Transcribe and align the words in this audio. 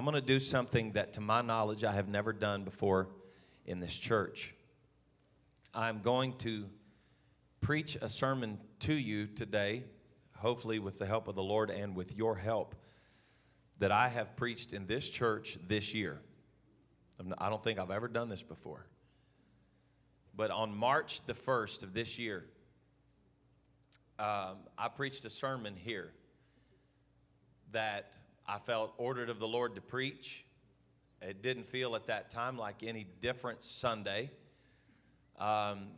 I'm 0.00 0.06
going 0.06 0.14
to 0.14 0.22
do 0.22 0.40
something 0.40 0.92
that, 0.92 1.12
to 1.12 1.20
my 1.20 1.42
knowledge, 1.42 1.84
I 1.84 1.92
have 1.92 2.08
never 2.08 2.32
done 2.32 2.64
before 2.64 3.10
in 3.66 3.80
this 3.80 3.92
church. 3.92 4.54
I'm 5.74 6.00
going 6.00 6.38
to 6.38 6.70
preach 7.60 7.98
a 8.00 8.08
sermon 8.08 8.58
to 8.78 8.94
you 8.94 9.26
today, 9.26 9.84
hopefully 10.38 10.78
with 10.78 10.98
the 10.98 11.04
help 11.04 11.28
of 11.28 11.34
the 11.34 11.42
Lord 11.42 11.68
and 11.68 11.94
with 11.94 12.16
your 12.16 12.34
help, 12.34 12.74
that 13.78 13.92
I 13.92 14.08
have 14.08 14.36
preached 14.36 14.72
in 14.72 14.86
this 14.86 15.06
church 15.06 15.58
this 15.68 15.92
year. 15.92 16.18
I 17.36 17.50
don't 17.50 17.62
think 17.62 17.78
I've 17.78 17.90
ever 17.90 18.08
done 18.08 18.30
this 18.30 18.42
before. 18.42 18.86
But 20.34 20.50
on 20.50 20.74
March 20.74 21.26
the 21.26 21.34
1st 21.34 21.82
of 21.82 21.92
this 21.92 22.18
year, 22.18 22.46
um, 24.18 24.60
I 24.78 24.88
preached 24.88 25.26
a 25.26 25.30
sermon 25.30 25.76
here 25.76 26.14
that 27.72 28.14
I 28.46 28.58
felt 28.58 28.92
ordered 28.96 29.30
of 29.30 29.38
the 29.38 29.48
Lord 29.48 29.74
to 29.76 29.80
preach. 29.80 30.44
It 31.22 31.42
didn't 31.42 31.66
feel 31.66 31.94
at 31.96 32.06
that 32.06 32.30
time 32.30 32.56
like 32.56 32.82
any 32.82 33.06
different 33.20 33.62
Sunday. 33.62 34.30
Um, 35.38 35.88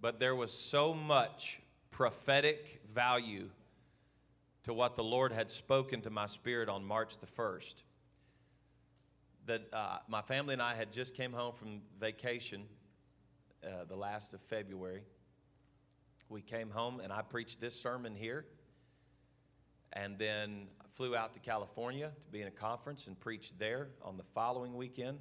but 0.00 0.18
there 0.18 0.34
was 0.34 0.52
so 0.52 0.94
much 0.94 1.60
prophetic 1.90 2.80
value 2.92 3.48
to 4.64 4.74
what 4.74 4.96
the 4.96 5.04
Lord 5.04 5.32
had 5.32 5.50
spoken 5.50 6.00
to 6.02 6.10
my 6.10 6.26
spirit 6.26 6.68
on 6.68 6.84
March 6.84 7.18
the 7.18 7.26
1st. 7.26 7.82
That 9.46 9.62
uh, 9.72 9.98
my 10.08 10.22
family 10.22 10.54
and 10.54 10.62
I 10.62 10.74
had 10.74 10.92
just 10.92 11.14
came 11.14 11.32
home 11.32 11.54
from 11.54 11.82
vacation 12.00 12.64
uh, 13.64 13.84
the 13.88 13.96
last 13.96 14.34
of 14.34 14.40
February. 14.42 15.02
We 16.28 16.40
came 16.40 16.70
home 16.70 17.00
and 17.00 17.12
I 17.12 17.22
preached 17.22 17.60
this 17.60 17.78
sermon 17.78 18.14
here 18.14 18.46
and 19.94 20.18
then 20.18 20.66
flew 20.94 21.14
out 21.14 21.34
to 21.34 21.40
California 21.40 22.10
to 22.22 22.28
be 22.28 22.40
in 22.40 22.48
a 22.48 22.52
conference 22.52 23.06
and 23.06 23.18
preached 23.18 23.58
there 23.58 23.88
on 24.02 24.16
the 24.16 24.22
following 24.34 24.74
weekend. 24.74 25.18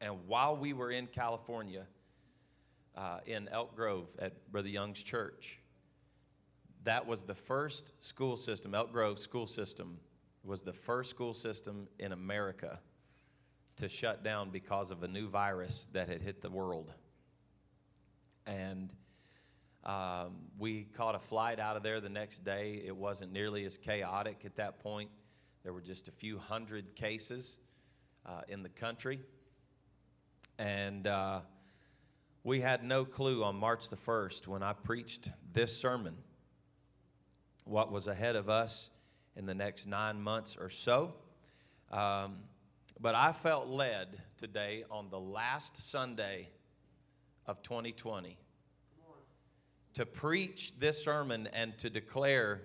And 0.00 0.26
while 0.26 0.56
we 0.56 0.72
were 0.72 0.90
in 0.90 1.06
California, 1.06 1.86
uh, 2.98 3.20
in 3.26 3.48
Elk 3.48 3.76
Grove 3.76 4.08
at 4.18 4.50
Brother 4.50 4.68
Young's 4.68 5.02
church. 5.02 5.60
That 6.82 7.06
was 7.06 7.22
the 7.22 7.34
first 7.34 7.92
school 8.00 8.36
system, 8.36 8.74
Elk 8.74 8.92
Grove 8.92 9.18
school 9.18 9.46
system 9.46 9.98
was 10.44 10.62
the 10.62 10.72
first 10.72 11.10
school 11.10 11.34
system 11.34 11.86
in 11.98 12.12
America 12.12 12.80
to 13.76 13.88
shut 13.88 14.24
down 14.24 14.50
because 14.50 14.90
of 14.90 15.02
a 15.02 15.08
new 15.08 15.28
virus 15.28 15.86
that 15.92 16.08
had 16.08 16.20
hit 16.20 16.42
the 16.42 16.50
world. 16.50 16.92
And 18.46 18.92
um, 19.88 20.34
we 20.58 20.84
caught 20.92 21.14
a 21.14 21.18
flight 21.18 21.58
out 21.58 21.74
of 21.74 21.82
there 21.82 21.98
the 21.98 22.10
next 22.10 22.44
day. 22.44 22.82
It 22.84 22.94
wasn't 22.94 23.32
nearly 23.32 23.64
as 23.64 23.78
chaotic 23.78 24.42
at 24.44 24.54
that 24.56 24.80
point. 24.80 25.08
There 25.64 25.72
were 25.72 25.80
just 25.80 26.08
a 26.08 26.12
few 26.12 26.36
hundred 26.36 26.94
cases 26.94 27.58
uh, 28.26 28.42
in 28.48 28.62
the 28.62 28.68
country. 28.68 29.18
And 30.58 31.06
uh, 31.06 31.40
we 32.44 32.60
had 32.60 32.84
no 32.84 33.06
clue 33.06 33.42
on 33.42 33.56
March 33.56 33.88
the 33.88 33.96
1st 33.96 34.46
when 34.46 34.62
I 34.62 34.74
preached 34.74 35.30
this 35.54 35.74
sermon 35.74 36.18
what 37.64 37.90
was 37.90 38.08
ahead 38.08 38.36
of 38.36 38.50
us 38.50 38.90
in 39.36 39.46
the 39.46 39.54
next 39.54 39.86
nine 39.86 40.20
months 40.20 40.54
or 40.60 40.68
so. 40.68 41.14
Um, 41.90 42.40
but 43.00 43.14
I 43.14 43.32
felt 43.32 43.68
led 43.68 44.20
today 44.36 44.84
on 44.90 45.08
the 45.08 45.20
last 45.20 45.78
Sunday 45.78 46.50
of 47.46 47.62
2020 47.62 48.36
to 49.94 50.06
preach 50.06 50.78
this 50.78 51.02
sermon 51.02 51.48
and 51.52 51.76
to 51.78 51.90
declare 51.90 52.62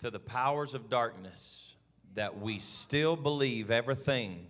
to 0.00 0.10
the 0.10 0.18
powers 0.18 0.74
of 0.74 0.88
darkness 0.88 1.74
that 2.14 2.40
we 2.40 2.58
still 2.58 3.16
believe 3.16 3.70
everything 3.70 4.46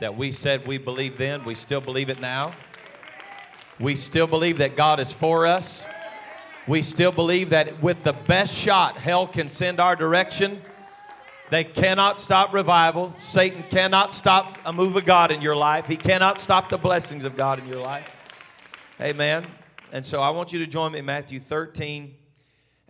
that 0.00 0.16
we 0.16 0.32
said 0.32 0.66
we 0.66 0.78
believed 0.78 1.18
then, 1.18 1.44
we 1.44 1.54
still 1.54 1.80
believe 1.80 2.10
it 2.10 2.20
now. 2.20 2.52
We 3.80 3.96
still 3.96 4.26
believe 4.26 4.58
that 4.58 4.76
God 4.76 5.00
is 5.00 5.12
for 5.12 5.46
us. 5.46 5.84
We 6.66 6.82
still 6.82 7.12
believe 7.12 7.50
that 7.50 7.82
with 7.82 8.02
the 8.04 8.12
best 8.12 8.54
shot 8.54 8.98
hell 8.98 9.26
can 9.26 9.48
send 9.48 9.80
our 9.80 9.96
direction, 9.96 10.60
they 11.50 11.64
cannot 11.64 12.18
stop 12.18 12.52
revival. 12.52 13.14
Satan 13.18 13.62
cannot 13.70 14.12
stop 14.12 14.58
a 14.64 14.72
move 14.72 14.96
of 14.96 15.04
God 15.04 15.30
in 15.30 15.40
your 15.40 15.56
life. 15.56 15.86
He 15.86 15.96
cannot 15.96 16.40
stop 16.40 16.68
the 16.68 16.78
blessings 16.78 17.24
of 17.24 17.36
God 17.36 17.58
in 17.58 17.68
your 17.68 17.80
life. 17.80 18.10
Amen. 19.00 19.46
And 19.92 20.04
so 20.04 20.20
I 20.20 20.30
want 20.30 20.52
you 20.52 20.58
to 20.58 20.66
join 20.66 20.92
me 20.92 20.98
in 20.98 21.04
Matthew 21.04 21.38
13 21.38 22.14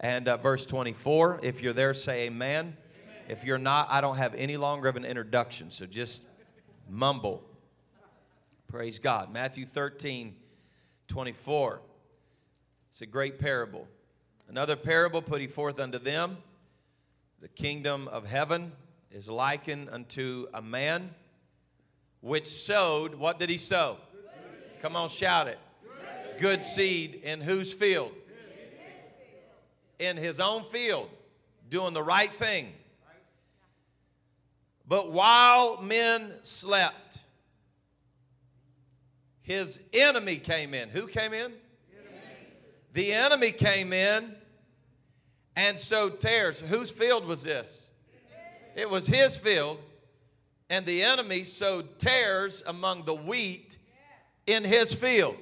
and 0.01 0.29
uh, 0.29 0.39
verse 0.39 0.65
24. 0.65 1.41
If 1.43 1.63
you're 1.63 1.75
there, 1.75 1.93
say 1.93 2.27
amen. 2.27 2.67
amen. 2.67 2.77
If 3.29 3.45
you're 3.45 3.59
not, 3.59 3.89
I 3.91 4.01
don't 4.01 4.17
have 4.17 4.35
any 4.35 4.57
longer 4.57 4.89
of 4.89 4.97
an 4.97 5.05
introduction, 5.05 5.71
so 5.71 5.85
just 5.85 6.23
mumble. 6.89 7.45
Praise 8.67 8.99
God. 8.99 9.33
Matthew 9.33 9.67
13 9.67 10.37
24. 11.09 11.81
It's 12.91 13.03
a 13.03 13.07
great 13.07 13.39
parable. 13.39 13.87
Another 14.49 14.75
parable 14.75 15.21
put 15.21 15.41
he 15.41 15.47
forth 15.47 15.79
unto 15.79 15.99
them 15.99 16.39
the 17.41 17.49
kingdom 17.49 18.09
of 18.09 18.27
heaven 18.27 18.73
is 19.11 19.29
likened 19.29 19.91
unto 19.91 20.47
a 20.55 20.63
man 20.63 21.11
which 22.23 22.49
sowed, 22.49 23.15
what 23.15 23.39
did 23.39 23.51
he 23.51 23.59
sow? 23.59 23.99
Come 24.81 24.97
on, 24.97 25.11
shout 25.11 25.47
it. 25.47 25.59
Good 26.39 26.65
seed 26.65 27.21
in 27.23 27.41
whose 27.41 27.73
field? 27.73 28.13
In 29.99 30.17
his 30.17 30.41
own 30.41 30.65
field, 30.65 31.09
doing 31.71 31.95
the 31.95 32.03
right 32.03 32.33
thing. 32.33 32.73
But 34.89 35.11
while 35.11 35.81
men 35.81 36.33
slept, 36.43 37.23
his 39.43 39.81
enemy 39.93 40.37
came 40.37 40.75
in. 40.75 40.91
Who 40.91 41.07
came 41.07 41.33
in? 41.33 41.53
The 42.93 43.13
enemy 43.13 43.53
came 43.53 43.93
in 43.93 44.35
and 45.55 45.79
sowed 45.79 46.21
tares. 46.21 46.61
Whose 46.61 46.91
field 46.91 47.25
was 47.27 47.43
this? 47.43 47.91
It 48.75 48.89
was 48.89 49.07
his 49.07 49.37
field. 49.37 49.79
And 50.69 50.85
the 50.85 51.03
enemy 51.03 51.45
sowed 51.45 51.99
tares 51.99 52.63
among 52.67 53.05
the 53.05 53.15
wheat 53.15 53.79
in 54.47 54.65
his 54.65 54.93
field. 54.93 55.37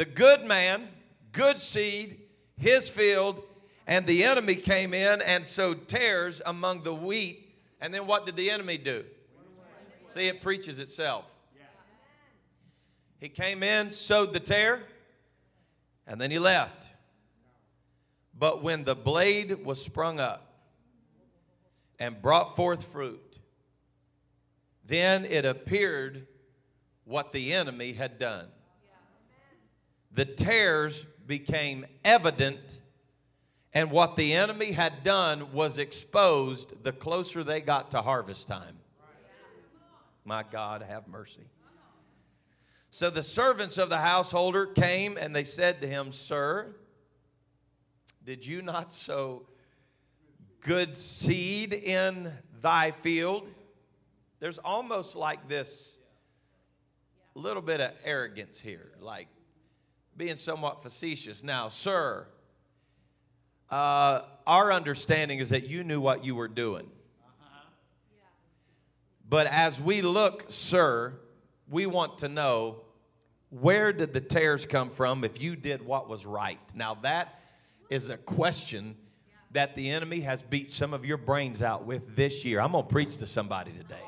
The 0.00 0.06
good 0.06 0.46
man, 0.46 0.88
good 1.30 1.60
seed, 1.60 2.22
his 2.56 2.88
field, 2.88 3.42
and 3.86 4.06
the 4.06 4.24
enemy 4.24 4.54
came 4.54 4.94
in 4.94 5.20
and 5.20 5.46
sowed 5.46 5.88
tares 5.88 6.40
among 6.46 6.84
the 6.84 6.94
wheat. 6.94 7.54
And 7.82 7.92
then 7.92 8.06
what 8.06 8.24
did 8.24 8.34
the 8.34 8.50
enemy 8.50 8.78
do? 8.78 9.04
See, 10.06 10.26
it 10.26 10.40
preaches 10.40 10.78
itself. 10.78 11.26
He 13.18 13.28
came 13.28 13.62
in, 13.62 13.90
sowed 13.90 14.32
the 14.32 14.40
tare, 14.40 14.84
and 16.06 16.18
then 16.18 16.30
he 16.30 16.38
left. 16.38 16.88
But 18.32 18.62
when 18.62 18.84
the 18.84 18.96
blade 18.96 19.66
was 19.66 19.82
sprung 19.82 20.18
up 20.18 20.64
and 21.98 22.22
brought 22.22 22.56
forth 22.56 22.90
fruit, 22.90 23.38
then 24.86 25.26
it 25.26 25.44
appeared 25.44 26.26
what 27.04 27.32
the 27.32 27.52
enemy 27.52 27.92
had 27.92 28.16
done. 28.16 28.46
The 30.12 30.24
tares 30.24 31.06
became 31.26 31.86
evident, 32.04 32.80
and 33.72 33.90
what 33.90 34.16
the 34.16 34.34
enemy 34.34 34.72
had 34.72 35.02
done 35.02 35.52
was 35.52 35.78
exposed 35.78 36.82
the 36.82 36.92
closer 36.92 37.44
they 37.44 37.60
got 37.60 37.92
to 37.92 38.02
harvest 38.02 38.48
time. 38.48 38.76
My 40.24 40.42
God, 40.42 40.82
have 40.82 41.08
mercy. 41.08 41.48
So 42.90 43.08
the 43.08 43.22
servants 43.22 43.78
of 43.78 43.88
the 43.88 43.98
householder 43.98 44.66
came 44.66 45.16
and 45.16 45.34
they 45.34 45.44
said 45.44 45.80
to 45.80 45.86
him, 45.86 46.10
Sir, 46.10 46.74
did 48.24 48.44
you 48.44 48.62
not 48.62 48.92
sow 48.92 49.46
good 50.60 50.96
seed 50.96 51.72
in 51.72 52.32
thy 52.60 52.90
field? 52.90 53.48
There's 54.40 54.58
almost 54.58 55.14
like 55.14 55.48
this 55.48 55.96
little 57.34 57.62
bit 57.62 57.80
of 57.80 57.92
arrogance 58.04 58.58
here, 58.58 58.92
like 59.00 59.28
being 60.20 60.36
somewhat 60.36 60.82
facetious. 60.82 61.42
Now, 61.42 61.70
sir, 61.70 62.26
uh, 63.70 64.20
our 64.46 64.70
understanding 64.70 65.38
is 65.38 65.48
that 65.48 65.66
you 65.66 65.82
knew 65.82 65.98
what 65.98 66.26
you 66.26 66.34
were 66.34 66.46
doing. 66.46 66.90
But 69.26 69.46
as 69.46 69.80
we 69.80 70.02
look, 70.02 70.44
sir, 70.50 71.14
we 71.70 71.86
want 71.86 72.18
to 72.18 72.28
know 72.28 72.82
where 73.48 73.94
did 73.94 74.12
the 74.12 74.20
tares 74.20 74.66
come 74.66 74.90
from 74.90 75.24
if 75.24 75.40
you 75.40 75.56
did 75.56 75.80
what 75.80 76.06
was 76.06 76.26
right? 76.26 76.60
Now, 76.74 76.96
that 76.96 77.40
is 77.88 78.10
a 78.10 78.18
question 78.18 78.96
that 79.52 79.74
the 79.74 79.88
enemy 79.88 80.20
has 80.20 80.42
beat 80.42 80.70
some 80.70 80.92
of 80.92 81.06
your 81.06 81.16
brains 81.16 81.62
out 81.62 81.86
with 81.86 82.14
this 82.14 82.44
year. 82.44 82.60
I'm 82.60 82.72
going 82.72 82.84
to 82.84 82.90
preach 82.90 83.16
to 83.16 83.26
somebody 83.26 83.72
today. 83.72 84.04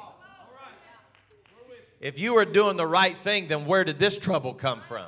If 2.01 2.19
you 2.19 2.35
were 2.35 2.45
doing 2.45 2.77
the 2.77 2.87
right 2.87 3.17
thing, 3.17 3.49
then 3.49 3.65
where 3.65 3.83
did 3.83 3.99
this 3.99 4.19
trouble 4.19 4.53
come 4.53 4.83
from? 4.83 5.07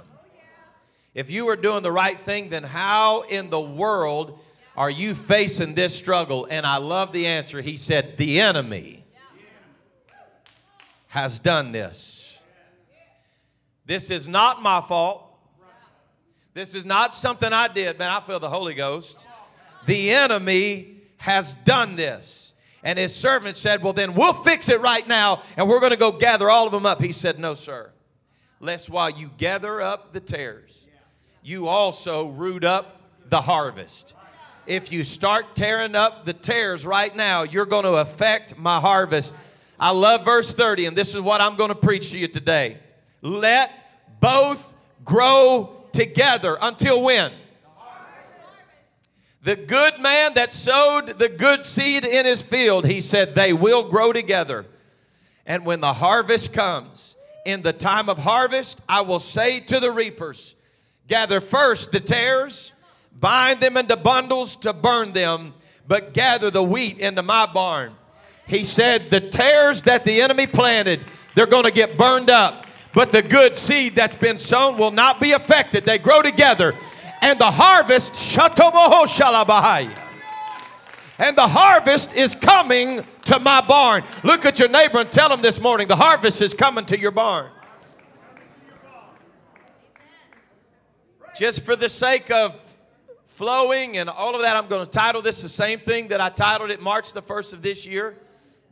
If 1.14 1.30
you 1.30 1.46
were 1.46 1.56
doing 1.56 1.82
the 1.82 1.92
right 1.92 2.18
thing, 2.18 2.48
then 2.48 2.64
how 2.64 3.22
in 3.22 3.50
the 3.50 3.60
world 3.60 4.38
Are 4.76 4.90
you 4.90 5.14
facing 5.14 5.74
this 5.74 5.94
struggle? 5.94 6.48
And 6.50 6.66
I 6.66 6.78
love 6.78 7.12
the 7.12 7.28
answer. 7.28 7.60
He 7.60 7.76
said, 7.76 8.16
The 8.16 8.40
enemy 8.40 9.04
has 11.08 11.38
done 11.38 11.70
this. 11.70 12.36
This 13.86 14.10
is 14.10 14.26
not 14.26 14.62
my 14.62 14.80
fault. 14.80 15.22
This 16.54 16.74
is 16.74 16.84
not 16.84 17.14
something 17.14 17.52
I 17.52 17.68
did. 17.68 17.98
Man, 17.98 18.10
I 18.10 18.20
feel 18.20 18.40
the 18.40 18.50
Holy 18.50 18.74
Ghost. 18.74 19.26
The 19.86 20.10
enemy 20.10 21.02
has 21.18 21.54
done 21.64 21.94
this. 21.96 22.52
And 22.82 22.98
his 22.98 23.14
servant 23.14 23.56
said, 23.56 23.82
Well, 23.82 23.92
then 23.92 24.14
we'll 24.14 24.32
fix 24.32 24.68
it 24.68 24.80
right 24.80 25.06
now 25.06 25.42
and 25.56 25.68
we're 25.68 25.80
going 25.80 25.92
to 25.92 25.96
go 25.96 26.12
gather 26.12 26.50
all 26.50 26.66
of 26.66 26.72
them 26.72 26.84
up. 26.84 27.00
He 27.00 27.12
said, 27.12 27.38
No, 27.38 27.54
sir. 27.54 27.92
Lest 28.60 28.90
while 28.90 29.10
you 29.10 29.30
gather 29.36 29.80
up 29.80 30.12
the 30.12 30.20
tares, 30.20 30.83
you 31.44 31.68
also 31.68 32.28
root 32.28 32.64
up 32.64 33.02
the 33.28 33.42
harvest. 33.42 34.14
If 34.66 34.90
you 34.90 35.04
start 35.04 35.54
tearing 35.54 35.94
up 35.94 36.24
the 36.24 36.32
tares 36.32 36.86
right 36.86 37.14
now, 37.14 37.42
you're 37.42 37.66
going 37.66 37.84
to 37.84 37.96
affect 37.96 38.56
my 38.56 38.80
harvest. 38.80 39.34
I 39.78 39.90
love 39.90 40.24
verse 40.24 40.54
30, 40.54 40.86
and 40.86 40.96
this 40.96 41.14
is 41.14 41.20
what 41.20 41.42
I'm 41.42 41.56
going 41.56 41.68
to 41.68 41.74
preach 41.74 42.12
to 42.12 42.18
you 42.18 42.28
today. 42.28 42.78
Let 43.20 43.70
both 44.20 44.74
grow 45.04 45.84
together 45.92 46.56
until 46.62 47.02
when? 47.02 47.30
The 49.42 49.56
good 49.56 50.00
man 50.00 50.32
that 50.34 50.54
sowed 50.54 51.18
the 51.18 51.28
good 51.28 51.62
seed 51.62 52.06
in 52.06 52.24
his 52.24 52.40
field, 52.40 52.86
he 52.86 53.02
said, 53.02 53.34
they 53.34 53.52
will 53.52 53.90
grow 53.90 54.14
together. 54.14 54.64
And 55.44 55.66
when 55.66 55.80
the 55.80 55.92
harvest 55.92 56.54
comes, 56.54 57.16
in 57.44 57.60
the 57.60 57.74
time 57.74 58.08
of 58.08 58.16
harvest, 58.16 58.80
I 58.88 59.02
will 59.02 59.20
say 59.20 59.60
to 59.60 59.78
the 59.78 59.90
reapers, 59.90 60.53
gather 61.08 61.40
first 61.40 61.92
the 61.92 62.00
tares, 62.00 62.72
bind 63.18 63.60
them 63.60 63.76
into 63.76 63.96
bundles 63.96 64.56
to 64.56 64.72
burn 64.72 65.12
them, 65.12 65.54
but 65.86 66.14
gather 66.14 66.50
the 66.50 66.62
wheat 66.62 66.98
into 66.98 67.22
my 67.22 67.46
barn. 67.46 67.94
He 68.46 68.64
said, 68.64 69.10
the 69.10 69.20
tares 69.20 69.82
that 69.82 70.04
the 70.04 70.20
enemy 70.20 70.46
planted, 70.46 71.00
they're 71.34 71.46
going 71.46 71.64
to 71.64 71.72
get 71.72 71.96
burned 71.96 72.30
up. 72.30 72.66
But 72.92 73.10
the 73.10 73.22
good 73.22 73.58
seed 73.58 73.96
that's 73.96 74.16
been 74.16 74.38
sown 74.38 74.78
will 74.78 74.92
not 74.92 75.18
be 75.18 75.32
affected. 75.32 75.84
They 75.84 75.98
grow 75.98 76.22
together 76.22 76.74
and 77.24 77.38
the 77.38 77.50
harvest, 77.50 78.12
shatoboho 78.14 79.06
shalabahai. 79.06 79.98
And 81.18 81.36
the 81.36 81.48
harvest 81.48 82.12
is 82.12 82.34
coming 82.34 83.04
to 83.24 83.38
my 83.38 83.62
barn. 83.62 84.04
Look 84.22 84.44
at 84.44 84.58
your 84.58 84.68
neighbor 84.68 85.00
and 85.00 85.10
tell 85.10 85.32
him 85.32 85.40
this 85.40 85.58
morning 85.58 85.88
the 85.88 85.96
harvest 85.96 86.42
is 86.42 86.52
coming 86.52 86.84
to 86.86 86.98
your 86.98 87.12
barn. 87.12 87.50
Just 91.36 91.64
for 91.64 91.74
the 91.74 91.88
sake 91.88 92.30
of 92.30 92.60
flowing 93.26 93.96
and 93.96 94.08
all 94.08 94.36
of 94.36 94.42
that, 94.42 94.56
I'm 94.56 94.68
going 94.68 94.84
to 94.84 94.90
title 94.90 95.20
this 95.20 95.42
the 95.42 95.48
same 95.48 95.80
thing 95.80 96.08
that 96.08 96.20
I 96.20 96.28
titled 96.28 96.70
it 96.70 96.80
March 96.80 97.12
the 97.12 97.22
1st 97.22 97.54
of 97.54 97.62
this 97.62 97.84
year. 97.84 98.16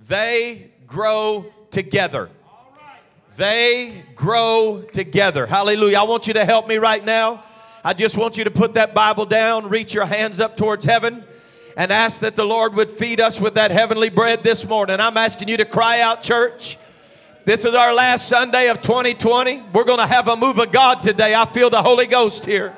They 0.07 0.71
grow 0.87 1.47
together. 1.73 2.31
They 3.37 4.05
grow 4.15 4.85
together. 4.93 5.45
Hallelujah. 5.47 5.99
I 5.99 6.03
want 6.05 6.29
you 6.29 6.35
to 6.35 6.45
help 6.45 6.69
me 6.69 6.77
right 6.77 7.05
now. 7.05 7.43
I 7.83 7.95
just 7.95 8.17
want 8.17 8.39
you 8.39 8.45
to 8.45 8.51
put 8.51 8.75
that 8.75 8.95
Bible 8.95 9.27
down, 9.27 9.69
reach 9.69 9.93
your 9.93 10.07
hands 10.07 10.39
up 10.39 10.57
towards 10.57 10.85
heaven, 10.85 11.25
and 11.77 11.91
ask 11.91 12.21
that 12.21 12.37
the 12.37 12.45
Lord 12.45 12.75
would 12.75 12.91
feed 12.91 13.21
us 13.21 13.41
with 13.41 13.55
that 13.55 13.73
heavenly 13.73 14.09
bread 14.09 14.45
this 14.45 14.65
morning. 14.69 15.01
I'm 15.01 15.17
asking 15.17 15.49
you 15.49 15.57
to 15.57 15.65
cry 15.65 16.01
out, 16.01 16.23
church. 16.23 16.79
This 17.45 17.65
is 17.65 17.75
our 17.75 17.93
last 17.93 18.29
Sunday 18.29 18.69
of 18.69 18.81
2020. 18.83 19.65
We're 19.73 19.83
going 19.83 19.99
to 19.99 20.07
have 20.07 20.29
a 20.29 20.37
move 20.37 20.61
of 20.61 20.71
God 20.71 21.03
today. 21.03 21.35
I 21.35 21.45
feel 21.45 21.71
the 21.71 21.83
Holy 21.83 22.07
Ghost 22.07 22.47
here. 22.47 22.73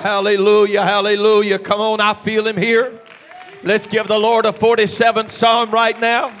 Hallelujah, 0.00 0.82
hallelujah, 0.82 1.58
Come 1.58 1.80
on, 1.80 2.00
I 2.00 2.14
feel 2.14 2.46
him 2.46 2.56
here. 2.56 3.00
Let's 3.62 3.86
give 3.86 4.06
the 4.06 4.18
Lord 4.18 4.46
a 4.46 4.52
47th 4.52 5.30
psalm 5.30 5.70
right 5.70 5.98
now. 5.98 6.32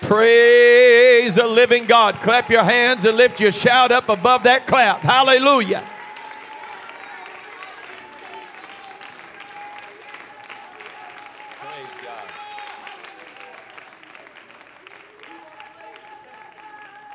Praise 0.00 1.34
the 1.34 1.46
living 1.46 1.84
God. 1.84 2.14
Clap 2.16 2.48
your 2.50 2.62
hands 2.62 3.04
and 3.04 3.16
lift 3.16 3.40
your 3.40 3.52
shout 3.52 3.92
up 3.92 4.08
above 4.08 4.44
that 4.44 4.66
clap. 4.66 5.00
Hallelujah. 5.00 5.86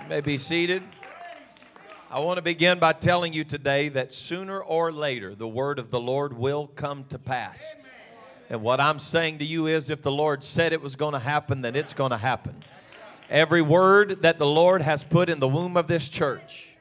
May 0.10 0.20
be 0.20 0.38
seated. 0.38 0.84
I 2.14 2.20
want 2.20 2.36
to 2.40 2.42
begin 2.42 2.78
by 2.78 2.92
telling 2.92 3.32
you 3.32 3.46
today 3.46 3.88
that 3.88 4.12
sooner 4.12 4.60
or 4.60 4.92
later 4.92 5.34
the 5.34 5.48
word 5.48 5.80
of 5.80 5.92
the 5.92 6.00
Lord 6.02 6.34
will 6.34 6.68
come 6.68 7.06
to 7.06 7.18
pass. 7.18 7.74
And 8.50 8.62
what 8.62 8.82
I'm 8.82 9.00
saying 9.00 9.38
to 9.38 9.46
you 9.46 9.68
is 9.68 9.90
if 9.90 10.02
the 10.02 10.12
Lord 10.12 10.44
said 10.44 10.74
it 10.74 10.82
was 10.82 10.98
going 10.98 11.14
to 11.14 11.20
happen, 11.20 11.62
then 11.62 11.74
it's 11.74 11.94
going 11.94 12.12
to 12.12 12.18
happen. 12.18 12.66
Every 13.30 13.62
word 13.62 14.24
that 14.24 14.40
the 14.40 14.46
Lord 14.46 14.82
has 14.82 15.06
put 15.06 15.30
in 15.30 15.40
the 15.40 15.48
womb 15.48 15.78
of 15.78 15.88
this 15.88 16.10
church, 16.10 16.72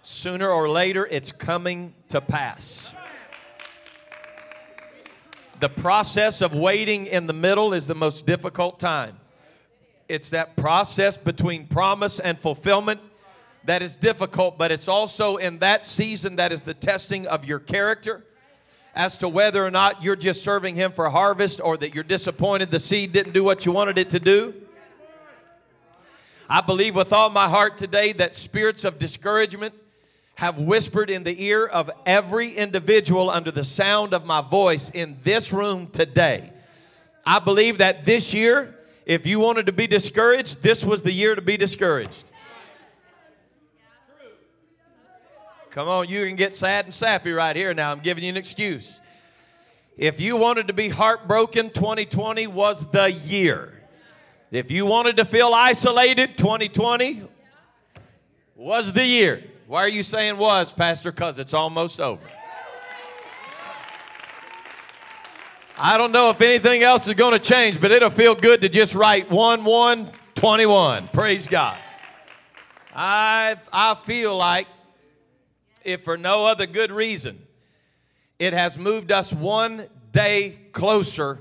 sooner 0.00 0.48
or 0.48 0.66
later 0.66 1.06
it's 1.10 1.30
coming 1.30 1.92
to 2.08 2.22
pass. 2.22 2.90
The 5.60 5.68
process 5.68 6.40
of 6.40 6.54
waiting 6.54 7.04
in 7.04 7.26
the 7.26 7.34
middle 7.34 7.74
is 7.74 7.86
the 7.86 7.94
most 7.94 8.24
difficult 8.24 8.80
time. 8.80 9.20
It's 10.08 10.30
that 10.30 10.56
process 10.56 11.18
between 11.18 11.66
promise 11.66 12.18
and 12.18 12.38
fulfillment 12.38 13.02
that 13.64 13.82
is 13.82 13.96
difficult, 13.96 14.58
but 14.58 14.70
it's 14.70 14.88
also 14.88 15.36
in 15.36 15.58
that 15.60 15.84
season 15.86 16.36
that 16.36 16.52
is 16.52 16.60
the 16.60 16.74
testing 16.74 17.26
of 17.26 17.44
your 17.44 17.58
character 17.58 18.24
as 18.94 19.16
to 19.18 19.28
whether 19.28 19.64
or 19.64 19.70
not 19.70 20.02
you're 20.02 20.16
just 20.16 20.42
serving 20.42 20.76
Him 20.76 20.92
for 20.92 21.08
harvest 21.10 21.60
or 21.62 21.76
that 21.78 21.94
you're 21.94 22.04
disappointed 22.04 22.70
the 22.70 22.78
seed 22.78 23.12
didn't 23.12 23.32
do 23.32 23.42
what 23.42 23.66
you 23.66 23.72
wanted 23.72 23.98
it 23.98 24.10
to 24.10 24.20
do. 24.20 24.54
I 26.48 26.60
believe 26.60 26.94
with 26.94 27.12
all 27.12 27.30
my 27.30 27.48
heart 27.48 27.78
today 27.78 28.12
that 28.12 28.34
spirits 28.34 28.84
of 28.84 28.98
discouragement 28.98 29.74
have 30.36 30.58
whispered 30.58 31.10
in 31.10 31.24
the 31.24 31.42
ear 31.44 31.66
of 31.66 31.90
every 32.04 32.52
individual 32.52 33.30
under 33.30 33.50
the 33.50 33.64
sound 33.64 34.12
of 34.12 34.26
my 34.26 34.42
voice 34.42 34.90
in 34.90 35.16
this 35.22 35.52
room 35.52 35.86
today. 35.86 36.52
I 37.24 37.38
believe 37.38 37.78
that 37.78 38.04
this 38.04 38.34
year, 38.34 38.76
if 39.06 39.26
you 39.26 39.40
wanted 39.40 39.66
to 39.66 39.72
be 39.72 39.86
discouraged, 39.86 40.62
this 40.62 40.84
was 40.84 41.02
the 41.02 41.12
year 41.12 41.34
to 41.34 41.42
be 41.42 41.56
discouraged. 41.56 42.24
Come 45.74 45.88
on, 45.88 46.08
you 46.08 46.24
can 46.24 46.36
get 46.36 46.54
sad 46.54 46.84
and 46.84 46.94
sappy 46.94 47.32
right 47.32 47.56
here 47.56 47.74
now. 47.74 47.90
I'm 47.90 47.98
giving 47.98 48.22
you 48.22 48.30
an 48.30 48.36
excuse. 48.36 49.02
If 49.96 50.20
you 50.20 50.36
wanted 50.36 50.68
to 50.68 50.72
be 50.72 50.88
heartbroken, 50.88 51.70
2020 51.70 52.46
was 52.46 52.88
the 52.92 53.10
year. 53.10 53.72
If 54.52 54.70
you 54.70 54.86
wanted 54.86 55.16
to 55.16 55.24
feel 55.24 55.48
isolated, 55.52 56.38
2020 56.38 57.22
was 58.54 58.92
the 58.92 59.04
year. 59.04 59.42
Why 59.66 59.80
are 59.80 59.88
you 59.88 60.04
saying 60.04 60.38
was, 60.38 60.72
Pastor? 60.72 61.10
Because 61.10 61.40
it's 61.40 61.54
almost 61.54 62.00
over. 62.00 62.22
I 65.76 65.98
don't 65.98 66.12
know 66.12 66.30
if 66.30 66.40
anything 66.40 66.84
else 66.84 67.08
is 67.08 67.14
going 67.14 67.32
to 67.32 67.40
change, 67.40 67.80
but 67.80 67.90
it'll 67.90 68.10
feel 68.10 68.36
good 68.36 68.60
to 68.60 68.68
just 68.68 68.94
write 68.94 69.28
1 69.28 69.64
1 69.64 70.12
21. 70.36 71.08
Praise 71.08 71.48
God. 71.48 71.76
I, 72.94 73.56
I 73.72 73.96
feel 73.96 74.36
like 74.36 74.68
if 75.84 76.04
for 76.04 76.16
no 76.16 76.46
other 76.46 76.66
good 76.66 76.90
reason, 76.90 77.40
it 78.38 78.52
has 78.52 78.76
moved 78.76 79.12
us 79.12 79.32
one 79.32 79.86
day 80.12 80.58
closer 80.72 81.40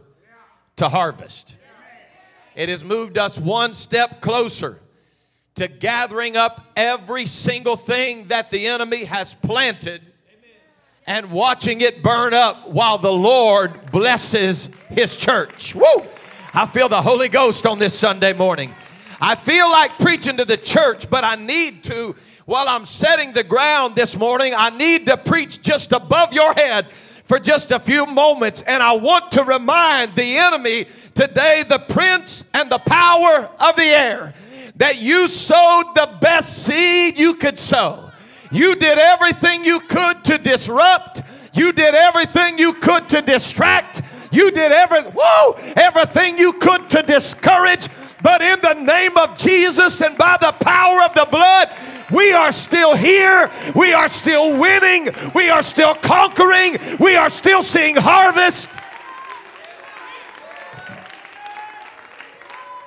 to 0.75 0.89
harvest. 0.89 1.55
It 2.55 2.69
has 2.69 2.83
moved 2.83 3.17
us 3.17 3.37
one 3.37 3.73
step 3.73 4.21
closer 4.21 4.79
to 5.55 5.67
gathering 5.67 6.35
up 6.37 6.71
every 6.75 7.25
single 7.25 7.75
thing 7.75 8.27
that 8.27 8.49
the 8.49 8.67
enemy 8.67 9.05
has 9.05 9.33
planted 9.33 10.01
and 11.05 11.31
watching 11.31 11.81
it 11.81 12.01
burn 12.01 12.33
up 12.33 12.69
while 12.69 12.97
the 12.97 13.11
Lord 13.11 13.91
blesses 13.91 14.69
his 14.89 15.17
church. 15.17 15.75
Woo! 15.75 15.83
I 16.53 16.65
feel 16.65 16.87
the 16.87 17.01
Holy 17.01 17.29
Ghost 17.29 17.65
on 17.65 17.79
this 17.79 17.97
Sunday 17.97 18.33
morning. 18.33 18.73
I 19.25 19.35
feel 19.35 19.71
like 19.71 19.99
preaching 19.99 20.35
to 20.35 20.43
the 20.43 20.57
church, 20.57 21.09
but 21.09 21.23
I 21.23 21.35
need 21.35 21.85
to, 21.85 22.13
while 22.45 22.67
I'm 22.67 22.85
setting 22.85 23.31
the 23.31 23.45
ground 23.45 23.95
this 23.95 24.17
morning, 24.17 24.53
I 24.53 24.69
need 24.69 25.05
to 25.05 25.15
preach 25.15 25.61
just 25.61 25.93
above 25.93 26.33
your 26.33 26.53
head 26.53 26.91
for 26.91 27.39
just 27.39 27.71
a 27.71 27.79
few 27.79 28.05
moments. 28.05 28.63
And 28.63 28.83
I 28.83 28.91
want 28.97 29.31
to 29.31 29.45
remind 29.45 30.17
the 30.17 30.35
enemy 30.35 30.87
today, 31.13 31.63
the 31.65 31.79
prince 31.79 32.43
and 32.53 32.69
the 32.69 32.79
power 32.79 33.49
of 33.61 33.77
the 33.77 33.85
air, 33.85 34.33
that 34.75 34.97
you 34.97 35.29
sowed 35.29 35.95
the 35.95 36.17
best 36.19 36.65
seed 36.65 37.17
you 37.17 37.35
could 37.35 37.57
sow. 37.57 38.11
You 38.51 38.75
did 38.75 38.99
everything 38.99 39.63
you 39.63 39.79
could 39.79 40.25
to 40.25 40.37
disrupt. 40.37 41.21
You 41.53 41.71
did 41.71 41.95
everything 41.95 42.57
you 42.57 42.73
could 42.73 43.07
to 43.11 43.21
distract. 43.21 44.01
You 44.33 44.51
did 44.51 44.73
every, 44.73 45.03
whoa, 45.15 45.53
everything 45.77 46.37
you 46.37 46.51
could 46.59 46.89
to 46.89 47.03
discourage. 47.03 47.87
But 48.23 48.41
in 48.41 48.59
the 48.61 48.73
name 48.75 49.17
of 49.17 49.37
Jesus 49.37 50.01
and 50.01 50.17
by 50.17 50.37
the 50.39 50.53
power 50.59 51.03
of 51.03 51.13
the 51.13 51.27
blood, 51.29 51.69
we 52.09 52.31
are 52.31 52.51
still 52.51 52.95
here. 52.95 53.51
We 53.75 53.93
are 53.93 54.07
still 54.07 54.57
winning. 54.59 55.09
We 55.35 55.49
are 55.49 55.61
still 55.61 55.93
conquering. 55.95 56.77
We 56.99 57.15
are 57.15 57.29
still 57.29 57.63
seeing 57.63 57.97
harvest. 57.97 58.69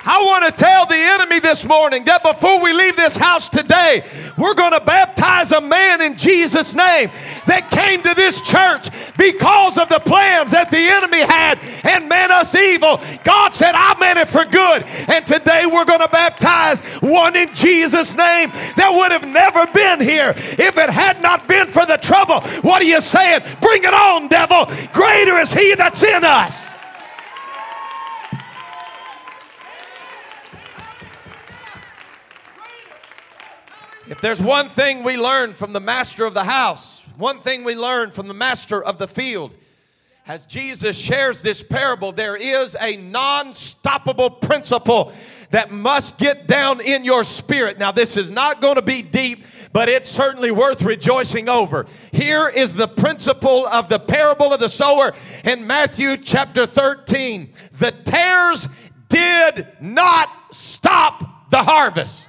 I 0.08 0.22
want 0.22 0.46
to 0.46 0.52
tell 0.52 0.86
the 0.86 0.94
enemy 0.94 1.40
this 1.40 1.64
morning 1.64 2.04
that 2.04 2.22
before 2.22 2.62
we 2.62 2.72
leave 2.72 2.94
this 2.94 3.16
house 3.16 3.48
today, 3.48 4.04
we're 4.38 4.54
going 4.54 4.72
to 4.72 4.80
baptize 4.80 5.50
a 5.50 5.60
man 5.60 6.00
in 6.00 6.16
Jesus' 6.16 6.76
name 6.76 7.10
that 7.46 7.70
came 7.72 8.02
to 8.04 8.14
this 8.14 8.40
church 8.40 8.88
because 9.18 9.76
of 9.78 9.88
the 9.88 9.98
plans 9.98 10.52
that 10.52 10.70
the 10.70 10.78
enemy 10.78 11.22
had 11.26 11.58
and 11.82 12.08
meant 12.08 12.30
us 12.30 12.54
evil. 12.54 13.00
God 13.24 13.52
said, 13.52 13.72
I 13.74 13.98
meant 13.98 14.20
it 14.20 14.28
for 14.28 14.44
good. 14.44 14.84
And 15.10 15.26
today 15.26 15.66
we're 15.66 15.84
going 15.84 16.00
to 16.00 16.08
baptize 16.08 16.78
one 17.02 17.34
in 17.34 17.52
Jesus' 17.52 18.14
name 18.14 18.50
that 18.76 18.94
would 18.94 19.10
have 19.10 19.26
never 19.26 19.66
been 19.72 20.00
here 20.00 20.34
if 20.36 20.78
it 20.78 20.90
had 20.90 21.20
not 21.20 21.48
been 21.48 21.66
for 21.66 21.84
the 21.84 21.96
trouble. 21.96 22.42
What 22.62 22.80
are 22.80 22.86
you 22.86 23.00
saying? 23.00 23.42
Bring 23.60 23.82
it 23.82 23.94
on, 23.94 24.28
devil. 24.28 24.66
Greater 24.92 25.34
is 25.38 25.52
he 25.52 25.74
that's 25.74 26.04
in 26.04 26.22
us. 26.22 26.75
If 34.08 34.20
there's 34.20 34.40
one 34.40 34.68
thing 34.68 35.02
we 35.02 35.16
learn 35.16 35.52
from 35.52 35.72
the 35.72 35.80
master 35.80 36.26
of 36.26 36.34
the 36.34 36.44
house, 36.44 37.02
one 37.16 37.40
thing 37.40 37.64
we 37.64 37.74
learn 37.74 38.12
from 38.12 38.28
the 38.28 38.34
master 38.34 38.82
of 38.82 38.98
the 38.98 39.08
field, 39.08 39.52
as 40.28 40.44
Jesus 40.46 40.96
shares 40.96 41.42
this 41.42 41.62
parable, 41.62 42.12
there 42.12 42.36
is 42.36 42.76
a 42.80 42.96
non 42.96 43.48
stoppable 43.48 44.40
principle 44.40 45.12
that 45.50 45.72
must 45.72 46.18
get 46.18 46.46
down 46.46 46.80
in 46.80 47.04
your 47.04 47.24
spirit. 47.24 47.78
Now, 47.78 47.92
this 47.92 48.16
is 48.16 48.30
not 48.30 48.60
going 48.60 48.76
to 48.76 48.82
be 48.82 49.02
deep, 49.02 49.44
but 49.72 49.88
it's 49.88 50.10
certainly 50.10 50.50
worth 50.50 50.82
rejoicing 50.82 51.48
over. 51.48 51.86
Here 52.12 52.48
is 52.48 52.74
the 52.74 52.88
principle 52.88 53.66
of 53.66 53.88
the 53.88 53.98
parable 53.98 54.52
of 54.52 54.60
the 54.60 54.68
sower 54.68 55.14
in 55.44 55.66
Matthew 55.66 56.16
chapter 56.16 56.66
13. 56.66 57.52
The 57.72 57.92
tares 57.92 58.68
did 59.08 59.68
not 59.80 60.28
stop 60.52 61.50
the 61.50 61.62
harvest. 61.62 62.28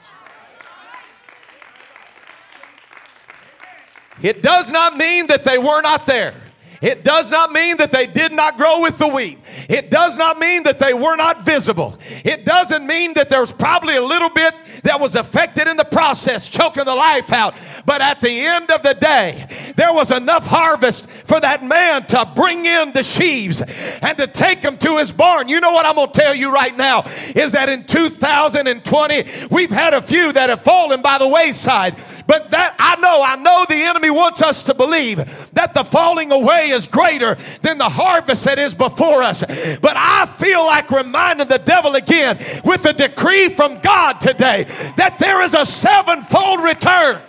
It 4.21 4.41
does 4.41 4.71
not 4.71 4.97
mean 4.97 5.27
that 5.27 5.43
they 5.43 5.57
were 5.57 5.81
not 5.81 6.05
there. 6.05 6.33
It 6.81 7.03
does 7.03 7.31
not 7.31 7.51
mean 7.51 7.77
that 7.77 7.91
they 7.91 8.05
did 8.05 8.31
not 8.31 8.57
grow 8.57 8.81
with 8.81 8.97
the 8.97 9.07
wheat. 9.07 9.39
It 9.67 9.89
does 9.89 10.15
not 10.15 10.37
mean 10.37 10.63
that 10.63 10.77
they 10.79 10.93
were 10.93 11.15
not 11.15 11.43
visible. 11.43 11.97
It 12.23 12.45
doesn't 12.45 12.85
mean 12.85 13.15
that 13.15 13.29
there's 13.29 13.51
probably 13.51 13.95
a 13.95 14.01
little 14.01 14.29
bit 14.29 14.53
that 14.87 15.01
was 15.01 15.15
affected 15.15 15.67
in 15.67 15.75
the 15.75 15.83
process, 15.83 16.47
choking 16.47 16.85
the 16.85 16.95
life 16.95 17.33
out. 17.33 17.55
But 17.85 18.01
at 18.01 18.21
the 18.21 18.29
end 18.29 18.71
of 18.71 18.83
the 18.83 18.93
day, 18.93 19.45
there 19.75 19.93
was 19.93 20.11
enough 20.11 20.47
harvest 20.47 21.09
for 21.09 21.41
that 21.41 21.61
man 21.63 22.05
to 22.07 22.31
bring 22.35 22.65
in 22.65 22.93
the 22.93 23.03
sheaves 23.03 23.61
and 23.61 24.17
to 24.17 24.27
take 24.27 24.61
them 24.61 24.77
to 24.77 24.97
his 24.97 25.11
barn. 25.11 25.49
You 25.49 25.59
know 25.59 25.73
what 25.73 25.85
I'm 25.85 25.95
going 25.95 26.11
to 26.11 26.19
tell 26.19 26.33
you 26.33 26.53
right 26.53 26.75
now 26.75 27.03
is 27.35 27.51
that 27.51 27.67
in 27.67 27.83
2020, 27.83 29.47
we've 29.51 29.69
had 29.69 29.93
a 29.93 30.01
few 30.01 30.31
that 30.31 30.49
have 30.49 30.61
fallen 30.61 31.01
by 31.01 31.17
the 31.17 31.27
wayside. 31.27 31.97
But 32.25 32.51
that 32.51 32.75
I 32.79 32.95
know, 33.01 33.21
I 33.23 33.35
know 33.35 33.65
the 33.67 33.83
enemy 33.83 34.09
wants 34.09 34.41
us 34.41 34.63
to 34.63 34.73
believe 34.73 35.17
that 35.53 35.73
the 35.73 35.83
falling 35.83 36.31
away 36.31 36.69
is 36.69 36.87
greater 36.87 37.35
than 37.61 37.77
the 37.77 37.89
harvest 37.89 38.45
that 38.45 38.57
is 38.57 38.73
before 38.73 39.21
us. 39.21 39.43
But 39.81 39.95
I 39.97 40.25
feel 40.37 40.65
like 40.65 40.89
reminding 40.91 41.47
the 41.47 41.57
devil 41.57 41.95
again 41.95 42.37
with 42.63 42.85
a 42.85 42.93
decree 42.93 43.49
from 43.49 43.79
God 43.79 44.21
today 44.21 44.65
that 44.95 45.17
there 45.19 45.43
is 45.43 45.53
a 45.53 45.65
sevenfold 45.65 46.63
return 46.63 47.21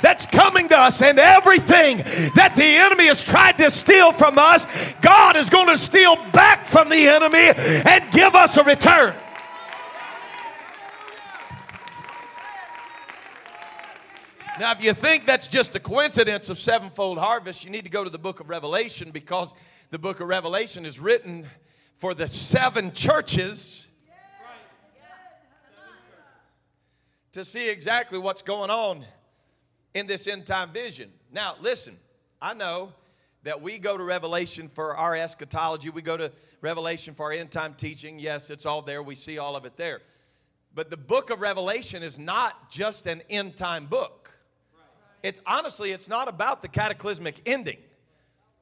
that's 0.00 0.26
coming 0.26 0.68
to 0.68 0.78
us, 0.78 1.02
and 1.02 1.18
everything 1.18 1.98
that 2.34 2.54
the 2.56 2.64
enemy 2.64 3.06
has 3.06 3.24
tried 3.24 3.58
to 3.58 3.70
steal 3.70 4.12
from 4.12 4.38
us, 4.38 4.64
God 5.00 5.36
is 5.36 5.50
going 5.50 5.68
to 5.68 5.78
steal 5.78 6.16
back 6.30 6.66
from 6.66 6.88
the 6.88 7.08
enemy 7.08 7.50
and 7.56 8.10
give 8.12 8.34
us 8.34 8.56
a 8.56 8.62
return. 8.62 9.14
Now, 14.60 14.72
if 14.72 14.82
you 14.82 14.92
think 14.92 15.24
that's 15.24 15.46
just 15.46 15.76
a 15.76 15.80
coincidence 15.80 16.48
of 16.48 16.58
sevenfold 16.58 17.18
harvest, 17.18 17.64
you 17.64 17.70
need 17.70 17.84
to 17.84 17.90
go 17.90 18.02
to 18.02 18.10
the 18.10 18.18
book 18.18 18.40
of 18.40 18.48
Revelation 18.48 19.12
because 19.12 19.54
the 19.90 19.98
book 19.98 20.20
of 20.20 20.28
Revelation 20.28 20.84
is 20.84 20.98
written 20.98 21.46
for 21.96 22.12
the 22.12 22.26
seven 22.26 22.92
churches 22.92 23.86
to 27.38 27.44
see 27.44 27.70
exactly 27.70 28.18
what's 28.18 28.42
going 28.42 28.70
on 28.70 29.04
in 29.94 30.06
this 30.06 30.26
end 30.26 30.46
time 30.46 30.72
vision. 30.72 31.10
Now, 31.32 31.56
listen, 31.60 31.96
I 32.40 32.54
know 32.54 32.92
that 33.44 33.62
we 33.62 33.78
go 33.78 33.96
to 33.96 34.04
Revelation 34.04 34.68
for 34.68 34.96
our 34.96 35.16
eschatology, 35.16 35.90
we 35.90 36.02
go 36.02 36.16
to 36.16 36.32
Revelation 36.60 37.14
for 37.14 37.26
our 37.26 37.32
end 37.32 37.50
time 37.50 37.74
teaching. 37.74 38.18
Yes, 38.18 38.50
it's 38.50 38.66
all 38.66 38.82
there, 38.82 39.02
we 39.02 39.14
see 39.14 39.38
all 39.38 39.56
of 39.56 39.64
it 39.64 39.76
there. 39.76 40.00
But 40.74 40.90
the 40.90 40.96
book 40.96 41.30
of 41.30 41.40
Revelation 41.40 42.02
is 42.02 42.18
not 42.18 42.70
just 42.70 43.06
an 43.06 43.22
end 43.30 43.56
time 43.56 43.86
book 43.86 44.18
it's 45.22 45.40
honestly, 45.46 45.90
it's 45.90 46.08
not 46.08 46.28
about 46.28 46.62
the 46.62 46.68
cataclysmic 46.68 47.42
ending. 47.46 47.78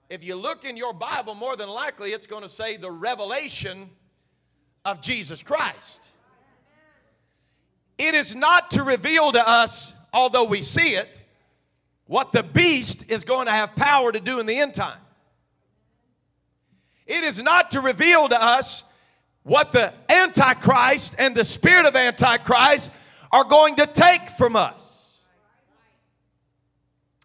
If 0.08 0.24
you 0.24 0.36
look 0.36 0.64
in 0.64 0.76
your 0.76 0.92
Bible, 0.92 1.34
more 1.34 1.56
than 1.56 1.68
likely 1.68 2.12
it's 2.12 2.26
going 2.26 2.42
to 2.42 2.48
say 2.48 2.76
the 2.76 2.90
revelation 2.90 3.90
of 4.84 5.00
Jesus 5.00 5.42
Christ. 5.42 6.10
It 7.98 8.14
is 8.14 8.34
not 8.36 8.72
to 8.72 8.82
reveal 8.82 9.32
to 9.32 9.48
us, 9.48 9.92
although 10.12 10.44
we 10.44 10.62
see 10.62 10.94
it, 10.94 11.20
what 12.06 12.32
the 12.32 12.42
beast 12.42 13.10
is 13.10 13.24
going 13.24 13.46
to 13.46 13.52
have 13.52 13.74
power 13.74 14.12
to 14.12 14.20
do 14.20 14.38
in 14.38 14.46
the 14.46 14.56
end 14.56 14.74
time. 14.74 14.98
It 17.06 17.24
is 17.24 17.40
not 17.40 17.72
to 17.72 17.80
reveal 17.80 18.28
to 18.28 18.42
us 18.42 18.84
what 19.42 19.72
the 19.72 19.92
Antichrist 20.08 21.14
and 21.18 21.34
the 21.34 21.44
spirit 21.44 21.86
of 21.86 21.94
Antichrist 21.94 22.90
are 23.30 23.44
going 23.44 23.76
to 23.76 23.86
take 23.86 24.28
from 24.30 24.56
us. 24.56 25.18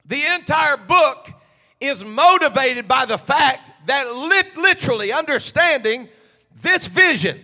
The 0.05 0.23
entire 0.35 0.77
book 0.77 1.31
is 1.79 2.05
motivated 2.05 2.87
by 2.87 3.05
the 3.05 3.17
fact 3.17 3.71
that 3.87 4.13
lit- 4.13 4.55
literally 4.55 5.11
understanding 5.11 6.09
this 6.61 6.87
vision 6.87 7.39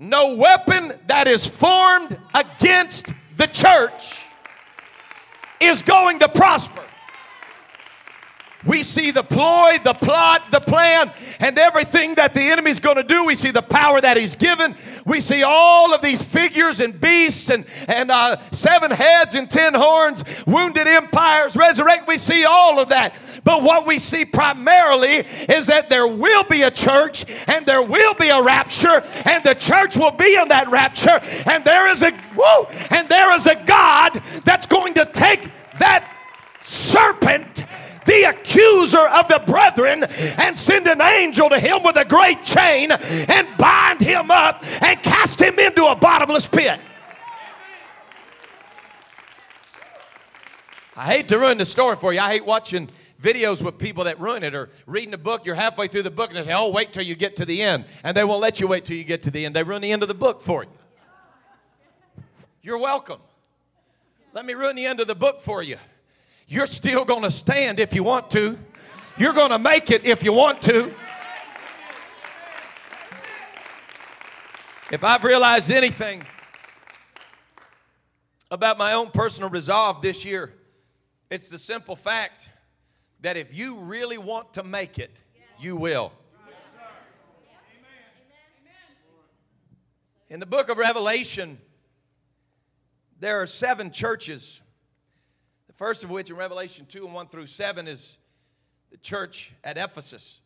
no 0.00 0.34
weapon 0.34 0.94
that 1.08 1.28
is 1.28 1.46
formed 1.46 2.18
against 2.34 3.12
the 3.36 3.46
church 3.46 4.24
is 5.60 5.82
going 5.82 6.18
to 6.20 6.28
prosper. 6.28 6.82
We 8.64 8.82
see 8.82 9.10
the 9.10 9.22
ploy, 9.22 9.78
the 9.84 9.94
plot, 9.94 10.50
the 10.50 10.60
plan, 10.60 11.10
and 11.38 11.58
everything 11.58 12.14
that 12.14 12.34
the 12.34 12.42
enemy's 12.42 12.78
going 12.78 12.96
to 12.96 13.02
do. 13.02 13.26
We 13.26 13.34
see 13.34 13.50
the 13.50 13.62
power 13.62 14.00
that 14.00 14.16
he's 14.16 14.36
given. 14.36 14.74
We 15.10 15.20
see 15.20 15.42
all 15.42 15.92
of 15.92 16.02
these 16.02 16.22
figures 16.22 16.78
and 16.78 16.98
beasts 17.00 17.50
and, 17.50 17.64
and 17.88 18.12
uh, 18.12 18.36
seven 18.52 18.92
heads 18.92 19.34
and 19.34 19.50
ten 19.50 19.74
horns, 19.74 20.22
wounded 20.46 20.86
empires, 20.86 21.56
resurrect. 21.56 22.06
We 22.06 22.16
see 22.16 22.44
all 22.44 22.78
of 22.78 22.90
that. 22.90 23.16
But 23.42 23.64
what 23.64 23.88
we 23.88 23.98
see 23.98 24.24
primarily 24.24 25.26
is 25.48 25.66
that 25.66 25.90
there 25.90 26.06
will 26.06 26.44
be 26.44 26.62
a 26.62 26.70
church 26.70 27.24
and 27.48 27.66
there 27.66 27.82
will 27.82 28.14
be 28.14 28.28
a 28.28 28.40
rapture, 28.40 29.02
and 29.24 29.42
the 29.42 29.56
church 29.56 29.96
will 29.96 30.12
be 30.12 30.38
in 30.40 30.46
that 30.48 30.68
rapture, 30.70 31.18
and 31.44 31.64
there 31.64 31.90
is 31.90 32.02
a 32.02 32.12
whoa, 32.36 32.68
and 32.90 33.08
there 33.08 33.34
is 33.34 33.46
a 33.48 33.56
God 33.64 34.22
that's 34.44 34.68
going 34.68 34.94
to 34.94 35.04
take 35.06 35.50
that 35.80 36.08
serpent 36.60 37.64
the 38.10 38.24
accuser 38.24 39.06
of 39.08 39.28
the 39.28 39.40
brethren 39.46 40.02
and 40.38 40.58
send 40.58 40.88
an 40.88 41.00
angel 41.00 41.48
to 41.48 41.58
him 41.58 41.82
with 41.84 41.96
a 41.96 42.04
great 42.04 42.42
chain 42.42 42.90
and 42.90 43.48
bind 43.56 44.00
him 44.00 44.30
up 44.30 44.64
and 44.82 45.00
cast 45.02 45.40
him 45.40 45.56
into 45.60 45.84
a 45.84 45.94
bottomless 45.94 46.48
pit. 46.48 46.80
I 50.96 51.04
hate 51.04 51.28
to 51.28 51.38
ruin 51.38 51.56
the 51.58 51.64
story 51.64 51.96
for 51.96 52.12
you. 52.12 52.18
I 52.18 52.32
hate 52.32 52.44
watching 52.44 52.90
videos 53.22 53.62
with 53.62 53.78
people 53.78 54.04
that 54.04 54.18
ruin 54.18 54.42
it 54.42 54.54
or 54.54 54.70
reading 54.86 55.14
a 55.14 55.18
book, 55.18 55.46
you're 55.46 55.54
halfway 55.54 55.86
through 55.86 56.02
the 56.02 56.10
book 56.10 56.30
and 56.30 56.38
they 56.38 56.44
say, 56.44 56.54
oh, 56.54 56.70
wait 56.72 56.92
till 56.92 57.04
you 57.04 57.14
get 57.14 57.36
to 57.36 57.44
the 57.44 57.62
end. 57.62 57.84
And 58.02 58.16
they 58.16 58.24
won't 58.24 58.40
let 58.40 58.60
you 58.60 58.66
wait 58.66 58.84
till 58.84 58.96
you 58.96 59.04
get 59.04 59.22
to 59.22 59.30
the 59.30 59.46
end. 59.46 59.54
They 59.54 59.62
ruin 59.62 59.82
the 59.82 59.92
end 59.92 60.02
of 60.02 60.08
the 60.08 60.14
book 60.14 60.42
for 60.42 60.64
you. 60.64 60.70
You're 62.60 62.78
welcome. 62.78 63.20
Let 64.34 64.44
me 64.44 64.54
ruin 64.54 64.74
the 64.74 64.86
end 64.86 65.00
of 65.00 65.06
the 65.06 65.14
book 65.14 65.40
for 65.40 65.62
you. 65.62 65.76
You're 66.52 66.66
still 66.66 67.04
going 67.04 67.22
to 67.22 67.30
stand 67.30 67.78
if 67.78 67.94
you 67.94 68.02
want 68.02 68.28
to. 68.32 68.58
You're 69.16 69.32
going 69.32 69.50
to 69.50 69.58
make 69.60 69.92
it 69.92 70.04
if 70.04 70.24
you 70.24 70.32
want 70.32 70.60
to. 70.62 70.92
If 74.90 75.04
I've 75.04 75.22
realized 75.22 75.70
anything 75.70 76.24
about 78.50 78.78
my 78.78 78.94
own 78.94 79.12
personal 79.12 79.48
resolve 79.48 80.02
this 80.02 80.24
year, 80.24 80.52
it's 81.30 81.48
the 81.48 81.58
simple 81.58 81.94
fact 81.94 82.50
that 83.20 83.36
if 83.36 83.56
you 83.56 83.78
really 83.78 84.18
want 84.18 84.52
to 84.54 84.64
make 84.64 84.98
it, 84.98 85.22
you 85.60 85.76
will. 85.76 86.12
In 90.28 90.40
the 90.40 90.46
book 90.46 90.68
of 90.68 90.78
Revelation, 90.78 91.58
there 93.20 93.40
are 93.40 93.46
seven 93.46 93.92
churches. 93.92 94.60
First 95.80 96.04
of 96.04 96.10
which 96.10 96.28
in 96.28 96.36
Revelation 96.36 96.84
2 96.84 97.06
and 97.06 97.14
1 97.14 97.28
through 97.28 97.46
7 97.46 97.88
is 97.88 98.18
the 98.90 98.98
church 98.98 99.50
at 99.64 99.78
Ephesus. 99.78 100.40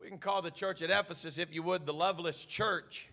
We 0.00 0.08
can 0.08 0.16
call 0.16 0.40
the 0.40 0.50
church 0.50 0.80
at 0.80 0.88
Ephesus, 0.88 1.36
if 1.36 1.54
you 1.54 1.62
would, 1.64 1.84
the 1.84 1.92
loveless 1.92 2.46
church. 2.46 3.10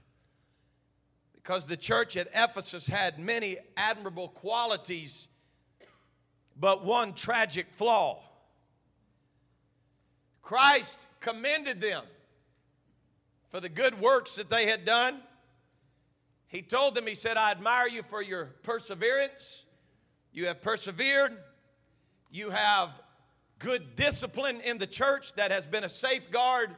Because 1.35 1.65
the 1.65 1.75
church 1.75 2.15
at 2.15 2.29
Ephesus 2.33 2.87
had 2.87 3.19
many 3.19 3.57
admirable 3.75 4.29
qualities, 4.29 5.27
but 6.57 6.85
one 6.85 7.11
tragic 7.11 7.73
flaw. 7.73 8.23
Christ 10.41 11.05
commended 11.19 11.81
them 11.81 12.05
for 13.49 13.59
the 13.59 13.67
good 13.67 13.99
works 13.99 14.37
that 14.37 14.49
they 14.49 14.67
had 14.67 14.85
done. 14.85 15.19
He 16.47 16.61
told 16.61 16.95
them, 16.95 17.07
He 17.07 17.15
said, 17.15 17.35
I 17.35 17.51
admire 17.51 17.89
you 17.89 18.03
for 18.03 18.21
your 18.21 18.45
perseverance. 18.63 19.65
You 20.31 20.47
have 20.47 20.61
persevered. 20.61 21.37
You 22.31 22.51
have 22.51 22.89
good 23.57 23.95
discipline 23.95 24.61
in 24.61 24.77
the 24.77 24.87
church 24.87 25.33
that 25.33 25.51
has 25.51 25.65
been 25.65 25.83
a 25.83 25.89
safeguard 25.89 26.75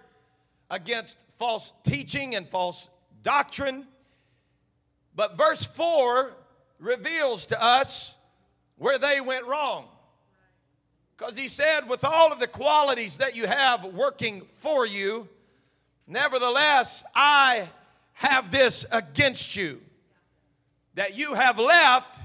against 0.69 1.25
false 1.37 1.73
teaching 1.83 2.35
and 2.35 2.47
false 2.47 2.89
doctrine. 3.21 3.85
But 5.15 5.37
verse 5.37 5.65
4 5.65 6.33
reveals 6.79 7.45
to 7.47 7.61
us 7.61 8.15
where 8.77 8.97
they 8.97 9.21
went 9.21 9.45
wrong. 9.45 9.85
Because 11.15 11.37
he 11.37 11.49
said, 11.49 11.87
with 11.87 12.03
all 12.03 12.31
of 12.31 12.39
the 12.39 12.47
qualities 12.47 13.17
that 13.17 13.35
you 13.35 13.45
have 13.45 13.85
working 13.85 14.41
for 14.57 14.87
you, 14.87 15.27
nevertheless, 16.07 17.03
I 17.13 17.69
have 18.13 18.49
this 18.49 18.85
against 18.91 19.55
you 19.55 19.81
that 20.95 21.15
you 21.15 21.35
have 21.35 21.59
left 21.59 22.19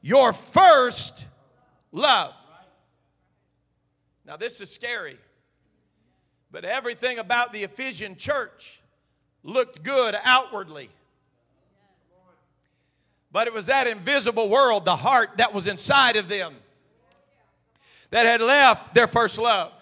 your 0.00 0.32
first 0.32 1.26
love. 1.92 2.32
Now, 4.24 4.36
this 4.36 4.60
is 4.60 4.70
scary, 4.70 5.18
but 6.50 6.64
everything 6.64 7.18
about 7.18 7.52
the 7.52 7.64
Ephesian 7.64 8.16
church 8.16 8.80
looked 9.42 9.82
good 9.82 10.14
outwardly. 10.22 10.90
But 13.30 13.46
it 13.46 13.52
was 13.52 13.66
that 13.66 13.86
invisible 13.86 14.48
world, 14.48 14.84
the 14.84 14.96
heart 14.96 15.36
that 15.36 15.52
was 15.52 15.66
inside 15.66 16.16
of 16.16 16.28
them, 16.28 16.54
that 18.10 18.26
had 18.26 18.40
left 18.40 18.94
their 18.94 19.06
first 19.06 19.38
love. 19.38 19.72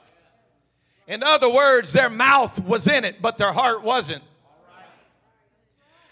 In 1.06 1.22
other 1.22 1.48
words, 1.48 1.92
their 1.92 2.10
mouth 2.10 2.58
was 2.64 2.88
in 2.88 3.04
it, 3.04 3.22
but 3.22 3.38
their 3.38 3.52
heart 3.52 3.82
wasn't. 3.82 4.24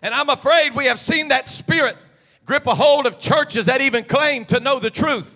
And 0.00 0.14
I'm 0.14 0.28
afraid 0.28 0.74
we 0.74 0.86
have 0.86 1.00
seen 1.00 1.28
that 1.28 1.48
spirit 1.48 1.96
grip 2.44 2.66
a 2.66 2.74
hold 2.74 3.06
of 3.06 3.18
churches 3.18 3.66
that 3.66 3.80
even 3.80 4.04
claim 4.04 4.44
to 4.46 4.60
know 4.60 4.78
the 4.78 4.90
truth. 4.90 5.32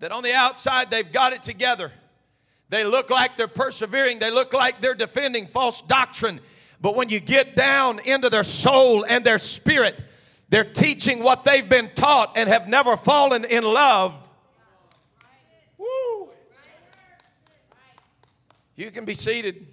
That 0.00 0.12
on 0.12 0.22
the 0.22 0.34
outside 0.34 0.90
they've 0.90 1.10
got 1.10 1.32
it 1.32 1.42
together. 1.42 1.92
They 2.68 2.84
look 2.84 3.10
like 3.10 3.36
they're 3.36 3.48
persevering, 3.48 4.18
they 4.18 4.30
look 4.30 4.52
like 4.52 4.80
they're 4.80 4.94
defending 4.94 5.46
false 5.46 5.82
doctrine. 5.82 6.40
But 6.80 6.96
when 6.96 7.08
you 7.08 7.20
get 7.20 7.54
down 7.54 8.00
into 8.00 8.28
their 8.28 8.42
soul 8.42 9.04
and 9.04 9.24
their 9.24 9.38
spirit, 9.38 9.94
they're 10.48 10.64
teaching 10.64 11.22
what 11.22 11.44
they've 11.44 11.68
been 11.68 11.90
taught 11.94 12.36
and 12.36 12.48
have 12.48 12.68
never 12.68 12.96
fallen 12.96 13.44
in 13.44 13.62
love. 13.62 14.28
Woo. 15.78 16.30
You 18.74 18.90
can 18.90 19.04
be 19.04 19.14
seated. 19.14 19.66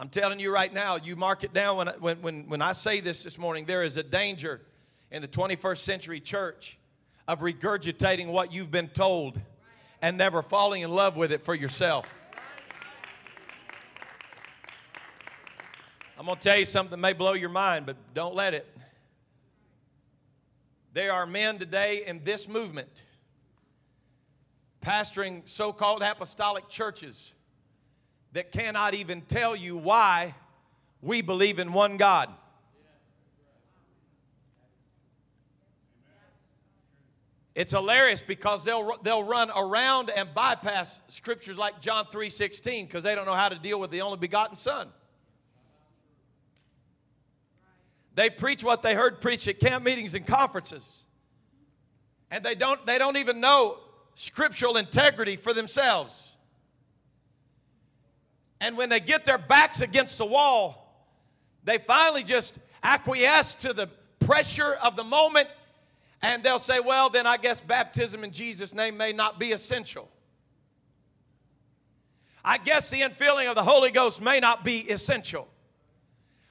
I'm 0.00 0.10
telling 0.10 0.38
you 0.38 0.52
right 0.52 0.72
now, 0.72 0.94
you 0.94 1.16
mark 1.16 1.42
it 1.42 1.52
down 1.52 1.76
when, 1.76 1.88
when, 1.98 2.22
when, 2.22 2.48
when 2.48 2.62
I 2.62 2.72
say 2.72 3.00
this 3.00 3.24
this 3.24 3.36
morning, 3.36 3.64
there 3.64 3.82
is 3.82 3.96
a 3.96 4.04
danger 4.04 4.60
in 5.10 5.22
the 5.22 5.26
21st 5.26 5.78
century 5.78 6.20
church 6.20 6.78
of 7.26 7.40
regurgitating 7.40 8.28
what 8.28 8.52
you've 8.52 8.70
been 8.70 8.86
told 8.90 9.40
and 10.00 10.16
never 10.16 10.40
falling 10.40 10.82
in 10.82 10.92
love 10.92 11.16
with 11.16 11.32
it 11.32 11.44
for 11.44 11.52
yourself. 11.52 12.06
I'm 16.16 16.26
going 16.26 16.38
to 16.38 16.48
tell 16.48 16.56
you 16.56 16.64
something 16.64 16.92
that 16.92 16.98
may 16.98 17.12
blow 17.12 17.32
your 17.32 17.48
mind, 17.48 17.84
but 17.84 17.96
don't 18.14 18.36
let 18.36 18.54
it. 18.54 18.72
There 20.92 21.12
are 21.12 21.26
men 21.26 21.58
today 21.58 22.04
in 22.06 22.22
this 22.22 22.46
movement 22.46 23.02
pastoring 24.80 25.42
so 25.48 25.72
called 25.72 26.02
apostolic 26.02 26.68
churches 26.68 27.32
that 28.32 28.52
cannot 28.52 28.94
even 28.94 29.22
tell 29.22 29.56
you 29.56 29.76
why 29.76 30.34
we 31.02 31.22
believe 31.22 31.58
in 31.58 31.72
one 31.72 31.96
God. 31.96 32.28
It's 37.54 37.72
hilarious 37.72 38.22
because 38.22 38.64
they'll, 38.64 38.96
they'll 39.02 39.24
run 39.24 39.50
around 39.50 40.10
and 40.10 40.32
bypass 40.32 41.00
scriptures 41.08 41.58
like 41.58 41.80
John 41.80 42.04
3.16 42.04 42.86
because 42.86 43.02
they 43.02 43.16
don't 43.16 43.26
know 43.26 43.34
how 43.34 43.48
to 43.48 43.58
deal 43.58 43.80
with 43.80 43.90
the 43.90 44.02
only 44.02 44.16
begotten 44.16 44.54
Son. 44.54 44.88
They 48.14 48.30
preach 48.30 48.62
what 48.62 48.82
they 48.82 48.94
heard 48.94 49.20
preached 49.20 49.48
at 49.48 49.58
camp 49.58 49.84
meetings 49.84 50.14
and 50.14 50.24
conferences. 50.24 51.04
And 52.30 52.44
they 52.44 52.54
don't, 52.54 52.84
they 52.86 52.98
don't 52.98 53.16
even 53.16 53.40
know 53.40 53.78
scriptural 54.14 54.76
integrity 54.76 55.36
for 55.36 55.52
themselves. 55.52 56.36
And 58.60 58.76
when 58.76 58.88
they 58.88 59.00
get 59.00 59.24
their 59.24 59.38
backs 59.38 59.80
against 59.80 60.18
the 60.18 60.26
wall, 60.26 61.06
they 61.64 61.78
finally 61.78 62.24
just 62.24 62.58
acquiesce 62.82 63.54
to 63.56 63.72
the 63.72 63.88
pressure 64.20 64.74
of 64.74 64.96
the 64.96 65.04
moment 65.04 65.48
and 66.22 66.42
they'll 66.42 66.58
say, 66.58 66.80
well, 66.80 67.10
then 67.10 67.26
I 67.26 67.36
guess 67.36 67.60
baptism 67.60 68.24
in 68.24 68.32
Jesus' 68.32 68.74
name 68.74 68.96
may 68.96 69.12
not 69.12 69.38
be 69.38 69.52
essential. 69.52 70.08
I 72.44 72.58
guess 72.58 72.90
the 72.90 73.00
infilling 73.00 73.48
of 73.48 73.54
the 73.54 73.62
Holy 73.62 73.90
Ghost 73.90 74.20
may 74.20 74.40
not 74.40 74.64
be 74.64 74.80
essential. 74.80 75.48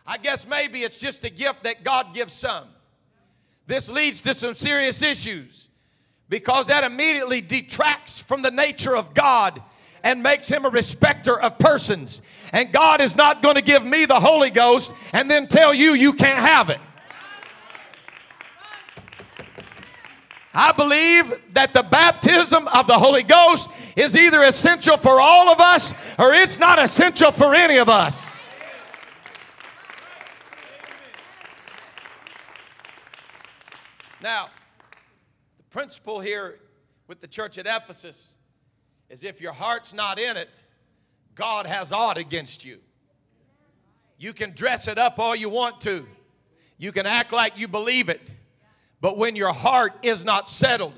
I 0.05 0.17
guess 0.17 0.47
maybe 0.47 0.83
it's 0.83 0.97
just 0.97 1.23
a 1.25 1.29
gift 1.29 1.63
that 1.63 1.83
God 1.83 2.13
gives 2.13 2.33
some. 2.33 2.67
This 3.65 3.89
leads 3.89 4.21
to 4.21 4.33
some 4.33 4.55
serious 4.55 5.01
issues 5.01 5.67
because 6.29 6.67
that 6.67 6.85
immediately 6.85 7.41
detracts 7.41 8.17
from 8.17 8.41
the 8.41 8.51
nature 8.51 8.95
of 8.95 9.13
God 9.13 9.61
and 10.03 10.23
makes 10.23 10.47
him 10.47 10.65
a 10.65 10.69
respecter 10.69 11.39
of 11.39 11.57
persons. 11.59 12.21
And 12.53 12.71
God 12.71 13.01
is 13.01 13.15
not 13.15 13.41
going 13.41 13.55
to 13.55 13.61
give 13.61 13.85
me 13.85 14.05
the 14.05 14.19
Holy 14.19 14.49
Ghost 14.49 14.93
and 15.13 15.29
then 15.29 15.47
tell 15.47 15.73
you 15.73 15.93
you 15.93 16.13
can't 16.13 16.39
have 16.39 16.69
it. 16.69 16.79
I 20.53 20.71
believe 20.71 21.39
that 21.53 21.73
the 21.73 21.83
baptism 21.83 22.67
of 22.69 22.87
the 22.87 22.97
Holy 22.97 23.21
Ghost 23.21 23.69
is 23.95 24.15
either 24.15 24.41
essential 24.41 24.97
for 24.97 25.21
all 25.21 25.51
of 25.51 25.59
us 25.59 25.93
or 26.17 26.33
it's 26.33 26.57
not 26.57 26.83
essential 26.83 27.31
for 27.31 27.53
any 27.53 27.77
of 27.77 27.89
us. 27.89 28.25
Now, 34.19 34.49
the 35.57 35.63
principle 35.69 36.19
here 36.19 36.59
with 37.07 37.21
the 37.21 37.27
church 37.27 37.59
at 37.59 37.67
Ephesus 37.67 38.33
is 39.09 39.23
if 39.23 39.41
your 39.41 39.53
heart's 39.53 39.93
not 39.93 40.19
in 40.19 40.37
it, 40.37 40.49
God 41.35 41.65
has 41.65 41.91
aught 41.91 42.17
against 42.17 42.65
you. 42.65 42.79
You 44.17 44.33
can 44.33 44.51
dress 44.51 44.87
it 44.87 44.97
up 44.97 45.19
all 45.19 45.35
you 45.35 45.49
want 45.49 45.81
to, 45.81 46.05
you 46.77 46.91
can 46.91 47.05
act 47.05 47.31
like 47.31 47.57
you 47.59 47.67
believe 47.67 48.09
it, 48.09 48.21
but 49.01 49.17
when 49.17 49.35
your 49.35 49.53
heart 49.53 49.93
is 50.01 50.25
not 50.25 50.49
settled, 50.49 50.93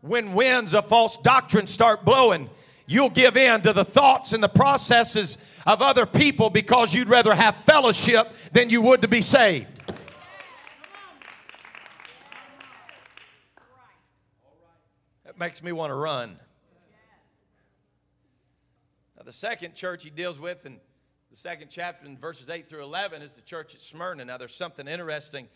when 0.00 0.34
winds 0.34 0.74
of 0.74 0.86
false 0.88 1.16
doctrine 1.16 1.66
start 1.66 2.04
blowing, 2.04 2.48
you'll 2.86 3.10
give 3.10 3.36
in 3.36 3.62
to 3.62 3.72
the 3.72 3.84
thoughts 3.84 4.32
and 4.32 4.42
the 4.42 4.48
processes 4.48 5.36
of 5.66 5.82
other 5.82 6.06
people 6.06 6.50
because 6.50 6.94
you'd 6.94 7.08
rather 7.08 7.34
have 7.34 7.56
fellowship 7.56 8.32
than 8.52 8.70
you 8.70 8.80
would 8.82 9.02
to 9.02 9.08
be 9.08 9.22
saved. 9.22 9.66
That 15.24 15.38
makes 15.38 15.62
me 15.62 15.72
want 15.72 15.90
to 15.90 15.94
run. 15.94 16.38
The 19.28 19.32
second 19.32 19.74
church 19.74 20.04
he 20.04 20.08
deals 20.08 20.38
with 20.38 20.64
in 20.64 20.80
the 21.28 21.36
second 21.36 21.68
chapter 21.68 22.06
in 22.06 22.16
verses 22.16 22.48
8 22.48 22.66
through 22.66 22.82
11 22.82 23.20
is 23.20 23.34
the 23.34 23.42
church 23.42 23.74
at 23.74 23.82
Smyrna. 23.82 24.24
Now, 24.24 24.38
there's 24.38 24.54
something 24.54 24.88
interesting. 24.88 25.48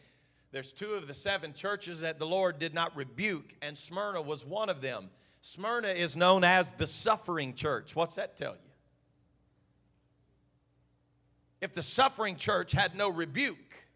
There's 0.50 0.72
two 0.72 0.90
of 0.90 1.06
the 1.06 1.14
seven 1.14 1.54
churches 1.54 2.00
that 2.00 2.18
the 2.18 2.26
Lord 2.26 2.58
did 2.58 2.74
not 2.74 2.94
rebuke, 2.94 3.54
and 3.62 3.74
Smyrna 3.74 4.20
was 4.20 4.44
one 4.44 4.68
of 4.68 4.82
them. 4.82 5.08
Smyrna 5.40 5.88
is 5.88 6.18
known 6.18 6.44
as 6.44 6.72
the 6.72 6.86
suffering 6.86 7.54
church. 7.54 7.96
What's 7.96 8.16
that 8.16 8.36
tell 8.36 8.52
you? 8.52 8.70
If 11.62 11.72
the 11.72 11.82
suffering 11.82 12.36
church 12.36 12.72
had 12.72 12.94
no 12.94 13.08
rebuke, 13.08 13.86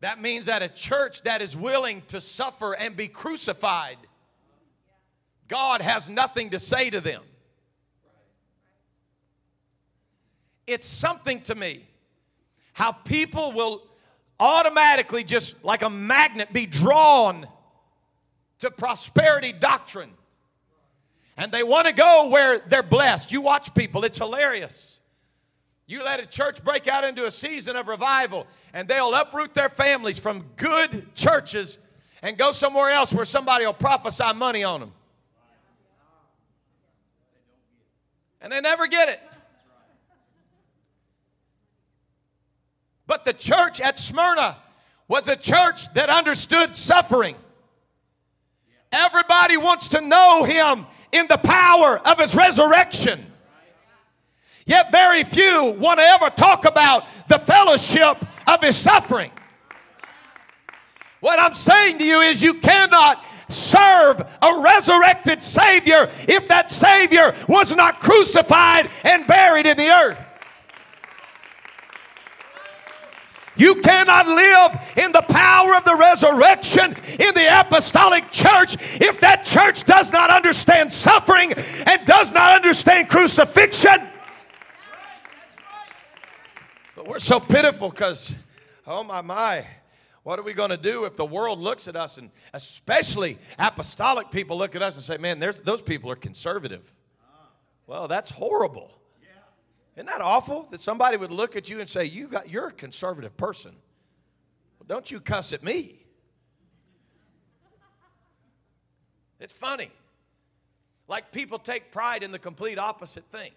that 0.00 0.20
means 0.20 0.44
that 0.44 0.62
a 0.62 0.68
church 0.68 1.22
that 1.22 1.40
is 1.40 1.56
willing 1.56 2.02
to 2.08 2.20
suffer 2.20 2.74
and 2.74 2.94
be 2.94 3.08
crucified, 3.08 3.96
God 5.48 5.80
has 5.80 6.10
nothing 6.10 6.50
to 6.50 6.60
say 6.60 6.90
to 6.90 7.00
them. 7.00 7.22
It's 10.66 10.86
something 10.86 11.40
to 11.42 11.54
me 11.54 11.86
how 12.72 12.92
people 12.92 13.52
will 13.52 13.82
automatically, 14.38 15.24
just 15.24 15.54
like 15.64 15.82
a 15.82 15.90
magnet, 15.90 16.52
be 16.52 16.66
drawn 16.66 17.46
to 18.58 18.70
prosperity 18.70 19.52
doctrine. 19.52 20.10
And 21.36 21.52
they 21.52 21.62
want 21.62 21.86
to 21.86 21.92
go 21.92 22.28
where 22.28 22.58
they're 22.58 22.82
blessed. 22.82 23.32
You 23.32 23.40
watch 23.40 23.74
people, 23.74 24.04
it's 24.04 24.18
hilarious. 24.18 24.98
You 25.86 26.04
let 26.04 26.20
a 26.20 26.26
church 26.26 26.64
break 26.64 26.88
out 26.88 27.04
into 27.04 27.26
a 27.26 27.30
season 27.30 27.76
of 27.76 27.86
revival, 27.86 28.46
and 28.72 28.88
they'll 28.88 29.14
uproot 29.14 29.54
their 29.54 29.68
families 29.68 30.18
from 30.18 30.44
good 30.56 31.14
churches 31.14 31.78
and 32.22 32.36
go 32.36 32.50
somewhere 32.52 32.90
else 32.90 33.12
where 33.12 33.24
somebody 33.24 33.64
will 33.64 33.72
prophesy 33.72 34.32
money 34.34 34.64
on 34.64 34.80
them. 34.80 34.92
And 38.40 38.52
they 38.52 38.60
never 38.60 38.86
get 38.86 39.08
it. 39.08 39.20
But 43.06 43.24
the 43.24 43.32
church 43.32 43.80
at 43.80 43.98
Smyrna 43.98 44.56
was 45.08 45.28
a 45.28 45.36
church 45.36 45.92
that 45.94 46.08
understood 46.08 46.74
suffering. 46.74 47.36
Everybody 48.90 49.56
wants 49.56 49.88
to 49.88 50.00
know 50.00 50.44
him 50.44 50.86
in 51.12 51.26
the 51.28 51.38
power 51.38 52.00
of 52.04 52.18
his 52.18 52.34
resurrection. 52.34 53.24
Yet 54.64 54.90
very 54.90 55.22
few 55.22 55.76
want 55.78 56.00
to 56.00 56.04
ever 56.04 56.30
talk 56.30 56.64
about 56.64 57.04
the 57.28 57.38
fellowship 57.38 58.24
of 58.48 58.60
his 58.62 58.76
suffering. 58.76 59.30
What 61.20 61.38
I'm 61.38 61.54
saying 61.54 61.98
to 61.98 62.04
you 62.04 62.20
is 62.20 62.42
you 62.42 62.54
cannot 62.54 63.24
serve 63.48 64.20
a 64.42 64.60
resurrected 64.60 65.42
Savior 65.42 66.10
if 66.28 66.48
that 66.48 66.70
Savior 66.70 67.34
was 67.48 67.74
not 67.76 68.00
crucified 68.00 68.90
and 69.04 69.26
buried 69.26 69.66
in 69.66 69.76
the 69.76 69.88
earth. 69.88 70.18
You 73.56 73.76
cannot 73.76 74.26
live 74.26 74.92
in 74.96 75.12
the 75.12 75.22
power 75.22 75.74
of 75.74 75.84
the 75.84 75.96
resurrection 75.96 76.94
in 77.18 77.34
the 77.34 77.60
apostolic 77.60 78.30
church 78.30 78.76
if 79.00 79.20
that 79.20 79.44
church 79.44 79.84
does 79.84 80.12
not 80.12 80.30
understand 80.30 80.92
suffering 80.92 81.52
and 81.52 82.06
does 82.06 82.32
not 82.32 82.56
understand 82.56 83.08
crucifixion. 83.08 84.08
But 86.94 87.08
we're 87.08 87.18
so 87.18 87.40
pitiful 87.40 87.90
because, 87.90 88.34
oh 88.86 89.02
my, 89.02 89.20
my. 89.20 89.66
What 90.22 90.40
are 90.40 90.42
we 90.42 90.54
going 90.54 90.70
to 90.70 90.76
do 90.76 91.04
if 91.04 91.14
the 91.14 91.24
world 91.24 91.60
looks 91.60 91.86
at 91.86 91.94
us 91.94 92.18
and 92.18 92.30
especially 92.52 93.38
apostolic 93.60 94.30
people 94.32 94.58
look 94.58 94.74
at 94.74 94.82
us 94.82 94.96
and 94.96 95.04
say, 95.04 95.18
man, 95.18 95.38
those 95.38 95.80
people 95.80 96.10
are 96.10 96.16
conservative? 96.16 96.92
Well, 97.86 98.08
that's 98.08 98.30
horrible. 98.30 98.90
Isn't 99.96 100.06
that 100.06 100.20
awful 100.20 100.68
that 100.70 100.80
somebody 100.80 101.16
would 101.16 101.30
look 101.30 101.56
at 101.56 101.70
you 101.70 101.80
and 101.80 101.88
say, 101.88 102.04
you 102.04 102.28
got, 102.28 102.50
You're 102.50 102.68
a 102.68 102.72
conservative 102.72 103.36
person? 103.36 103.72
Well, 104.78 104.86
don't 104.86 105.10
you 105.10 105.20
cuss 105.20 105.52
at 105.52 105.62
me. 105.62 106.06
It's 109.40 109.52
funny. 109.52 109.90
Like 111.08 111.32
people 111.32 111.58
take 111.58 111.90
pride 111.92 112.22
in 112.22 112.30
the 112.30 112.38
complete 112.38 112.78
opposite 112.78 113.24
thing. 113.30 113.52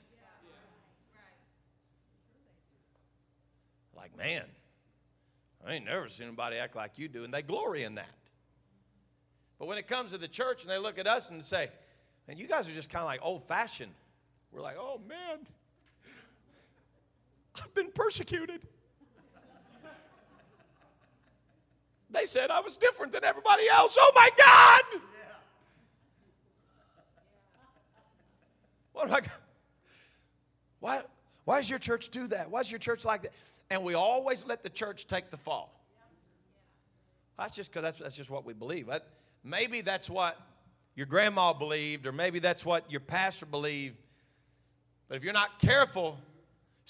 Like, 3.95 4.17
man, 4.17 4.45
I 5.67 5.73
ain't 5.73 5.86
never 5.86 6.08
seen 6.08 6.28
anybody 6.28 6.56
act 6.56 6.75
like 6.75 6.97
you 6.97 7.10
do, 7.10 7.25
and 7.25 7.34
they 7.34 7.41
glory 7.41 7.84
in 7.84 7.95
that. 7.95 8.08
But 9.58 9.67
when 9.67 9.78
it 9.78 9.88
comes 9.88 10.12
to 10.12 10.17
the 10.17 10.28
church 10.28 10.62
and 10.62 10.71
they 10.71 10.78
look 10.78 10.97
at 10.97 11.06
us 11.06 11.32
and 11.32 11.43
say, 11.43 11.69
and 12.30 12.39
you 12.39 12.47
guys 12.47 12.69
are 12.69 12.73
just 12.73 12.89
kind 12.89 13.02
of 13.02 13.08
like 13.08 13.19
old 13.21 13.45
fashioned, 13.45 13.91
we're 14.52 14.62
like, 14.62 14.78
oh 14.80 15.02
man, 15.08 15.39
I've 17.62 17.74
been 17.74 17.91
persecuted. 17.91 18.62
They 22.12 22.26
said 22.26 22.50
I 22.50 22.62
was 22.62 22.76
different 22.78 23.12
than 23.12 23.24
everybody 23.24 23.69
else. 23.69 23.95
Oh 24.00 24.12
my 24.15 24.30
God! 24.38 25.02
What 28.93 29.08
am 29.08 29.13
I? 29.13 29.22
Why, 30.80 31.02
why 31.45 31.58
does 31.58 31.69
your 31.69 31.80
church 31.80 32.10
do 32.10 32.28
that? 32.28 32.50
Why 32.50 32.62
does 32.62 32.72
your 32.72 32.80
church 32.80 33.06
like 33.06 33.24
that? 33.24 33.34
And 33.69 33.84
we 33.84 33.93
always 33.93 34.45
let 34.45 34.63
the 34.63 34.69
church 34.69 35.08
take 35.08 35.30
the 35.30 35.38
fall. 35.38 35.74
That's 37.38 37.56
just 37.56 37.72
because 37.72 37.84
that's, 37.84 38.00
that's 38.00 38.15
just 38.15 38.30
what 38.30 38.45
we 38.45 38.54
believe. 38.54 38.89
Maybe 39.43 39.82
that's 39.82 40.10
what 40.10 40.38
your 40.95 41.06
grandma 41.06 41.54
believed, 41.54 42.06
or 42.08 42.12
maybe 42.12 42.39
that's 42.39 42.65
what 42.65 42.91
your 42.91 43.00
pastor 43.00 43.45
believed. 43.45 43.95
But 45.08 45.17
if 45.17 45.24
you're 45.24 45.34
not 45.34 45.60
careful, 45.60 46.17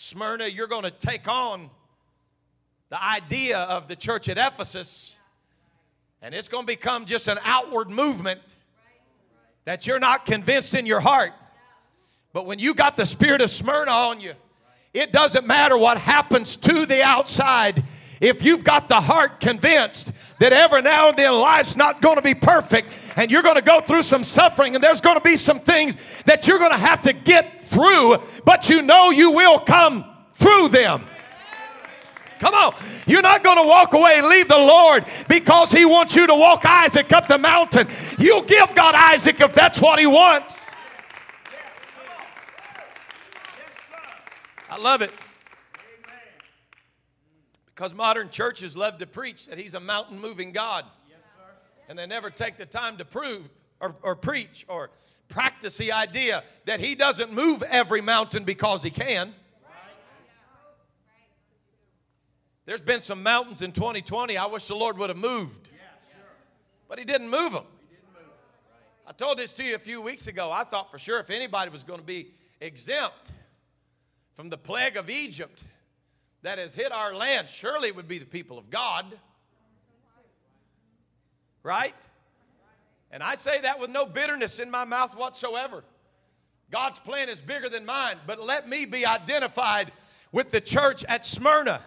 Smyrna, 0.02 0.48
you're 0.48 0.68
going 0.68 0.84
to 0.84 0.92
take 0.92 1.28
on 1.28 1.70
the 2.88 3.04
idea 3.04 3.58
of 3.58 3.90
the 3.90 3.98
church 3.98 4.30
at 4.30 4.38
Ephesus, 4.38 5.14
and 6.22 6.34
it's 6.34 6.48
going 6.48 6.64
to 6.64 6.68
become 6.68 7.04
just 7.04 7.28
an 7.28 7.38
outward 7.44 7.90
movement 7.90 8.40
that 9.66 9.86
you're 9.86 10.00
not 10.00 10.26
convinced 10.26 10.74
in 10.74 10.86
your 10.86 11.02
heart. 11.02 11.34
But 12.32 12.46
when 12.46 12.60
you 12.60 12.74
got 12.74 12.96
the 12.96 13.06
spirit 13.06 13.42
of 13.42 13.50
Smyrna 13.50 13.92
on 13.92 14.22
you, 14.22 14.36
it 14.94 15.12
doesn't 15.12 15.46
matter 15.46 15.78
what 15.78 15.98
happens 15.98 16.56
to 16.56 16.86
the 16.86 17.04
outside. 17.04 17.84
If 18.22 18.42
you've 18.42 18.64
got 18.64 18.88
the 18.88 19.02
heart 19.02 19.42
convinced 19.42 20.14
that 20.40 20.54
every 20.54 20.82
now 20.82 21.10
and 21.10 21.18
then 21.18 21.34
life's 21.34 21.76
not 21.76 22.02
going 22.02 22.16
to 22.16 22.22
be 22.22 22.34
perfect 22.34 22.94
and 23.18 23.30
you're 23.30 23.44
going 23.44 23.56
to 23.56 23.62
go 23.62 23.82
through 23.82 24.04
some 24.04 24.24
suffering 24.24 24.76
and 24.76 24.84
there's 24.84 25.02
going 25.02 25.18
to 25.18 25.24
be 25.24 25.36
some 25.36 25.60
things 25.60 25.98
that 26.24 26.48
you're 26.48 26.58
going 26.58 26.72
to 26.72 26.78
have 26.78 27.02
to 27.02 27.12
get 27.12 27.59
through, 27.70 28.18
but 28.46 28.70
you 28.70 28.82
know 28.82 29.12
you 29.12 29.32
will 29.32 29.60
come 29.60 30.06
through 30.34 30.70
them. 30.70 31.06
Come 32.40 32.54
on. 32.54 32.74
You're 33.06 33.22
not 33.22 33.44
going 33.44 33.58
to 33.58 33.68
walk 33.68 33.94
away 33.94 34.14
and 34.18 34.28
leave 34.28 34.48
the 34.48 34.58
Lord 34.58 35.06
because 35.28 35.72
He 35.72 35.86
wants 35.86 36.16
you 36.16 36.26
to 36.26 36.36
walk 36.36 36.66
Isaac 36.66 37.12
up 37.12 37.28
the 37.28 37.38
mountain. 37.38 37.88
You'll 38.18 38.44
give 38.44 38.74
God 38.76 38.96
Isaac 38.96 39.40
if 39.42 39.54
that's 39.54 39.82
what 39.82 40.00
He 40.00 40.08
wants. 40.08 40.60
I 44.70 44.78
love 44.78 45.02
it. 45.02 45.12
Because 47.76 47.94
modern 47.94 48.30
churches 48.30 48.76
love 48.78 49.00
to 49.00 49.08
preach 49.08 49.48
that 49.48 49.58
He's 49.58 49.74
a 49.74 49.80
mountain 49.80 50.20
moving 50.20 50.52
God. 50.52 50.86
And 51.90 51.98
they 51.98 52.06
never 52.06 52.30
take 52.30 52.58
the 52.58 52.66
time 52.66 52.98
to 52.98 53.06
prove 53.06 53.50
or, 53.82 53.96
or 54.02 54.16
preach 54.16 54.66
or 54.70 54.92
practice 55.30 55.78
the 55.78 55.92
idea 55.92 56.44
that 56.66 56.80
he 56.80 56.96
doesn't 56.96 57.32
move 57.32 57.64
every 57.64 58.02
mountain 58.02 58.44
because 58.44 58.84
he 58.84 58.90
can. 58.90 59.34
There's 62.66 62.82
been 62.82 63.02
some 63.02 63.24
mountains 63.24 63.62
in 63.62 63.72
2020 63.72 64.38
I 64.38 64.46
wish 64.46 64.68
the 64.68 64.76
Lord 64.76 64.98
would 64.98 65.10
have 65.10 65.18
moved. 65.18 65.70
But 66.88 67.00
he 67.00 67.06
didn't 67.06 67.30
move 67.30 67.54
them. 67.54 67.64
I 69.08 69.12
told 69.12 69.40
this 69.40 69.54
to 69.54 69.64
you 69.64 69.76
a 69.76 69.80
few 69.80 70.02
weeks 70.02 70.28
ago. 70.28 70.52
I 70.52 70.64
thought 70.64 70.92
for 70.92 71.00
sure 71.00 71.20
if 71.20 71.32
anybody 71.32 71.72
was 71.72 71.84
going 71.84 72.00
to 72.00 72.06
be 72.06 72.32
exempt 72.62 73.32
from 74.36 74.50
the 74.50 74.58
plague 74.58 74.98
of 74.98 75.10
Egypt 75.10 75.64
that 76.44 76.60
has 76.60 76.74
hit 76.74 76.92
our 76.92 77.16
land, 77.16 77.50
surely 77.50 77.88
it 77.88 77.96
would 77.96 78.08
be 78.08 78.20
the 78.20 78.26
people 78.26 78.58
of 78.58 78.70
God. 78.70 79.18
Right? 81.64 81.96
And 83.12 83.24
I 83.24 83.36
say 83.36 83.62
that 83.62 83.80
with 83.80 83.90
no 83.90 84.06
bitterness 84.06 84.60
in 84.60 84.70
my 84.70 84.86
mouth 84.86 85.16
whatsoever. 85.16 85.84
God's 86.72 87.00
plan 87.00 87.30
is 87.30 87.42
bigger 87.42 87.70
than 87.70 87.86
mine, 87.86 88.18
but 88.28 88.44
let 88.44 88.70
me 88.70 88.86
be 88.86 89.06
identified 89.06 89.92
with 90.32 90.52
the 90.52 90.62
church 90.62 91.04
at 91.06 91.26
Smyrna 91.26 91.82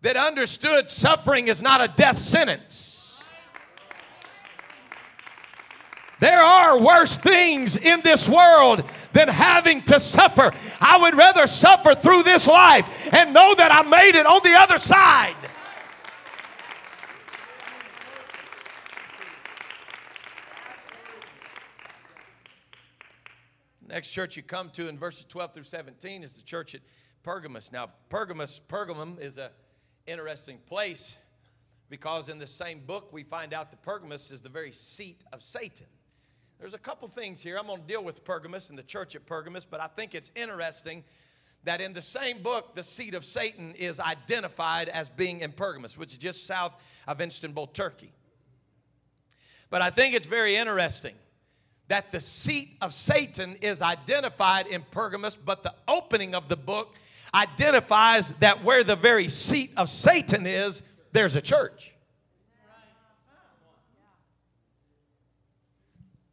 that 0.00 0.16
understood 0.16 0.88
suffering 0.88 1.48
is 1.48 1.60
not 1.60 1.82
a 1.82 1.88
death 1.88 2.18
sentence. 2.18 3.22
There 6.20 6.40
are 6.40 6.78
worse 6.78 7.18
things 7.18 7.76
in 7.76 8.00
this 8.02 8.28
world 8.28 8.84
than 9.12 9.28
having 9.28 9.82
to 9.82 10.00
suffer. 10.00 10.52
I 10.80 10.98
would 11.02 11.16
rather 11.16 11.46
suffer 11.46 11.94
through 11.94 12.22
this 12.22 12.46
life 12.46 13.12
and 13.12 13.34
know 13.34 13.54
that 13.56 13.70
I 13.72 13.82
made 13.82 14.18
it 14.18 14.24
on 14.24 14.40
the 14.42 14.54
other 14.58 14.78
side. 14.78 15.36
Next 23.94 24.10
church 24.10 24.36
you 24.36 24.42
come 24.42 24.70
to 24.70 24.88
in 24.88 24.98
verses 24.98 25.24
12 25.26 25.54
through 25.54 25.62
17 25.62 26.24
is 26.24 26.34
the 26.34 26.42
church 26.42 26.74
at 26.74 26.80
Pergamus. 27.22 27.70
Now, 27.70 27.90
Pergamus, 28.08 28.60
Pergamum 28.68 29.20
is 29.20 29.38
a 29.38 29.52
interesting 30.08 30.58
place 30.66 31.14
because 31.88 32.28
in 32.28 32.40
the 32.40 32.46
same 32.48 32.80
book 32.80 33.12
we 33.12 33.22
find 33.22 33.54
out 33.54 33.70
that 33.70 33.84
Pergamus 33.84 34.32
is 34.32 34.42
the 34.42 34.48
very 34.48 34.72
seat 34.72 35.22
of 35.32 35.44
Satan. 35.44 35.86
There's 36.58 36.74
a 36.74 36.78
couple 36.78 37.06
things 37.06 37.40
here. 37.40 37.56
I'm 37.56 37.68
going 37.68 37.82
to 37.82 37.86
deal 37.86 38.02
with 38.02 38.24
Pergamus 38.24 38.68
and 38.68 38.76
the 38.76 38.82
church 38.82 39.14
at 39.14 39.26
Pergamus, 39.26 39.64
but 39.64 39.78
I 39.78 39.86
think 39.86 40.16
it's 40.16 40.32
interesting 40.34 41.04
that 41.62 41.80
in 41.80 41.92
the 41.92 42.02
same 42.02 42.42
book, 42.42 42.74
the 42.74 42.82
seat 42.82 43.14
of 43.14 43.24
Satan 43.24 43.76
is 43.76 44.00
identified 44.00 44.88
as 44.88 45.08
being 45.08 45.40
in 45.40 45.52
Pergamus, 45.52 45.96
which 45.96 46.10
is 46.10 46.18
just 46.18 46.48
south 46.48 46.74
of 47.06 47.20
Istanbul, 47.20 47.68
Turkey. 47.68 48.12
But 49.70 49.82
I 49.82 49.90
think 49.90 50.16
it's 50.16 50.26
very 50.26 50.56
interesting 50.56 51.14
that 51.88 52.12
the 52.12 52.20
seat 52.20 52.76
of 52.80 52.92
Satan 52.94 53.56
is 53.60 53.82
identified 53.82 54.66
in 54.66 54.82
Pergamus, 54.90 55.36
but 55.36 55.62
the 55.62 55.74
opening 55.86 56.34
of 56.34 56.48
the 56.48 56.56
book 56.56 56.96
identifies 57.34 58.30
that 58.40 58.64
where 58.64 58.84
the 58.84 58.96
very 58.96 59.28
seat 59.28 59.72
of 59.76 59.88
Satan 59.88 60.46
is, 60.46 60.82
there's 61.12 61.36
a 61.36 61.42
church. 61.42 61.94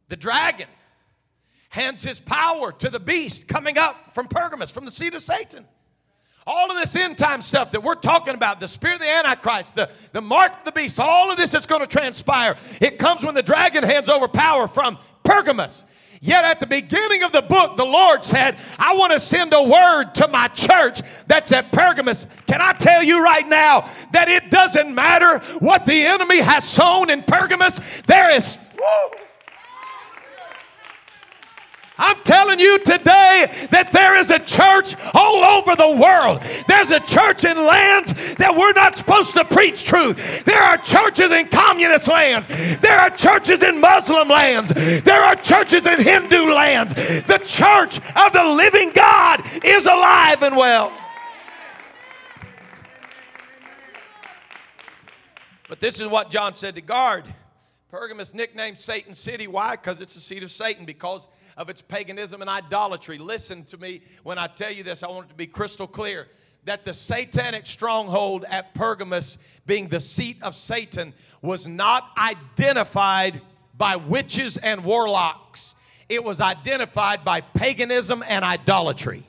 The 0.08 0.16
dragon 0.16 0.68
hands 1.70 2.02
his 2.02 2.20
power 2.20 2.70
to 2.70 2.90
the 2.90 3.00
beast 3.00 3.48
coming 3.48 3.78
up 3.78 4.14
from 4.14 4.28
Pergamus, 4.28 4.70
from 4.70 4.84
the 4.84 4.90
seat 4.90 5.14
of 5.14 5.22
Satan. 5.22 5.66
All 6.46 6.70
of 6.70 6.76
this 6.76 6.94
end 6.96 7.16
time 7.16 7.40
stuff 7.40 7.70
that 7.70 7.82
we're 7.82 7.94
talking 7.94 8.34
about, 8.34 8.60
the 8.60 8.68
spirit 8.68 8.96
of 8.96 9.00
the 9.00 9.08
Antichrist, 9.08 9.76
the, 9.76 9.90
the 10.12 10.20
mark 10.20 10.52
of 10.52 10.64
the 10.64 10.72
beast, 10.72 10.98
all 10.98 11.30
of 11.30 11.36
this 11.36 11.52
that's 11.52 11.66
going 11.66 11.80
to 11.80 11.86
transpire, 11.86 12.56
it 12.80 12.98
comes 12.98 13.24
when 13.24 13.34
the 13.34 13.42
dragon 13.42 13.84
hands 13.84 14.08
over 14.08 14.26
power 14.28 14.66
from 14.66 14.98
Pergamus. 15.22 15.84
Yet 16.24 16.44
at 16.44 16.60
the 16.60 16.68
beginning 16.68 17.24
of 17.24 17.32
the 17.32 17.42
book, 17.42 17.76
the 17.76 17.84
Lord 17.84 18.22
said, 18.22 18.56
I 18.78 18.94
want 18.94 19.12
to 19.12 19.18
send 19.18 19.52
a 19.52 19.62
word 19.62 20.14
to 20.14 20.28
my 20.28 20.46
church 20.48 21.02
that's 21.26 21.50
at 21.50 21.72
Pergamus. 21.72 22.28
Can 22.46 22.60
I 22.60 22.72
tell 22.74 23.02
you 23.02 23.24
right 23.24 23.46
now 23.48 23.90
that 24.12 24.28
it 24.28 24.48
doesn't 24.48 24.94
matter 24.94 25.40
what 25.58 25.84
the 25.84 26.04
enemy 26.04 26.40
has 26.40 26.62
sown 26.68 27.10
in 27.10 27.24
Pergamus? 27.24 27.80
There 28.06 28.36
is. 28.36 28.56
Woo, 28.78 29.18
I'm 32.02 32.18
telling 32.24 32.58
you 32.58 32.78
today 32.78 33.68
that 33.70 33.90
there 33.92 34.18
is 34.18 34.30
a 34.30 34.40
church 34.40 34.96
all 35.14 35.44
over 35.44 35.76
the 35.76 36.02
world. 36.02 36.42
There's 36.66 36.90
a 36.90 36.98
church 36.98 37.44
in 37.44 37.56
lands 37.56 38.12
that 38.36 38.56
we're 38.56 38.72
not 38.72 38.96
supposed 38.96 39.34
to 39.34 39.44
preach 39.44 39.84
truth. 39.84 40.44
There 40.44 40.60
are 40.60 40.78
churches 40.78 41.30
in 41.30 41.46
communist 41.46 42.08
lands. 42.08 42.48
There 42.80 42.98
are 42.98 43.10
churches 43.10 43.62
in 43.62 43.80
Muslim 43.80 44.28
lands. 44.28 44.72
There 44.74 45.22
are 45.22 45.36
churches 45.36 45.86
in 45.86 46.02
Hindu 46.02 46.52
lands. 46.52 46.92
The 46.94 47.40
church 47.44 47.98
of 48.16 48.32
the 48.32 48.44
living 48.44 48.90
God 48.92 49.40
is 49.64 49.86
alive 49.86 50.42
and 50.42 50.56
well. 50.56 50.92
But 55.68 55.78
this 55.78 56.00
is 56.00 56.08
what 56.08 56.30
John 56.30 56.56
said 56.56 56.74
to 56.74 56.80
guard. 56.80 57.24
Pergamus 57.92 58.34
nicknamed 58.34 58.80
Satan 58.80 59.14
City. 59.14 59.46
Why? 59.46 59.76
Because 59.76 60.00
it's 60.00 60.14
the 60.14 60.20
seat 60.20 60.42
of 60.42 60.50
Satan. 60.50 60.84
Because 60.84 61.28
of 61.56 61.68
its 61.68 61.82
paganism 61.82 62.40
and 62.40 62.50
idolatry. 62.50 63.18
Listen 63.18 63.64
to 63.66 63.76
me 63.76 64.02
when 64.22 64.38
I 64.38 64.46
tell 64.46 64.70
you 64.70 64.82
this, 64.82 65.02
I 65.02 65.08
want 65.08 65.26
it 65.26 65.28
to 65.30 65.34
be 65.34 65.46
crystal 65.46 65.86
clear 65.86 66.28
that 66.64 66.84
the 66.84 66.94
satanic 66.94 67.66
stronghold 67.66 68.44
at 68.48 68.74
Pergamus, 68.74 69.36
being 69.66 69.88
the 69.88 70.00
seat 70.00 70.38
of 70.42 70.54
Satan, 70.54 71.12
was 71.40 71.66
not 71.66 72.10
identified 72.16 73.40
by 73.76 73.96
witches 73.96 74.58
and 74.58 74.84
warlocks, 74.84 75.74
it 76.08 76.22
was 76.22 76.40
identified 76.40 77.24
by 77.24 77.40
paganism 77.40 78.22
and 78.26 78.44
idolatry. 78.44 79.26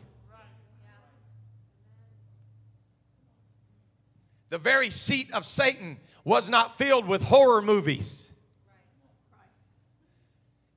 The 4.50 4.58
very 4.60 4.92
seat 4.92 5.32
of 5.34 5.46
Satan 5.46 5.98
was 6.24 6.50
not 6.50 6.78
filled 6.78 7.08
with 7.08 7.24
horror 7.24 7.62
movies. 7.62 8.23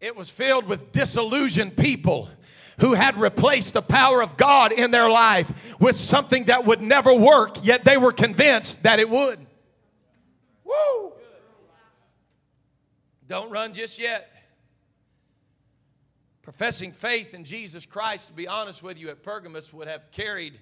It 0.00 0.14
was 0.14 0.28
filled 0.28 0.66
with 0.66 0.92
disillusioned 0.92 1.76
people 1.76 2.28
who 2.80 2.94
had 2.94 3.16
replaced 3.16 3.72
the 3.72 3.82
power 3.82 4.22
of 4.22 4.36
God 4.36 4.72
in 4.72 4.90
their 4.90 5.08
life 5.08 5.78
with 5.80 5.96
something 5.96 6.44
that 6.44 6.66
would 6.66 6.82
never 6.82 7.14
work, 7.14 7.64
yet 7.64 7.84
they 7.84 7.96
were 7.96 8.12
convinced 8.12 8.82
that 8.82 9.00
it 9.00 9.08
would. 9.08 9.38
Woo! 10.64 11.12
Don't 13.26 13.50
run 13.50 13.72
just 13.72 13.98
yet. 13.98 14.30
Professing 16.42 16.92
faith 16.92 17.34
in 17.34 17.44
Jesus 17.44 17.86
Christ, 17.86 18.28
to 18.28 18.34
be 18.34 18.46
honest 18.46 18.82
with 18.82 19.00
you, 19.00 19.08
at 19.08 19.22
Pergamus 19.22 19.72
would 19.72 19.88
have 19.88 20.10
carried 20.12 20.60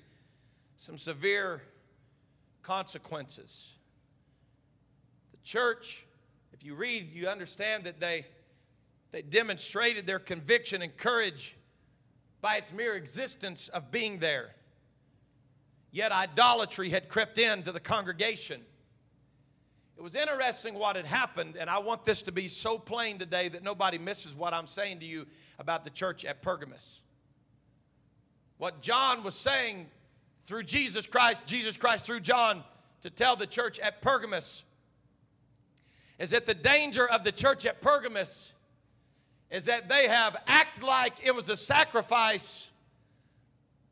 some 0.76 0.96
severe 0.96 1.60
consequences. 2.62 3.72
The 5.32 5.38
church, 5.42 6.06
if 6.52 6.64
you 6.64 6.74
read, 6.74 7.12
you 7.12 7.28
understand 7.28 7.84
that 7.84 8.00
they 8.00 8.24
they 9.14 9.22
demonstrated 9.22 10.08
their 10.08 10.18
conviction 10.18 10.82
and 10.82 10.96
courage 10.96 11.56
by 12.40 12.56
its 12.56 12.72
mere 12.72 12.96
existence 12.96 13.68
of 13.68 13.92
being 13.92 14.18
there. 14.18 14.50
Yet 15.92 16.10
idolatry 16.10 16.90
had 16.90 17.08
crept 17.08 17.38
into 17.38 17.70
the 17.70 17.78
congregation. 17.78 18.60
It 19.96 20.02
was 20.02 20.16
interesting 20.16 20.74
what 20.74 20.96
had 20.96 21.06
happened, 21.06 21.54
and 21.56 21.70
I 21.70 21.78
want 21.78 22.04
this 22.04 22.22
to 22.22 22.32
be 22.32 22.48
so 22.48 22.76
plain 22.76 23.18
today 23.20 23.48
that 23.50 23.62
nobody 23.62 23.98
misses 23.98 24.34
what 24.34 24.52
I'm 24.52 24.66
saying 24.66 24.98
to 24.98 25.06
you 25.06 25.26
about 25.60 25.84
the 25.84 25.90
church 25.90 26.24
at 26.24 26.42
Pergamus. 26.42 26.98
What 28.58 28.82
John 28.82 29.22
was 29.22 29.36
saying 29.36 29.86
through 30.44 30.64
Jesus 30.64 31.06
Christ, 31.06 31.46
Jesus 31.46 31.76
Christ 31.76 32.04
through 32.04 32.18
John, 32.18 32.64
to 33.02 33.10
tell 33.10 33.36
the 33.36 33.46
church 33.46 33.78
at 33.78 34.02
Pergamus 34.02 34.64
is 36.18 36.30
that 36.30 36.46
the 36.46 36.54
danger 36.54 37.08
of 37.08 37.22
the 37.22 37.30
church 37.30 37.64
at 37.64 37.80
Pergamus 37.80 38.50
is 39.54 39.66
that 39.66 39.88
they 39.88 40.08
have 40.08 40.36
acted 40.48 40.82
like 40.82 41.12
it 41.22 41.32
was 41.32 41.48
a 41.48 41.56
sacrifice 41.56 42.66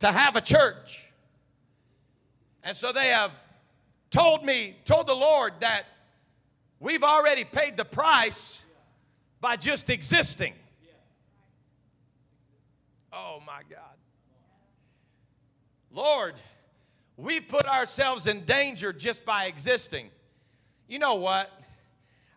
to 0.01 0.11
have 0.11 0.35
a 0.35 0.41
church. 0.41 1.07
And 2.65 2.77
so 2.77 2.91
they 2.91 3.11
have 3.11 3.31
told 4.11 4.45
me, 4.45 4.75
told 4.85 5.07
the 5.07 5.15
Lord 5.15 5.53
that 5.61 5.85
we've 6.81 7.05
already 7.05 7.45
paid 7.45 7.77
the 7.77 7.85
price 7.85 8.61
by 9.41 9.55
just 9.55 9.89
existing. 9.89 10.55
Oh 13.13 13.41
my 13.47 13.61
God. 13.71 13.97
Lord, 15.93 16.35
we 17.17 17.39
put 17.39 17.67
ourselves 17.67 18.27
in 18.27 18.45
danger 18.45 18.93
just 18.93 19.25
by 19.25 19.45
existing. 19.45 20.11
You 20.89 20.99
know 20.99 21.15
what? 21.15 21.53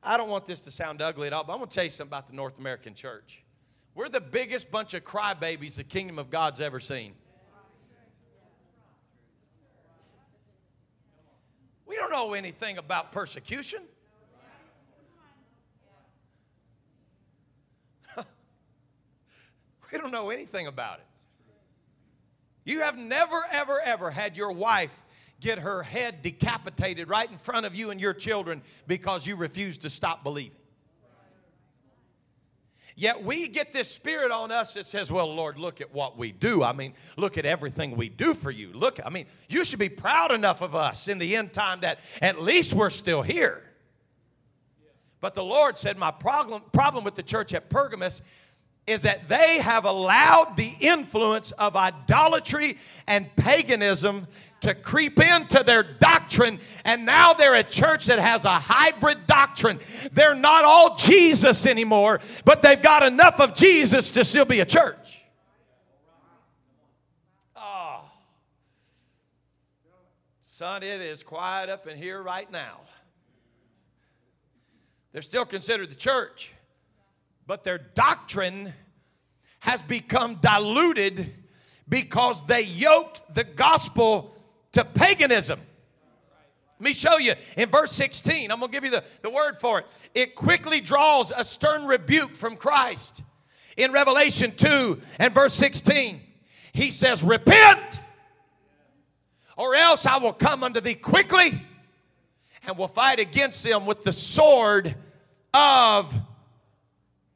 I 0.06 0.18
don't 0.18 0.30
want 0.30 0.46
this 0.46 0.62
to 0.62 0.72
sound 0.72 1.02
ugly 1.02 1.28
at 1.28 1.34
all, 1.34 1.44
but 1.44 1.54
I'm 1.54 1.60
going 1.60 1.70
to 1.70 1.76
tell 1.76 1.84
you 1.84 1.90
something 1.90 2.12
about 2.12 2.28
the 2.28 2.34
North 2.34 2.60
American 2.60 2.94
church. 2.94 3.44
We're 3.96 4.10
the 4.10 4.22
biggest 4.22 4.70
bunch 4.70 4.94
of 4.94 5.04
crybabies 5.04 5.76
the 5.76 5.84
kingdom 5.84 6.20
of 6.20 6.30
God's 6.30 6.62
ever 6.62 6.80
seen. 6.80 7.16
We 11.88 11.96
don't 11.96 12.12
know 12.12 12.34
anything 12.34 12.78
about 12.78 13.12
persecution. 13.12 13.82
we 18.18 19.98
don't 19.98 20.12
know 20.12 20.30
anything 20.30 20.68
about 20.68 21.00
it. 21.00 21.06
You 22.66 22.82
have 22.82 22.98
never, 22.98 23.42
ever, 23.52 23.80
ever 23.80 24.12
had 24.12 24.36
your 24.36 24.52
wife 24.52 25.05
get 25.46 25.60
her 25.60 25.84
head 25.84 26.24
decapitated 26.24 27.08
right 27.08 27.32
in 27.32 27.38
front 27.38 27.68
of 27.68 27.76
you 27.76 27.92
and 27.92 28.02
your 28.02 28.16
children 28.16 28.64
because 28.88 29.28
you 29.28 29.36
refuse 29.36 29.78
to 29.78 29.92
stop 29.92 30.24
believing. 30.24 30.58
Yet 32.96 33.24
we 33.24 33.48
get 33.50 33.72
this 33.72 33.92
spirit 33.92 34.32
on 34.32 34.52
us 34.52 34.74
that 34.74 34.88
says, 34.88 35.12
Well, 35.12 35.34
Lord, 35.36 35.60
look 35.60 35.82
at 35.82 35.94
what 35.94 36.18
we 36.18 36.32
do. 36.32 36.64
I 36.64 36.74
mean, 36.74 36.94
look 37.16 37.38
at 37.38 37.46
everything 37.46 37.96
we 37.96 38.10
do 38.10 38.34
for 38.34 38.50
you. 38.50 38.72
Look, 38.74 39.00
I 39.06 39.10
mean, 39.10 39.28
you 39.48 39.66
should 39.66 39.80
be 39.80 39.90
proud 39.90 40.32
enough 40.32 40.62
of 40.62 40.74
us 40.74 41.08
in 41.08 41.20
the 41.20 41.36
end 41.36 41.54
time 41.54 41.82
that 41.82 42.00
at 42.22 42.42
least 42.42 42.74
we're 42.74 42.90
still 42.90 43.22
here. 43.22 43.62
But 45.22 45.36
the 45.36 45.44
Lord 45.44 45.78
said, 45.78 45.98
My 45.98 46.10
problem, 46.10 46.64
problem 46.72 47.04
with 47.04 47.16
the 47.16 47.24
church 47.24 47.54
at 47.54 47.70
Pergamus 47.70 48.22
is 48.88 49.02
that 49.02 49.28
they 49.28 49.58
have 49.60 49.86
allowed 49.86 50.56
the 50.56 50.74
influence 50.80 51.52
of 51.54 51.76
idolatry 51.76 52.78
and 53.08 53.36
paganism 53.36 54.28
to 54.66 54.74
creep 54.74 55.20
into 55.20 55.64
their 55.64 55.84
doctrine, 55.84 56.60
and 56.84 57.06
now 57.06 57.34
they're 57.34 57.54
a 57.54 57.64
church 57.64 58.08
that 58.08 58.18
has 58.18 58.46
a 58.46 58.50
hybrid 58.50 59.28
doctrine. 59.28 59.80
They're 60.12 60.34
not 60.34 60.66
all 60.66 60.96
Jesus 60.96 61.68
anymore, 61.68 62.20
but 62.46 62.64
they've 62.64 62.82
got 62.82 63.04
enough 63.04 63.40
of 63.40 63.54
Jesus 63.54 64.10
to 64.12 64.26
still 64.26 64.46
be 64.46 64.62
a 64.62 64.66
church. 64.66 65.24
Oh. 67.56 68.02
Son, 70.42 70.82
it 70.82 71.00
is 71.00 71.22
quiet 71.22 71.70
up 71.70 71.86
in 71.86 71.96
here 71.96 72.22
right 72.22 72.52
now. 72.52 72.82
They're 75.12 75.22
still 75.22 75.46
considered 75.46 75.92
the 75.92 75.96
church, 75.96 76.54
but 77.46 77.64
their 77.64 77.78
doctrine 77.78 78.74
has 79.60 79.84
become 79.84 80.40
diluted 80.42 81.34
because 81.88 82.44
they 82.48 82.62
yoked 82.62 83.22
the 83.36 83.44
gospel 83.44 84.36
to 84.76 84.86
paganism. 84.86 85.60
Let 86.80 86.86
me 86.86 86.94
show 86.94 87.18
you 87.18 87.34
in 87.56 87.70
verse 87.70 87.94
16. 87.94 88.52
I'm 88.52 88.60
going 88.60 88.72
to 88.72 88.76
give 88.76 88.84
you 88.84 88.92
the, 88.92 89.04
the 89.22 89.30
word 89.30 89.60
for 89.60 89.80
it. 89.80 89.88
It 90.14 90.36
quickly 90.36 90.82
draws 90.82 91.32
a 91.36 91.44
stern 91.44 91.86
rebuke 91.86 92.36
from 92.36 92.58
Christ. 92.58 93.24
In 93.78 93.92
Revelation 93.92 94.54
2 94.56 95.00
and 95.20 95.34
verse 95.34 95.54
16, 95.54 96.22
he 96.74 96.92
says, 96.92 97.24
Repent, 97.24 98.02
or 99.58 99.76
else 99.76 100.06
I 100.06 100.18
will 100.18 100.34
come 100.34 100.64
unto 100.64 100.82
thee 100.82 100.96
quickly 100.96 101.62
and 102.68 102.78
will 102.78 102.90
fight 102.90 103.20
against 103.20 103.64
them 103.64 103.86
with 103.86 104.04
the 104.04 104.12
sword 104.12 104.96
of 105.54 106.14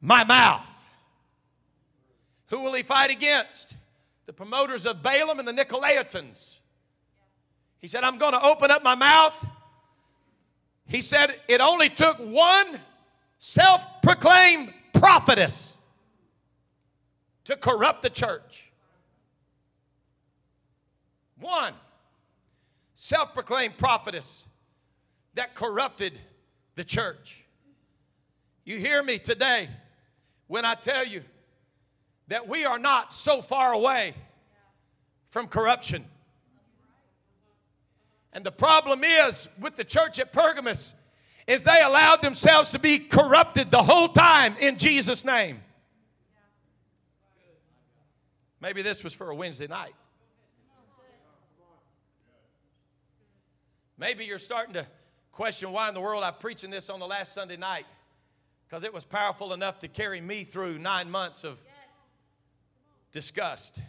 my 0.02 0.24
mouth. 0.24 0.66
Who 2.48 2.60
will 2.60 2.74
he 2.74 2.82
fight 2.82 3.10
against? 3.10 3.76
The 4.26 4.32
promoters 4.34 4.84
of 4.84 5.02
Balaam 5.02 5.38
and 5.38 5.48
the 5.48 5.52
Nicolaitans. 5.52 6.59
He 7.80 7.88
said, 7.88 8.04
I'm 8.04 8.18
going 8.18 8.32
to 8.32 8.44
open 8.44 8.70
up 8.70 8.82
my 8.84 8.94
mouth. 8.94 9.46
He 10.86 11.02
said, 11.02 11.36
it 11.48 11.60
only 11.60 11.88
took 11.88 12.18
one 12.18 12.78
self 13.38 13.84
proclaimed 14.02 14.72
prophetess 14.92 15.72
to 17.44 17.56
corrupt 17.56 18.02
the 18.02 18.10
church. 18.10 18.70
One 21.38 21.72
self 22.94 23.32
proclaimed 23.32 23.78
prophetess 23.78 24.44
that 25.34 25.54
corrupted 25.54 26.12
the 26.74 26.84
church. 26.84 27.44
You 28.64 28.76
hear 28.76 29.02
me 29.02 29.18
today 29.18 29.68
when 30.48 30.64
I 30.64 30.74
tell 30.74 31.06
you 31.06 31.22
that 32.28 32.46
we 32.46 32.64
are 32.64 32.78
not 32.78 33.12
so 33.12 33.40
far 33.40 33.72
away 33.72 34.14
from 35.30 35.46
corruption. 35.46 36.04
And 38.32 38.44
the 38.44 38.52
problem 38.52 39.02
is 39.04 39.48
with 39.58 39.76
the 39.76 39.84
church 39.84 40.18
at 40.18 40.32
Pergamus 40.32 40.94
is 41.46 41.64
they 41.64 41.80
allowed 41.82 42.22
themselves 42.22 42.70
to 42.70 42.78
be 42.78 42.98
corrupted 42.98 43.70
the 43.70 43.82
whole 43.82 44.08
time 44.08 44.54
in 44.60 44.78
Jesus 44.78 45.24
name. 45.24 45.60
Maybe 48.60 48.82
this 48.82 49.02
was 49.02 49.12
for 49.12 49.30
a 49.30 49.34
Wednesday 49.34 49.66
night. 49.66 49.94
Maybe 53.98 54.24
you're 54.24 54.38
starting 54.38 54.74
to 54.74 54.86
question 55.32 55.72
why 55.72 55.88
in 55.88 55.94
the 55.94 56.00
world 56.00 56.22
I'm 56.22 56.34
preaching 56.34 56.70
this 56.70 56.88
on 56.88 57.00
the 57.00 57.06
last 57.06 57.32
Sunday 57.32 57.56
night 57.56 57.86
because 58.66 58.84
it 58.84 58.94
was 58.94 59.04
powerful 59.04 59.52
enough 59.52 59.80
to 59.80 59.88
carry 59.88 60.20
me 60.20 60.44
through 60.44 60.78
nine 60.78 61.10
months 61.10 61.42
of 61.44 61.58
disgust. 63.12 63.80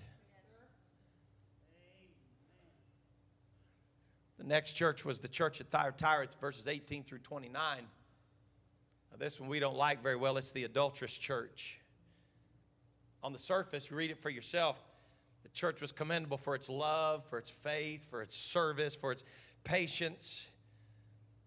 The 4.41 4.47
next 4.47 4.73
church 4.73 5.05
was 5.05 5.19
the 5.19 5.27
church 5.27 5.61
at 5.61 5.69
Thyatira, 5.69 6.25
verses 6.39 6.67
18 6.67 7.03
through 7.03 7.19
29. 7.19 7.53
Now, 9.11 9.17
this 9.19 9.39
one 9.39 9.47
we 9.47 9.59
don't 9.59 9.75
like 9.75 10.01
very 10.01 10.15
well. 10.15 10.35
It's 10.37 10.51
the 10.51 10.63
adulterous 10.63 11.15
church. 11.15 11.79
On 13.21 13.33
the 13.33 13.39
surface, 13.39 13.91
read 13.91 14.09
it 14.09 14.17
for 14.17 14.31
yourself. 14.31 14.83
The 15.43 15.49
church 15.49 15.79
was 15.79 15.91
commendable 15.91 16.37
for 16.37 16.55
its 16.55 16.69
love, 16.69 17.23
for 17.29 17.37
its 17.37 17.51
faith, 17.51 18.09
for 18.09 18.23
its 18.23 18.35
service, 18.35 18.95
for 18.95 19.11
its 19.11 19.23
patience. 19.63 20.47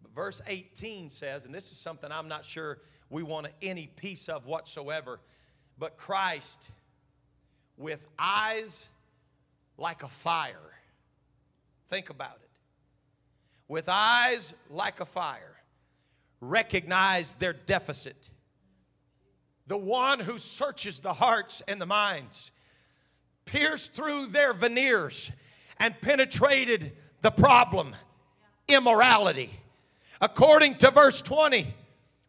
But 0.01 0.15
verse 0.15 0.41
18 0.47 1.09
says, 1.09 1.47
and 1.47 1.53
this 1.53 1.73
is 1.73 1.79
something 1.79 2.13
I'm 2.13 2.29
not 2.29 2.45
sure 2.45 2.79
we 3.11 3.25
want 3.25 3.49
any 3.61 3.89
piece 3.89 4.29
of 4.29 4.47
whatsoever, 4.47 5.19
but 5.79 5.97
Christ 5.97 6.71
with 7.77 8.07
eyes 8.21 8.89
like 9.79 10.05
a 10.05 10.09
fire. 10.09 10.75
Think 11.91 12.11
about 12.11 12.37
it 12.41 12.44
with 13.69 13.89
eyes 13.89 14.55
like 14.71 15.01
a 15.01 15.07
fire, 15.07 15.57
recognize 16.41 17.35
their 17.35 17.53
deficit. 17.53 18.31
The 19.67 19.79
one 19.79 20.21
who 20.21 20.39
searches 20.39 21.01
the 21.01 21.15
hearts 21.15 21.63
and 21.67 21.81
the 21.81 21.87
minds 21.87 22.51
pierced 23.47 23.95
through 23.95 24.27
their 24.27 24.53
veneers 24.53 25.31
and 25.79 25.99
penetrated 26.01 26.93
the 27.23 27.31
problem 27.31 27.95
immorality. 28.69 29.51
According 30.21 30.77
to 30.77 30.91
verse 30.91 31.23
20, 31.23 31.75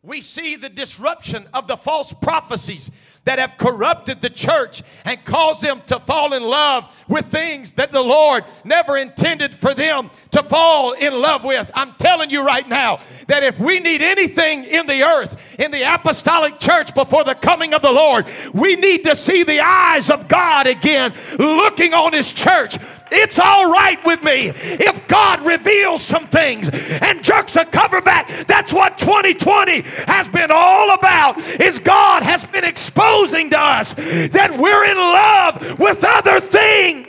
we 0.05 0.21
see 0.21 0.55
the 0.55 0.69
disruption 0.69 1.47
of 1.51 1.65
the 1.65 1.75
false 1.75 2.13
prophecies 2.13 2.91
that 3.23 3.39
have 3.39 3.57
corrupted 3.57 4.21
the 4.21 4.29
church 4.29 4.83
and 5.03 5.23
caused 5.25 5.61
them 5.63 5.81
to 5.87 5.99
fall 6.01 6.33
in 6.33 6.43
love 6.43 7.03
with 7.07 7.25
things 7.25 7.71
that 7.71 7.91
the 7.91 8.03
Lord 8.03 8.43
never 8.63 8.97
intended 8.97 9.55
for 9.55 9.73
them 9.73 10.11
to 10.29 10.43
fall 10.43 10.93
in 10.93 11.11
love 11.19 11.43
with. 11.43 11.71
I'm 11.73 11.93
telling 11.93 12.29
you 12.29 12.45
right 12.45 12.69
now 12.69 12.99
that 13.27 13.41
if 13.41 13.57
we 13.59 13.79
need 13.79 14.03
anything 14.03 14.65
in 14.65 14.85
the 14.85 15.01
earth, 15.01 15.59
in 15.59 15.71
the 15.71 15.81
apostolic 15.81 16.59
church 16.59 16.93
before 16.93 17.23
the 17.23 17.33
coming 17.33 17.73
of 17.73 17.81
the 17.81 17.91
Lord, 17.91 18.27
we 18.53 18.75
need 18.75 19.05
to 19.05 19.15
see 19.15 19.41
the 19.41 19.59
eyes 19.59 20.11
of 20.11 20.27
God 20.27 20.67
again 20.67 21.15
looking 21.39 21.95
on 21.95 22.13
His 22.13 22.31
church 22.31 22.77
it's 23.11 23.39
all 23.39 23.71
right 23.71 24.03
with 24.05 24.23
me 24.23 24.51
if 24.55 25.07
God 25.07 25.45
reveals 25.45 26.01
some 26.01 26.27
things 26.27 26.69
and 26.69 27.23
jerks 27.23 27.55
a 27.55 27.65
cover 27.65 28.01
back. 28.01 28.47
That's 28.47 28.73
what 28.73 28.97
2020 28.97 29.81
has 30.07 30.27
been 30.29 30.49
all 30.51 30.93
about. 30.93 31.37
Is 31.37 31.79
God 31.79 32.23
has 32.23 32.43
been 32.45 32.63
exposing 32.63 33.49
to 33.51 33.59
us 33.59 33.93
that 33.93 34.57
we're 34.57 34.85
in 34.85 34.97
love 34.97 35.79
with 35.79 36.03
other 36.03 36.39
things. 36.39 37.07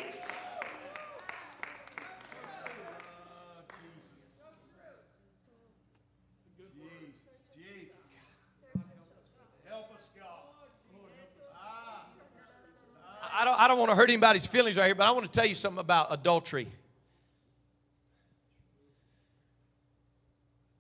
Don't, 13.57 13.65
I 13.65 13.69
don't 13.69 13.79
want 13.79 13.91
to 13.91 13.97
hurt 13.97 14.11
anybody's 14.11 14.47
feelings 14.47 14.77
right 14.77 14.87
here, 14.87 14.95
but 14.95 15.07
I 15.07 15.11
want 15.11 15.25
to 15.25 15.33
tell 15.33 15.47
you 15.47 15.55
something 15.55 15.81
about 15.81 16.09
adultery. 16.11 16.69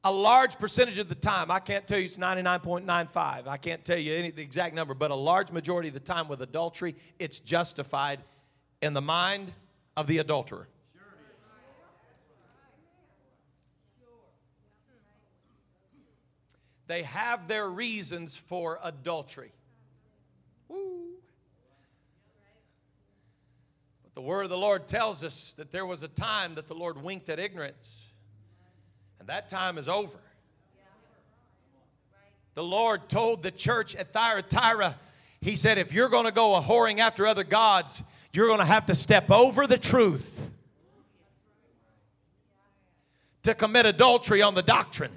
A 0.04 0.10
large 0.12 0.56
percentage 0.58 0.98
of 0.98 1.08
the 1.08 1.16
time, 1.16 1.50
I 1.50 1.58
can't 1.58 1.86
tell 1.86 1.98
you 1.98 2.04
it's 2.04 2.16
99.95, 2.16 3.48
I 3.48 3.56
can't 3.56 3.84
tell 3.84 3.98
you 3.98 4.14
any, 4.14 4.30
the 4.30 4.42
exact 4.42 4.74
number, 4.74 4.94
but 4.94 5.10
a 5.10 5.16
large 5.16 5.50
majority 5.50 5.88
of 5.88 5.94
the 5.94 6.00
time 6.00 6.28
with 6.28 6.42
adultery, 6.42 6.94
it's 7.18 7.40
justified 7.40 8.20
in 8.82 8.92
the 8.92 9.00
mind 9.00 9.52
of 9.96 10.06
the 10.06 10.18
adulterer. 10.18 10.68
They 16.86 17.02
have 17.02 17.48
their 17.48 17.68
reasons 17.68 18.36
for 18.36 18.78
adultery. 18.82 19.50
The 24.16 24.22
word 24.22 24.44
of 24.44 24.48
the 24.48 24.56
Lord 24.56 24.88
tells 24.88 25.22
us 25.22 25.52
that 25.58 25.70
there 25.70 25.84
was 25.84 26.02
a 26.02 26.08
time 26.08 26.54
that 26.54 26.68
the 26.68 26.74
Lord 26.74 27.02
winked 27.02 27.28
at 27.28 27.38
ignorance, 27.38 28.06
and 29.20 29.28
that 29.28 29.50
time 29.50 29.76
is 29.76 29.90
over. 29.90 30.18
The 32.54 32.64
Lord 32.64 33.10
told 33.10 33.42
the 33.42 33.50
church 33.50 33.94
at 33.94 34.14
Thyatira, 34.14 34.96
He 35.42 35.54
said, 35.54 35.76
if 35.76 35.92
you're 35.92 36.08
going 36.08 36.24
to 36.24 36.32
go 36.32 36.54
a 36.56 36.62
whoring 36.62 36.98
after 36.98 37.26
other 37.26 37.44
gods, 37.44 38.02
you're 38.32 38.46
going 38.46 38.60
to 38.60 38.64
have 38.64 38.86
to 38.86 38.94
step 38.94 39.30
over 39.30 39.66
the 39.66 39.76
truth 39.76 40.48
to 43.42 43.54
commit 43.54 43.84
adultery 43.84 44.40
on 44.40 44.54
the 44.54 44.62
doctrine. 44.62 45.12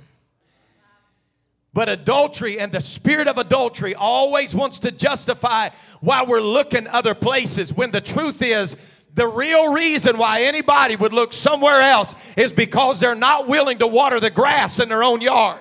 But 1.74 1.88
adultery 1.88 2.60
and 2.60 2.72
the 2.72 2.82
spirit 2.82 3.28
of 3.28 3.38
adultery 3.38 3.94
always 3.94 4.56
wants 4.56 4.80
to 4.80 4.92
justify 4.92 5.70
why 6.02 6.24
we're 6.24 6.42
looking 6.42 6.88
other 6.88 7.14
places 7.14 7.72
when 7.72 7.92
the 7.92 8.02
truth 8.02 8.42
is 8.42 8.76
the 9.14 9.28
real 9.28 9.74
reason 9.74 10.18
why 10.18 10.44
anybody 10.44 10.96
would 10.96 11.14
look 11.14 11.34
somewhere 11.34 11.82
else 11.82 12.16
is 12.38 12.52
because 12.52 13.00
they're 13.00 13.16
not 13.16 13.48
willing 13.48 13.78
to 13.80 13.88
water 13.88 14.20
the 14.20 14.30
grass 14.30 14.80
in 14.80 14.90
their 14.90 15.04
own 15.04 15.22
yard. 15.22 15.60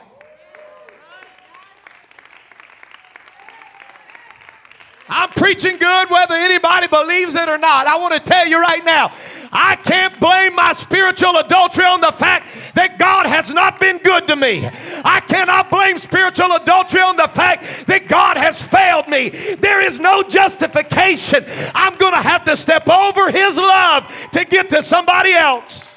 I'm 5.09 5.31
preaching 5.31 5.79
good 5.79 6.11
whether 6.11 6.35
anybody 6.35 6.87
believes 6.87 7.35
it 7.35 7.49
or 7.49 7.59
not. 7.59 7.87
I 7.87 7.99
want 7.99 8.15
to 8.15 8.21
tell 8.21 8.47
you 8.47 8.61
right 8.61 8.85
now, 8.85 9.13
I 9.51 9.77
can't 9.77 10.19
blame 10.21 10.55
my 10.55 10.73
spiritual 10.73 11.37
adultery 11.37 11.87
on 11.87 12.01
the 12.01 12.13
fact 12.13 12.75
that 12.75 12.99
God 12.99 13.27
has 13.27 13.51
not 13.51 13.81
been 13.81 13.99
good 13.99 14.29
to 14.29 14.37
me. 14.37 14.69
I 15.05 15.21
cannot 15.21 15.71
blame 15.71 15.99
spiritual 15.99 16.53
adultery 16.53 17.01
on 17.01 17.17
the 17.17 17.29
fact 17.29 17.87
that 17.87 18.09
God 18.09 18.37
has 18.37 18.63
failed 18.63 19.09
me. 19.09 19.31
There 19.55 19.81
is 19.83 19.99
no 19.99 20.23
justification. 20.23 21.45
I'm 21.75 21.97
going 21.97 22.13
to 22.13 22.21
have 22.21 22.45
to 22.45 22.57
step 22.57 22.89
over 22.89 23.31
His 23.31 23.57
love 23.57 24.31
to 24.33 24.45
get 24.45 24.69
to 24.71 24.83
somebody 24.83 25.33
else. 25.33 25.97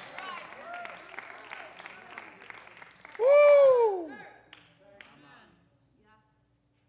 Woo. 3.20 4.12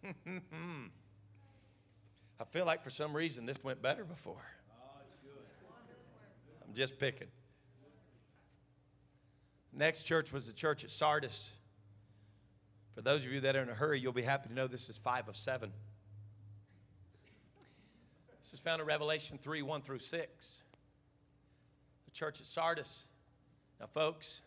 feel 2.52 2.66
like 2.66 2.84
for 2.84 2.90
some 2.90 3.16
reason 3.16 3.46
this 3.46 3.64
went 3.64 3.80
better 3.80 4.04
before. 4.04 4.44
Oh, 4.70 5.00
I'm 6.68 6.74
just 6.74 6.98
picking. 6.98 7.28
Next 9.72 10.02
church 10.02 10.32
was 10.32 10.46
the 10.46 10.52
church 10.52 10.84
at 10.84 10.90
Sardis. 10.90 11.50
For 12.94 13.00
those 13.00 13.24
of 13.24 13.32
you 13.32 13.40
that 13.40 13.56
are 13.56 13.62
in 13.62 13.70
a 13.70 13.74
hurry, 13.74 13.98
you'll 13.98 14.12
be 14.12 14.22
happy 14.22 14.50
to 14.50 14.54
know 14.54 14.66
this 14.66 14.90
is 14.90 14.98
five 14.98 15.28
of 15.28 15.36
seven. 15.36 15.72
This 18.38 18.52
is 18.52 18.60
found 18.60 18.82
in 18.82 18.86
Revelation 18.86 19.38
3 19.40 19.62
1 19.62 19.80
through 19.80 20.00
6. 20.00 20.62
The 22.04 22.10
church 22.10 22.38
at 22.38 22.46
Sardis. 22.46 23.04
Now, 23.80 23.86
folks, 23.86 24.42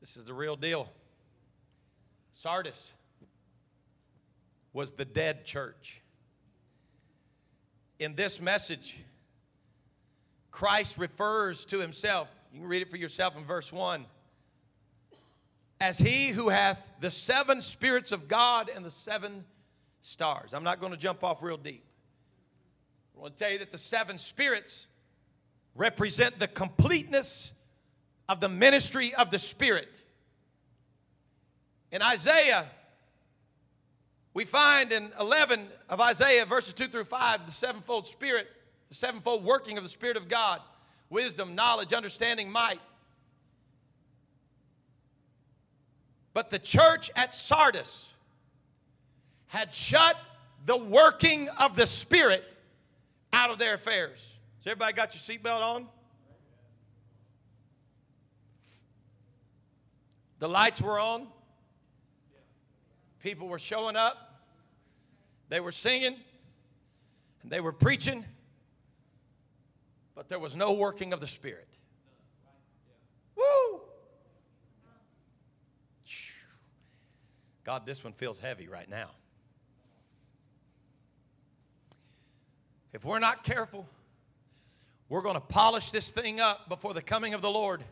this 0.00 0.18
is 0.18 0.26
the 0.26 0.34
real 0.34 0.56
deal. 0.56 0.92
Sardis 2.32 2.92
was 4.74 4.90
the 4.90 5.06
dead 5.06 5.46
church. 5.46 6.02
In 7.98 8.14
this 8.14 8.40
message, 8.40 8.98
Christ 10.50 10.98
refers 10.98 11.64
to 11.66 11.78
himself. 11.78 12.28
You 12.52 12.60
can 12.60 12.68
read 12.68 12.82
it 12.82 12.90
for 12.90 12.96
yourself 12.96 13.36
in 13.36 13.44
verse 13.44 13.72
1 13.72 14.06
as 15.80 15.98
he 15.98 16.28
who 16.28 16.48
hath 16.48 16.90
the 17.00 17.10
seven 17.10 17.60
spirits 17.60 18.12
of 18.12 18.28
God 18.28 18.70
and 18.74 18.84
the 18.84 18.90
seven 18.90 19.44
stars. 20.00 20.54
I'm 20.54 20.64
not 20.64 20.80
going 20.80 20.92
to 20.92 20.98
jump 20.98 21.22
off 21.22 21.42
real 21.42 21.56
deep. 21.56 21.84
I 23.16 23.20
want 23.20 23.36
to 23.36 23.44
tell 23.44 23.52
you 23.52 23.58
that 23.58 23.72
the 23.72 23.78
seven 23.78 24.18
spirits 24.18 24.86
represent 25.74 26.38
the 26.38 26.48
completeness 26.48 27.52
of 28.28 28.40
the 28.40 28.48
ministry 28.48 29.14
of 29.14 29.30
the 29.30 29.38
Spirit. 29.38 30.02
In 31.92 32.02
Isaiah, 32.02 32.66
we 34.36 34.44
find 34.44 34.92
in 34.92 35.10
11 35.18 35.66
of 35.88 35.98
Isaiah, 35.98 36.44
verses 36.44 36.74
2 36.74 36.88
through 36.88 37.04
5, 37.04 37.46
the 37.46 37.52
sevenfold 37.52 38.06
Spirit, 38.06 38.46
the 38.90 38.94
sevenfold 38.94 39.42
working 39.42 39.78
of 39.78 39.82
the 39.82 39.88
Spirit 39.88 40.18
of 40.18 40.28
God 40.28 40.60
wisdom, 41.08 41.54
knowledge, 41.54 41.94
understanding, 41.94 42.52
might. 42.52 42.78
But 46.34 46.50
the 46.50 46.58
church 46.58 47.10
at 47.16 47.32
Sardis 47.32 48.10
had 49.46 49.72
shut 49.72 50.18
the 50.66 50.76
working 50.76 51.48
of 51.58 51.74
the 51.74 51.86
Spirit 51.86 52.58
out 53.32 53.48
of 53.48 53.56
their 53.56 53.72
affairs. 53.72 54.34
Has 54.58 54.66
everybody 54.66 54.92
got 54.92 55.14
your 55.14 55.38
seatbelt 55.38 55.62
on? 55.62 55.86
The 60.40 60.48
lights 60.48 60.82
were 60.82 61.00
on. 61.00 61.26
People 63.20 63.48
were 63.48 63.58
showing 63.58 63.96
up. 63.96 64.25
They 65.48 65.60
were 65.60 65.72
singing 65.72 66.16
and 67.42 67.50
they 67.50 67.60
were 67.60 67.72
preaching, 67.72 68.24
but 70.14 70.28
there 70.28 70.38
was 70.38 70.56
no 70.56 70.72
working 70.72 71.12
of 71.12 71.20
the 71.20 71.26
Spirit. 71.26 71.68
Woo! 73.36 73.80
God, 77.64 77.84
this 77.84 78.02
one 78.02 78.12
feels 78.12 78.38
heavy 78.38 78.68
right 78.68 78.88
now. 78.88 79.10
If 82.92 83.04
we're 83.04 83.18
not 83.18 83.44
careful, 83.44 83.86
we're 85.08 85.20
going 85.20 85.34
to 85.34 85.40
polish 85.40 85.90
this 85.90 86.10
thing 86.10 86.40
up 86.40 86.68
before 86.68 86.94
the 86.94 87.02
coming 87.02 87.34
of 87.34 87.42
the 87.42 87.50
Lord 87.50 87.84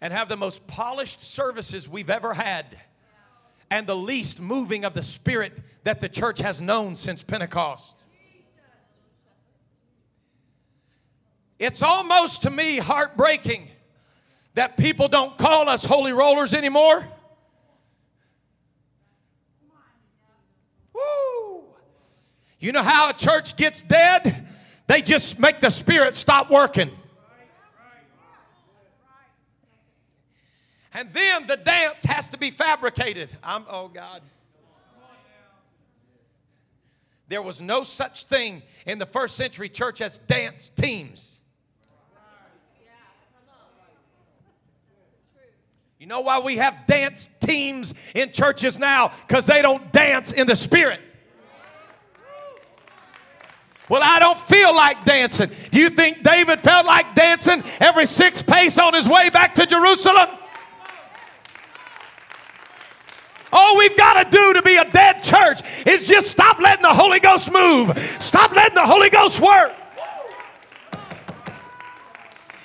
and 0.00 0.12
have 0.12 0.28
the 0.28 0.36
most 0.36 0.66
polished 0.66 1.22
services 1.22 1.88
we've 1.88 2.10
ever 2.10 2.34
had 2.34 2.76
and 3.70 3.86
the 3.86 3.96
least 3.96 4.40
moving 4.40 4.84
of 4.84 4.94
the 4.94 5.02
Spirit 5.02 5.52
that 5.84 6.00
the 6.00 6.08
church 6.08 6.40
has 6.40 6.60
known 6.60 6.96
since 6.96 7.22
Pentecost. 7.22 8.04
It's 11.58 11.82
almost 11.82 12.42
to 12.42 12.50
me 12.50 12.78
heartbreaking 12.78 13.68
that 14.54 14.76
people 14.76 15.08
don't 15.08 15.36
call 15.38 15.68
us 15.68 15.84
holy 15.84 16.12
rollers 16.12 16.54
anymore. 16.54 17.06
You 22.64 22.72
know 22.72 22.82
how 22.82 23.10
a 23.10 23.12
church 23.12 23.56
gets 23.56 23.82
dead? 23.82 24.48
They 24.86 25.02
just 25.02 25.38
make 25.38 25.60
the 25.60 25.68
spirit 25.70 26.16
stop 26.16 26.50
working. 26.50 26.90
And 30.94 31.12
then 31.12 31.48
the 31.48 31.56
dance 31.56 32.04
has 32.04 32.30
to 32.30 32.38
be 32.38 32.52
fabricated. 32.52 33.30
I'm, 33.42 33.64
oh 33.68 33.88
God. 33.88 34.22
There 37.28 37.42
was 37.42 37.60
no 37.60 37.82
such 37.82 38.24
thing 38.24 38.62
in 38.86 38.98
the 38.98 39.06
first 39.06 39.34
century 39.36 39.68
church 39.68 40.00
as 40.00 40.18
dance 40.18 40.70
teams. 40.70 41.40
You 45.98 46.06
know 46.06 46.20
why 46.20 46.38
we 46.38 46.56
have 46.56 46.86
dance 46.86 47.30
teams 47.40 47.94
in 48.14 48.30
churches 48.30 48.78
now? 48.78 49.10
Because 49.26 49.46
they 49.46 49.62
don't 49.62 49.90
dance 49.90 50.32
in 50.32 50.46
the 50.46 50.54
spirit. 50.54 51.00
Well, 53.88 54.02
I 54.02 54.18
don't 54.18 54.38
feel 54.38 54.74
like 54.74 55.04
dancing. 55.04 55.50
Do 55.70 55.78
you 55.78 55.88
think 55.90 56.22
David 56.22 56.60
felt 56.60 56.86
like 56.86 57.14
dancing 57.14 57.64
every 57.80 58.06
six 58.06 58.42
pace 58.42 58.78
on 58.78 58.94
his 58.94 59.08
way 59.08 59.30
back 59.30 59.54
to 59.54 59.66
Jerusalem? 59.66 60.28
All 63.54 63.78
we've 63.78 63.96
got 63.96 64.24
to 64.24 64.30
do 64.36 64.52
to 64.54 64.62
be 64.62 64.76
a 64.76 64.84
dead 64.90 65.22
church 65.22 65.60
is 65.86 66.08
just 66.08 66.26
stop 66.26 66.58
letting 66.58 66.82
the 66.82 66.88
Holy 66.88 67.20
Ghost 67.20 67.52
move. 67.52 67.96
Stop 68.18 68.50
letting 68.50 68.74
the 68.74 68.84
Holy 68.84 69.10
Ghost 69.10 69.40
work. 69.40 69.72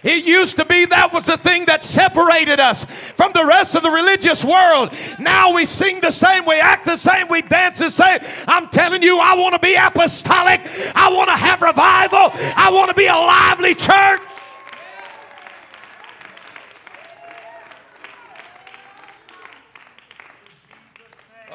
It 0.01 0.23
used 0.23 0.55
to 0.57 0.65
be 0.65 0.85
that 0.85 1.11
was 1.11 1.25
the 1.25 1.37
thing 1.37 1.65
that 1.65 1.83
separated 1.83 2.59
us 2.59 2.85
from 2.85 3.33
the 3.33 3.45
rest 3.45 3.75
of 3.75 3.83
the 3.83 3.91
religious 3.91 4.45
world. 4.45 4.93
Now 5.19 5.53
we 5.53 5.65
sing 5.65 5.99
the 5.99 6.11
same, 6.11 6.45
we 6.45 6.59
act 6.59 6.85
the 6.85 6.95
same, 6.95 7.27
we 7.27 7.41
dance 7.41 7.79
the 7.79 7.91
same. 7.91 8.19
I'm 8.47 8.69
telling 8.69 9.03
you, 9.03 9.19
I 9.21 9.35
want 9.37 9.55
to 9.55 9.59
be 9.59 9.75
apostolic. 9.75 10.61
I 10.95 11.11
want 11.11 11.29
to 11.29 11.35
have 11.35 11.61
revival. 11.61 12.31
I 12.55 12.71
want 12.71 12.89
to 12.89 12.95
be 12.95 13.07
a 13.07 13.13
lively 13.13 13.75
church. 13.75 14.21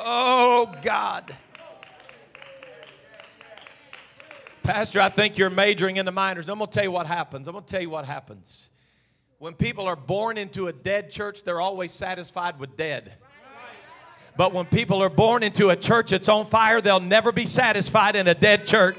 Oh, 0.07 0.71
God. 0.83 1.35
Pastor, 4.63 5.01
I 5.01 5.09
think 5.09 5.39
you're 5.39 5.49
majoring 5.49 5.97
in 5.97 6.05
the 6.05 6.13
minors. 6.13 6.47
I'm 6.47 6.59
going 6.59 6.71
to 6.71 6.75
tell 6.75 6.85
you 6.85 6.91
what 6.91 7.07
happens. 7.07 7.49
I'm 7.49 7.53
going 7.53 7.65
to 7.65 7.71
tell 7.71 7.81
you 7.81 7.89
what 7.89 8.05
happens. 8.05 8.69
When 9.39 9.55
people 9.55 9.87
are 9.87 9.97
born 9.97 10.37
into 10.37 10.69
a 10.69 10.73
dead 10.75 11.11
church, 11.11 11.43
they're 11.43 11.61
always 11.61 11.91
satisfied 11.91 12.59
with 12.59 12.77
dead. 12.77 13.15
But 14.37 14.53
when 14.53 14.67
people 14.67 15.03
are 15.03 15.09
born 15.09 15.43
into 15.43 15.71
a 15.71 15.77
church 15.77 16.11
that's 16.11 16.29
on 16.29 16.45
fire, 16.47 16.83
they'll 16.83 17.01
never 17.01 17.33
be 17.33 17.47
satisfied 17.47 18.15
in 18.15 18.29
a 18.29 18.35
dead 18.35 18.67
church. 18.67 18.99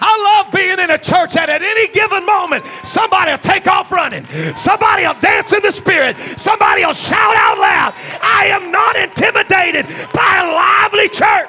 I 0.00 0.42
love 0.44 0.52
being 0.52 0.78
in 0.78 0.90
a 0.90 0.98
church 0.98 1.34
that 1.34 1.48
at 1.48 1.62
any 1.62 1.88
given 1.92 2.24
moment 2.24 2.64
somebody 2.82 3.30
will 3.30 3.44
take 3.44 3.66
off 3.66 3.92
running, 3.92 4.24
somebody 4.56 5.04
will 5.04 5.20
dance 5.20 5.52
in 5.52 5.62
the 5.62 5.72
spirit, 5.72 6.16
somebody 6.40 6.84
will 6.84 6.96
shout 6.96 7.36
out 7.36 7.58
loud. 7.58 7.92
I 8.22 8.48
am 8.48 8.72
not 8.72 8.96
intimidated 8.96 9.86
by 10.12 10.30
a 10.40 10.46
lively 10.52 11.08
church. 11.08 11.48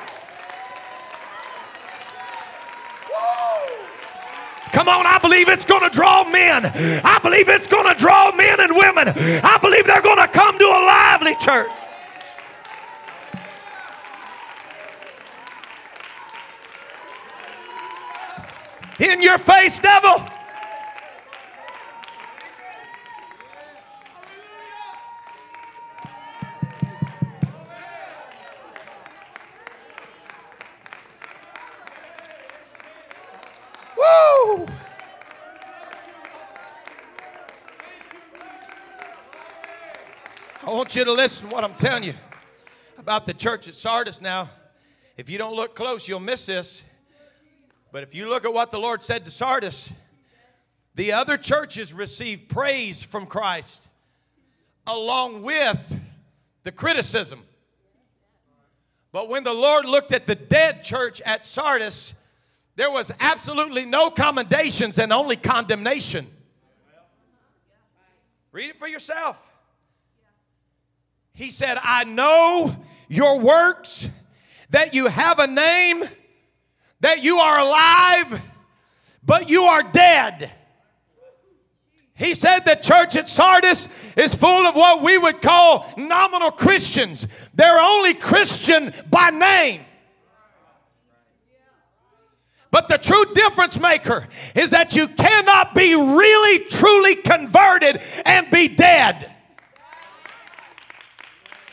Come 4.71 4.87
on, 4.87 5.05
I 5.05 5.19
believe 5.19 5.49
it's 5.49 5.65
going 5.65 5.83
to 5.83 5.89
draw 5.89 6.23
men. 6.29 6.65
I 7.03 7.19
believe 7.19 7.49
it's 7.49 7.67
going 7.67 7.87
to 7.91 7.99
draw 7.99 8.31
men 8.31 8.59
and 8.59 8.75
women. 8.75 9.09
I 9.43 9.57
believe 9.61 9.85
they're 9.85 10.01
going 10.01 10.17
to 10.17 10.29
come 10.29 10.57
to 10.57 10.65
a 10.65 10.81
lively 10.87 11.35
church. 11.35 11.69
In 19.01 19.19
your 19.19 19.39
face, 19.39 19.79
devil. 19.79 20.23
Woo! 33.97 34.67
I 40.63 40.69
want 40.69 40.95
you 40.95 41.03
to 41.03 41.11
listen 41.11 41.49
to 41.49 41.55
what 41.55 41.63
I'm 41.63 41.73
telling 41.73 42.03
you 42.03 42.13
about 42.99 43.25
the 43.25 43.33
church 43.33 43.67
at 43.67 43.73
Sardis 43.73 44.21
now. 44.21 44.47
If 45.17 45.27
you 45.27 45.39
don't 45.39 45.55
look 45.55 45.75
close, 45.75 46.07
you'll 46.07 46.19
miss 46.19 46.45
this. 46.45 46.83
But 47.91 48.03
if 48.03 48.15
you 48.15 48.29
look 48.29 48.45
at 48.45 48.53
what 48.53 48.71
the 48.71 48.79
Lord 48.79 49.03
said 49.03 49.25
to 49.25 49.31
Sardis, 49.31 49.91
the 50.95 51.11
other 51.11 51.37
churches 51.37 51.93
received 51.93 52.49
praise 52.49 53.03
from 53.03 53.25
Christ 53.25 53.87
along 54.87 55.43
with 55.43 55.79
the 56.63 56.71
criticism. 56.71 57.43
But 59.11 59.27
when 59.27 59.43
the 59.43 59.53
Lord 59.53 59.85
looked 59.85 60.13
at 60.13 60.25
the 60.25 60.35
dead 60.35 60.83
church 60.83 61.21
at 61.21 61.43
Sardis, 61.43 62.13
there 62.75 62.89
was 62.89 63.11
absolutely 63.19 63.85
no 63.85 64.09
commendations 64.09 64.97
and 64.97 65.11
only 65.11 65.35
condemnation. 65.35 66.27
Read 68.53 68.69
it 68.69 68.79
for 68.79 68.87
yourself. 68.87 69.37
He 71.33 71.51
said, 71.51 71.77
I 71.81 72.05
know 72.05 72.75
your 73.07 73.39
works, 73.39 74.09
that 74.69 74.93
you 74.93 75.07
have 75.07 75.39
a 75.39 75.47
name, 75.47 76.03
that 77.01 77.21
you 77.21 77.37
are 77.37 77.59
alive, 77.59 78.41
but 79.23 79.49
you 79.49 79.63
are 79.63 79.83
dead. 79.83 80.51
He 82.15 82.35
said 82.35 82.59
the 82.59 82.75
church 82.75 83.15
at 83.15 83.27
Sardis 83.27 83.89
is 84.15 84.35
full 84.35 84.67
of 84.67 84.75
what 84.75 85.01
we 85.01 85.17
would 85.17 85.41
call 85.41 85.91
nominal 85.97 86.51
Christians. 86.51 87.27
They're 87.55 87.79
only 87.79 88.13
Christian 88.13 88.93
by 89.09 89.31
name. 89.31 89.81
But 92.69 92.87
the 92.87 92.97
true 92.97 93.25
difference 93.33 93.79
maker 93.79 94.27
is 94.55 94.69
that 94.69 94.95
you 94.95 95.07
cannot 95.07 95.75
be 95.75 95.93
really, 95.93 96.59
truly 96.65 97.15
converted 97.15 98.01
and 98.23 98.49
be 98.49 98.69
dead. 98.69 99.35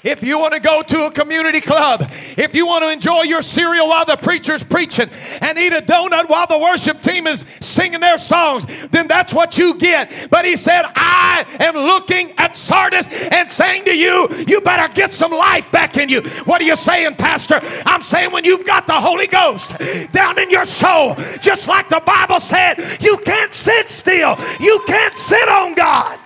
If 0.04 0.22
you 0.22 0.38
want 0.38 0.54
to 0.54 0.60
go 0.60 0.82
to 0.82 1.06
a 1.06 1.10
community 1.10 1.60
club, 1.60 2.08
if 2.36 2.54
you 2.54 2.66
want 2.66 2.84
to 2.84 2.92
enjoy 2.92 3.22
your 3.22 3.42
cereal 3.42 3.88
while 3.88 4.04
the 4.04 4.16
preacher's 4.16 4.62
preaching 4.62 5.10
and 5.40 5.58
eat 5.58 5.72
a 5.72 5.82
donut 5.82 6.28
while 6.28 6.46
the 6.46 6.58
worship 6.58 7.02
team 7.02 7.26
is 7.26 7.44
singing 7.60 7.98
their 7.98 8.18
songs, 8.18 8.64
then 8.90 9.08
that's 9.08 9.34
what 9.34 9.58
you 9.58 9.76
get. 9.76 10.28
But 10.30 10.44
he 10.44 10.56
said, 10.56 10.84
I 10.94 11.44
am 11.58 11.74
looking 11.74 12.32
at 12.38 12.56
Sardis 12.56 13.08
and 13.08 13.50
saying 13.50 13.86
to 13.86 13.96
you, 13.96 14.28
you 14.46 14.60
better 14.60 14.92
get 14.92 15.12
some 15.12 15.32
life 15.32 15.70
back 15.72 15.96
in 15.96 16.08
you. 16.08 16.22
What 16.44 16.60
are 16.60 16.64
you 16.64 16.76
saying, 16.76 17.16
Pastor? 17.16 17.60
I'm 17.84 18.02
saying 18.02 18.30
when 18.30 18.44
you've 18.44 18.66
got 18.66 18.86
the 18.86 18.92
Holy 18.92 19.26
Ghost 19.26 19.76
down 20.12 20.38
in 20.38 20.48
your 20.48 20.64
soul, 20.64 21.16
just 21.40 21.66
like 21.66 21.88
the 21.88 22.02
Bible 22.06 22.38
said, 22.38 22.74
you 23.00 23.16
can't 23.24 23.52
sit 23.52 23.90
still, 23.90 24.38
you 24.60 24.80
can't 24.86 25.16
sit 25.16 25.48
on 25.48 25.74
God. 25.74 26.20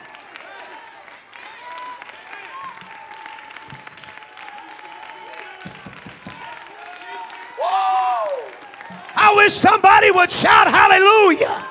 I 9.15 9.33
wish 9.37 9.53
somebody 9.55 10.11
would 10.11 10.31
shout 10.31 10.69
hallelujah. 10.69 11.69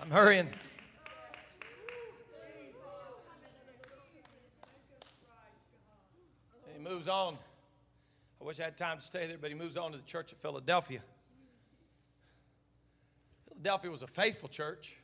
I'm 0.00 0.10
hurrying. 0.10 0.48
He 6.74 6.78
moves 6.82 7.08
on. 7.08 7.38
I 8.40 8.44
wish 8.44 8.60
I 8.60 8.64
had 8.64 8.76
time 8.76 8.98
to 8.98 9.02
stay 9.02 9.26
there, 9.26 9.38
but 9.38 9.48
he 9.48 9.54
moves 9.54 9.76
on 9.78 9.92
to 9.92 9.96
the 9.96 10.04
church 10.04 10.32
of 10.32 10.38
Philadelphia. 10.38 11.00
Philadelphia 13.64 13.90
was 13.90 14.02
a 14.02 14.06
faithful 14.06 14.50
church. 14.50 14.94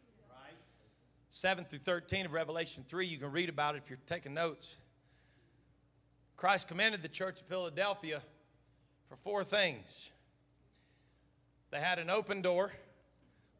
7 1.30 1.64
through 1.64 1.78
13 1.78 2.26
of 2.26 2.32
Revelation 2.34 2.84
3, 2.86 3.06
you 3.06 3.16
can 3.16 3.32
read 3.32 3.48
about 3.48 3.74
it 3.74 3.80
if 3.82 3.88
you're 3.88 3.98
taking 4.04 4.34
notes. 4.34 4.76
Christ 6.36 6.68
commended 6.68 7.00
the 7.00 7.08
church 7.08 7.40
of 7.40 7.46
Philadelphia 7.46 8.20
for 9.08 9.16
four 9.16 9.44
things. 9.44 10.10
They 11.70 11.80
had 11.80 11.98
an 11.98 12.10
open 12.10 12.42
door, 12.42 12.70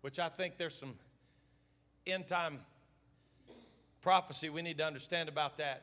which 0.02 0.18
I 0.18 0.28
think 0.28 0.58
there's 0.58 0.74
some 0.74 0.92
end 2.06 2.26
time 2.26 2.58
prophecy 4.02 4.50
we 4.50 4.60
need 4.60 4.76
to 4.76 4.84
understand 4.84 5.30
about 5.30 5.56
that. 5.56 5.82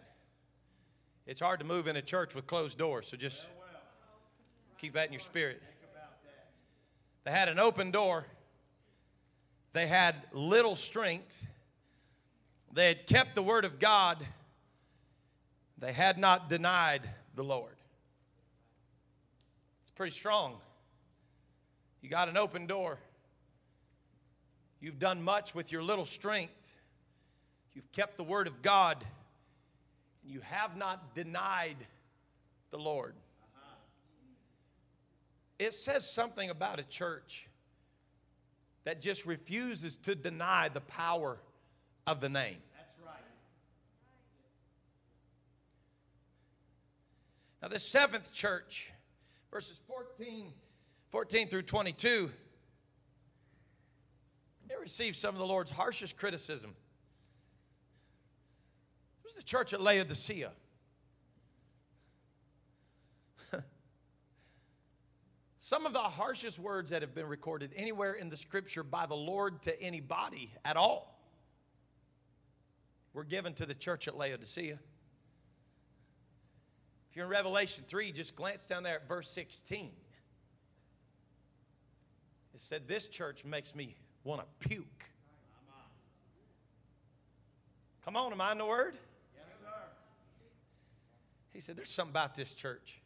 It's 1.26 1.42
hard 1.42 1.60
to 1.62 1.66
move 1.66 1.88
in 1.88 1.96
a 1.96 2.04
church 2.04 2.36
with 2.36 2.46
closed 2.46 2.78
doors, 2.78 3.08
so 3.08 3.18
just 3.18 3.48
keep 4.78 4.94
that 4.94 5.08
in 5.08 5.14
your 5.14 5.22
spirit. 5.22 5.64
They 7.24 7.32
had 7.32 7.50
an 7.50 7.58
open 7.58 7.90
door 7.90 8.28
they 9.78 9.86
had 9.86 10.16
little 10.34 10.76
strength. 10.76 11.46
They 12.74 12.88
had 12.88 13.06
kept 13.06 13.36
the 13.36 13.44
word 13.44 13.64
of 13.64 13.78
God. 13.78 14.26
They 15.78 15.94
had 15.94 16.18
not 16.18 16.50
denied 16.50 17.08
the 17.36 17.44
Lord. 17.44 17.76
It's 19.84 19.92
pretty 19.92 20.16
strong. 20.16 20.56
You 22.02 22.10
got 22.10 22.28
an 22.28 22.38
open 22.38 22.66
door. 22.66 22.98
You've 24.80 24.98
done 24.98 25.22
much 25.22 25.54
with 25.54 25.72
your 25.72 25.84
little 25.84 26.06
strength. 26.06 26.54
You've 27.76 27.92
kept 27.92 28.18
the 28.18 28.24
word 28.24 28.48
of 28.48 28.64
God. 28.64 29.06
And 30.24 30.32
you 30.32 30.42
have 30.42 30.76
not 30.76 31.14
denied 31.14 31.78
the 32.72 32.80
Lord. 32.80 33.14
It 35.60 35.76
says 35.76 36.10
something 36.10 36.50
about 36.50 36.80
a 36.80 36.84
church 36.84 37.47
that 38.88 39.02
just 39.02 39.26
refuses 39.26 39.98
to 39.98 40.16
deny 40.16 40.70
the 40.70 40.80
power 40.80 41.38
of 42.08 42.22
the 42.22 42.30
name. 42.30 42.56
That's 42.74 42.98
right. 43.06 43.20
Now, 47.62 47.68
the 47.68 47.80
seventh 47.80 48.32
church, 48.32 48.90
verses 49.52 49.78
14, 49.88 50.54
14 51.10 51.50
through 51.50 51.64
22, 51.64 52.32
they 54.70 54.76
received 54.80 55.18
some 55.18 55.36
of 55.36 55.40
the 55.40 55.46
Lord's 55.46 55.72
harshest 55.72 56.16
criticism. 56.16 56.70
It 59.20 59.26
was 59.26 59.36
the 59.36 59.44
church 59.44 59.74
at 59.74 59.82
Laodicea. 59.82 60.52
Some 65.68 65.86
of 65.86 65.92
the 65.92 66.00
harshest 66.00 66.60
words 66.60 66.92
that 66.92 67.02
have 67.02 67.14
been 67.14 67.26
recorded 67.26 67.74
anywhere 67.76 68.14
in 68.14 68.30
the 68.30 68.38
scripture 68.38 68.84
by 68.84 69.06
the 69.06 69.18
Lord 69.18 69.62
to 69.64 69.82
anybody 69.82 70.50
at 70.64 70.78
all 70.78 71.20
were 73.12 73.26
given 73.26 73.54
to 73.56 73.66
the 73.66 73.74
church 73.74 74.08
at 74.08 74.18
Laodicea. 74.18 74.80
If 77.10 77.18
you're 77.18 77.26
in 77.26 77.32
Revelation 77.32 77.84
3, 77.86 78.14
just 78.14 78.34
glance 78.34 78.66
down 78.66 78.84
there 78.84 78.96
at 78.96 79.10
verse 79.10 79.30
16. 79.30 79.92
It 82.54 82.62
said, 82.62 82.88
This 82.88 83.08
church 83.08 83.44
makes 83.44 83.76
me 83.76 83.98
want 84.24 84.40
to 84.40 84.70
puke. 84.70 85.04
Come 88.06 88.16
on, 88.16 88.32
am 88.32 88.40
I 88.40 88.54
in 88.54 88.58
the 88.60 88.66
word? 88.66 88.94
Yes, 89.36 89.44
sir. 89.62 89.70
He 91.52 91.60
said, 91.60 91.76
There's 91.76 91.92
something 91.92 92.14
about 92.14 92.36
this 92.36 92.54
church. 92.54 93.02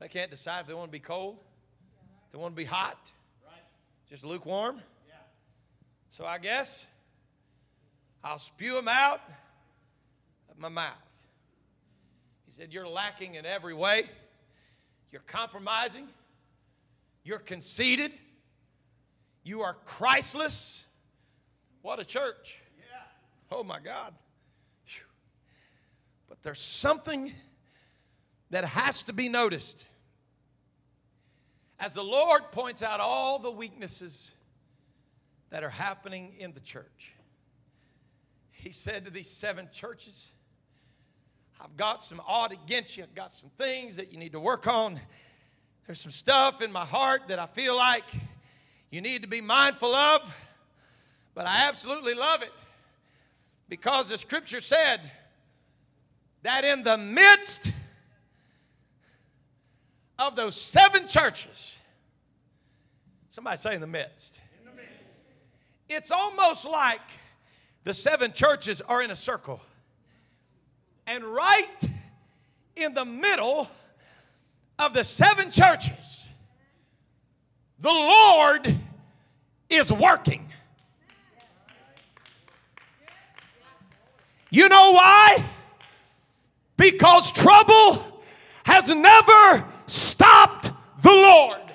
They 0.00 0.08
can't 0.08 0.30
decide 0.30 0.60
if 0.60 0.66
they 0.66 0.74
want 0.74 0.88
to 0.88 0.92
be 0.92 0.98
cold, 1.00 1.38
if 2.26 2.32
they 2.32 2.38
want 2.38 2.52
to 2.52 2.56
be 2.56 2.64
hot, 2.64 3.10
Right. 3.44 3.54
just 4.08 4.24
lukewarm. 4.24 4.82
Yeah. 5.08 5.14
So 6.10 6.24
I 6.24 6.38
guess 6.38 6.84
I'll 8.22 8.38
spew 8.38 8.74
them 8.74 8.88
out 8.88 9.20
of 10.50 10.58
my 10.58 10.68
mouth. 10.68 10.92
He 12.46 12.52
said, 12.52 12.72
You're 12.72 12.88
lacking 12.88 13.34
in 13.34 13.46
every 13.46 13.74
way. 13.74 14.08
You're 15.10 15.22
compromising. 15.22 16.08
You're 17.22 17.38
conceited. 17.38 18.18
You 19.44 19.62
are 19.62 19.74
Christless. 19.84 20.84
What 21.82 22.00
a 22.00 22.04
church. 22.04 22.60
Yeah. 22.78 22.96
Oh 23.50 23.62
my 23.62 23.78
God. 23.78 24.14
But 26.28 26.42
there's 26.42 26.60
something 26.60 27.32
that 28.54 28.64
has 28.64 29.02
to 29.02 29.12
be 29.12 29.28
noticed. 29.28 29.84
As 31.80 31.92
the 31.94 32.04
Lord 32.04 32.52
points 32.52 32.84
out 32.84 33.00
all 33.00 33.40
the 33.40 33.50
weaknesses 33.50 34.30
that 35.50 35.64
are 35.64 35.70
happening 35.70 36.36
in 36.38 36.52
the 36.52 36.60
church, 36.60 37.14
He 38.52 38.70
said 38.70 39.06
to 39.06 39.10
these 39.10 39.28
seven 39.28 39.68
churches, 39.72 40.30
I've 41.60 41.76
got 41.76 42.04
some 42.04 42.22
odd 42.28 42.52
against 42.52 42.96
you. 42.96 43.02
I've 43.02 43.14
got 43.16 43.32
some 43.32 43.50
things 43.58 43.96
that 43.96 44.12
you 44.12 44.18
need 44.20 44.30
to 44.32 44.40
work 44.40 44.68
on. 44.68 45.00
There's 45.88 46.00
some 46.00 46.12
stuff 46.12 46.62
in 46.62 46.70
my 46.70 46.86
heart 46.86 47.22
that 47.26 47.40
I 47.40 47.46
feel 47.46 47.76
like 47.76 48.04
you 48.88 49.00
need 49.00 49.22
to 49.22 49.28
be 49.28 49.40
mindful 49.40 49.92
of, 49.92 50.32
but 51.34 51.44
I 51.46 51.66
absolutely 51.66 52.14
love 52.14 52.42
it 52.42 52.52
because 53.68 54.10
the 54.10 54.16
scripture 54.16 54.60
said 54.60 55.00
that 56.44 56.64
in 56.64 56.84
the 56.84 56.96
midst 56.96 57.72
of 60.28 60.36
those 60.36 60.60
seven 60.60 61.06
churches, 61.06 61.78
somebody 63.30 63.56
say 63.56 63.74
in 63.74 63.80
the 63.80 63.86
midst, 63.86 64.40
In 64.60 64.70
the 64.70 64.76
midst. 64.76 64.92
it's 65.88 66.10
almost 66.10 66.64
like 66.64 67.00
the 67.84 67.94
seven 67.94 68.32
churches 68.32 68.80
are 68.80 69.02
in 69.02 69.10
a 69.10 69.16
circle. 69.16 69.60
And 71.06 71.24
right 71.24 71.90
in 72.76 72.94
the 72.94 73.04
middle 73.04 73.68
of 74.78 74.94
the 74.94 75.04
seven 75.04 75.50
churches 75.50 76.24
the 77.84 77.90
Lord 77.90 78.78
is 79.68 79.92
working. 79.92 80.48
You 84.48 84.68
know 84.70 84.92
why? 84.92 85.44
Because 86.78 87.30
trouble 87.30 88.22
has 88.64 88.88
never 88.88 89.68
stopped 90.24 90.72
the 91.02 91.10
Lord. 91.10 91.73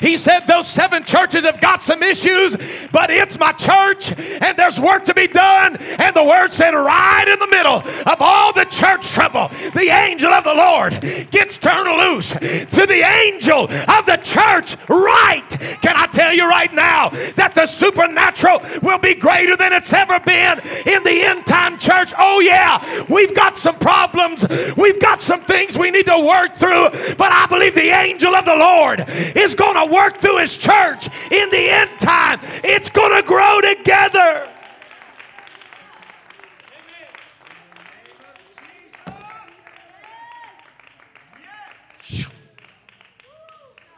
He 0.00 0.16
said 0.16 0.40
those 0.40 0.68
seven 0.68 1.04
churches 1.04 1.44
have 1.44 1.60
got 1.60 1.82
some 1.82 2.02
issues, 2.02 2.56
but 2.92 3.10
it's 3.10 3.38
my 3.38 3.52
church 3.52 4.12
and 4.18 4.56
there's 4.56 4.78
work 4.78 5.04
to 5.06 5.14
be 5.14 5.26
done. 5.26 5.76
And 5.76 6.14
the 6.14 6.24
word 6.24 6.52
said, 6.52 6.74
right 6.74 7.26
in 7.28 7.38
the 7.38 7.48
middle 7.48 7.82
of 8.06 8.16
all 8.20 8.52
the 8.52 8.64
church 8.64 9.08
trouble, 9.08 9.48
the 9.74 9.88
angel 9.90 10.32
of 10.32 10.44
the 10.44 10.54
Lord 10.54 11.00
gets 11.30 11.58
turned 11.58 11.86
loose 11.86 12.32
to 12.32 12.86
the 12.86 13.02
angel 13.04 13.64
of 13.64 14.06
the 14.06 14.18
church. 14.22 14.76
Right. 14.88 15.48
Can 15.80 15.96
I 15.96 16.06
tell 16.12 16.32
you 16.32 16.48
right 16.48 16.72
now 16.72 17.10
that 17.36 17.54
the 17.54 17.66
supernatural 17.66 18.60
will 18.82 18.98
be 18.98 19.14
greater 19.14 19.56
than 19.56 19.72
it's 19.72 19.92
ever 19.92 20.18
been 20.20 20.60
in 20.86 21.02
the 21.04 21.22
end 21.22 21.46
time 21.46 21.78
church? 21.78 22.12
Oh, 22.18 22.40
yeah. 22.40 23.04
We've 23.08 23.34
got 23.34 23.56
some 23.56 23.78
problems, 23.78 24.46
we've 24.76 25.00
got 25.00 25.22
some 25.22 25.42
things 25.42 25.78
we 25.78 25.90
need 25.90 26.06
to 26.06 26.18
work 26.18 26.54
through, 26.54 27.14
but 27.16 27.32
I 27.32 27.46
believe 27.48 27.74
the 27.74 27.90
angel 27.90 28.34
of 28.34 28.44
the 28.44 28.56
Lord 28.56 29.04
is 29.36 29.54
going 29.54 29.74
to 29.74 29.85
work 29.86 30.18
through 30.18 30.38
his 30.38 30.56
church 30.56 31.08
in 31.30 31.50
the 31.50 31.68
end 31.70 31.90
time. 32.00 32.40
It's 32.64 32.90
going 32.90 33.14
to 33.20 33.26
grow 33.26 33.60
together. 33.60 34.48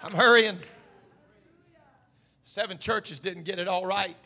I'm 0.03 0.15
hurrying. 0.15 0.59
Seven 2.45 2.79
churches 2.79 3.21
didn't 3.21 3.45
get 3.45 3.59
it 3.59 3.69
all 3.69 3.85
right, 3.85 4.17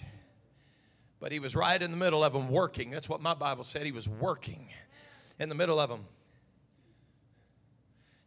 but 1.19 1.33
he 1.33 1.41
was 1.41 1.57
right 1.57 1.83
in 1.83 1.91
the 1.91 1.97
middle 1.97 2.23
of 2.23 2.33
them 2.33 2.49
working. 2.49 2.91
That's 2.91 3.09
what 3.09 3.21
my 3.21 3.35
Bible 3.35 3.65
said. 3.65 3.85
He 3.85 3.91
was 3.91 4.07
working 4.07 4.69
in 5.41 5.49
the 5.49 5.57
middle 5.57 5.81
of 5.81 5.91
them. 5.91 6.05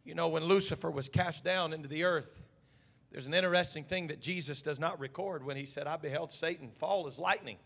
You 0.04 0.14
know, 0.14 0.28
when 0.28 0.44
Lucifer 0.44 0.90
was 0.90 1.08
cast 1.08 1.44
down 1.44 1.72
into 1.72 1.88
the 1.88 2.04
earth, 2.04 2.42
there's 3.12 3.26
an 3.26 3.34
interesting 3.34 3.84
thing 3.84 4.08
that 4.08 4.20
Jesus 4.20 4.62
does 4.62 4.78
not 4.78 4.98
record 5.00 5.44
when 5.44 5.56
he 5.56 5.64
said, 5.64 5.86
I 5.86 5.96
beheld 5.96 6.32
Satan 6.32 6.70
fall 6.70 7.06
as 7.06 7.18
lightning. 7.18 7.56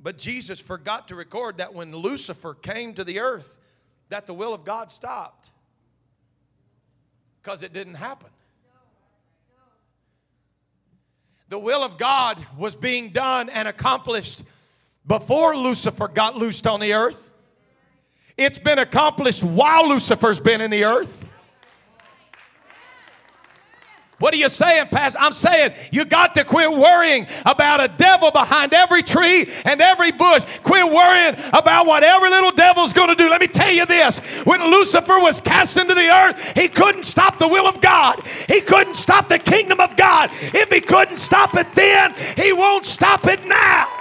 But 0.00 0.16
Jesus 0.16 0.60
forgot 0.60 1.08
to 1.08 1.16
record 1.16 1.58
that 1.58 1.74
when 1.74 1.92
Lucifer 1.92 2.54
came 2.54 2.94
to 2.94 3.04
the 3.04 3.20
earth, 3.20 3.58
that 4.10 4.26
the 4.26 4.34
will 4.34 4.54
of 4.54 4.64
God 4.64 4.92
stopped. 4.92 5.50
Because 7.42 7.62
it 7.62 7.72
didn't 7.72 7.94
happen. 7.94 8.30
The 11.48 11.58
will 11.58 11.82
of 11.82 11.96
God 11.98 12.44
was 12.56 12.76
being 12.76 13.08
done 13.08 13.48
and 13.48 13.66
accomplished 13.66 14.42
before 15.06 15.56
Lucifer 15.56 16.06
got 16.06 16.36
loosed 16.36 16.66
on 16.66 16.78
the 16.78 16.92
earth. 16.92 17.30
It's 18.36 18.58
been 18.58 18.78
accomplished 18.78 19.42
while 19.42 19.88
Lucifer's 19.88 20.38
been 20.38 20.60
in 20.60 20.70
the 20.70 20.84
earth. 20.84 21.27
What 24.18 24.34
are 24.34 24.36
you 24.36 24.48
saying, 24.48 24.88
Pastor? 24.88 25.18
I'm 25.20 25.32
saying 25.32 25.74
you 25.92 26.04
got 26.04 26.34
to 26.34 26.44
quit 26.44 26.72
worrying 26.72 27.28
about 27.46 27.80
a 27.80 27.86
devil 27.86 28.32
behind 28.32 28.74
every 28.74 29.04
tree 29.04 29.48
and 29.64 29.80
every 29.80 30.10
bush. 30.10 30.42
Quit 30.64 30.92
worrying 30.92 31.36
about 31.52 31.86
what 31.86 32.02
every 32.02 32.28
little 32.30 32.50
devil's 32.50 32.92
going 32.92 33.10
to 33.10 33.14
do. 33.14 33.30
Let 33.30 33.40
me 33.40 33.46
tell 33.46 33.70
you 33.70 33.86
this 33.86 34.18
when 34.44 34.60
Lucifer 34.60 35.20
was 35.20 35.40
cast 35.40 35.76
into 35.76 35.94
the 35.94 36.08
earth, 36.08 36.58
he 36.58 36.66
couldn't 36.66 37.04
stop 37.04 37.38
the 37.38 37.46
will 37.46 37.68
of 37.68 37.80
God, 37.80 38.20
he 38.48 38.60
couldn't 38.60 38.96
stop 38.96 39.28
the 39.28 39.38
kingdom 39.38 39.78
of 39.78 39.96
God. 39.96 40.30
If 40.32 40.68
he 40.70 40.80
couldn't 40.80 41.18
stop 41.18 41.54
it 41.54 41.72
then, 41.74 42.12
he 42.36 42.52
won't 42.52 42.86
stop 42.86 43.24
it 43.26 43.44
now. 43.46 43.97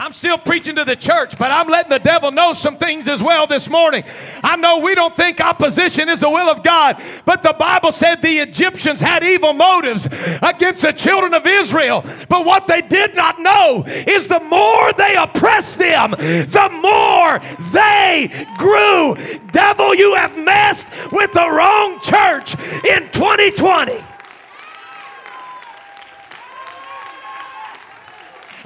I'm 0.00 0.12
still 0.12 0.38
preaching 0.38 0.76
to 0.76 0.84
the 0.84 0.94
church, 0.94 1.36
but 1.36 1.50
I'm 1.50 1.68
letting 1.68 1.90
the 1.90 1.98
devil 1.98 2.30
know 2.30 2.52
some 2.52 2.76
things 2.76 3.08
as 3.08 3.20
well 3.20 3.48
this 3.48 3.68
morning. 3.68 4.04
I 4.44 4.56
know 4.56 4.78
we 4.78 4.94
don't 4.94 5.14
think 5.16 5.40
opposition 5.40 6.08
is 6.08 6.20
the 6.20 6.30
will 6.30 6.48
of 6.48 6.62
God, 6.62 7.02
but 7.24 7.42
the 7.42 7.52
Bible 7.52 7.90
said 7.90 8.22
the 8.22 8.38
Egyptians 8.38 9.00
had 9.00 9.24
evil 9.24 9.52
motives 9.52 10.06
against 10.40 10.82
the 10.82 10.92
children 10.92 11.34
of 11.34 11.44
Israel. 11.46 12.04
But 12.28 12.46
what 12.46 12.68
they 12.68 12.80
did 12.80 13.16
not 13.16 13.40
know 13.40 13.82
is 13.86 14.28
the 14.28 14.40
more 14.40 14.92
they 14.92 15.16
oppressed 15.16 15.80
them, 15.80 16.12
the 16.12 16.68
more 16.80 17.40
they 17.72 18.30
grew. 18.56 19.16
Devil, 19.50 19.96
you 19.96 20.14
have 20.14 20.38
messed 20.38 20.86
with 21.10 21.32
the 21.32 21.50
wrong 21.50 21.98
church 22.00 22.54
in 22.84 23.10
2020. 23.10 24.07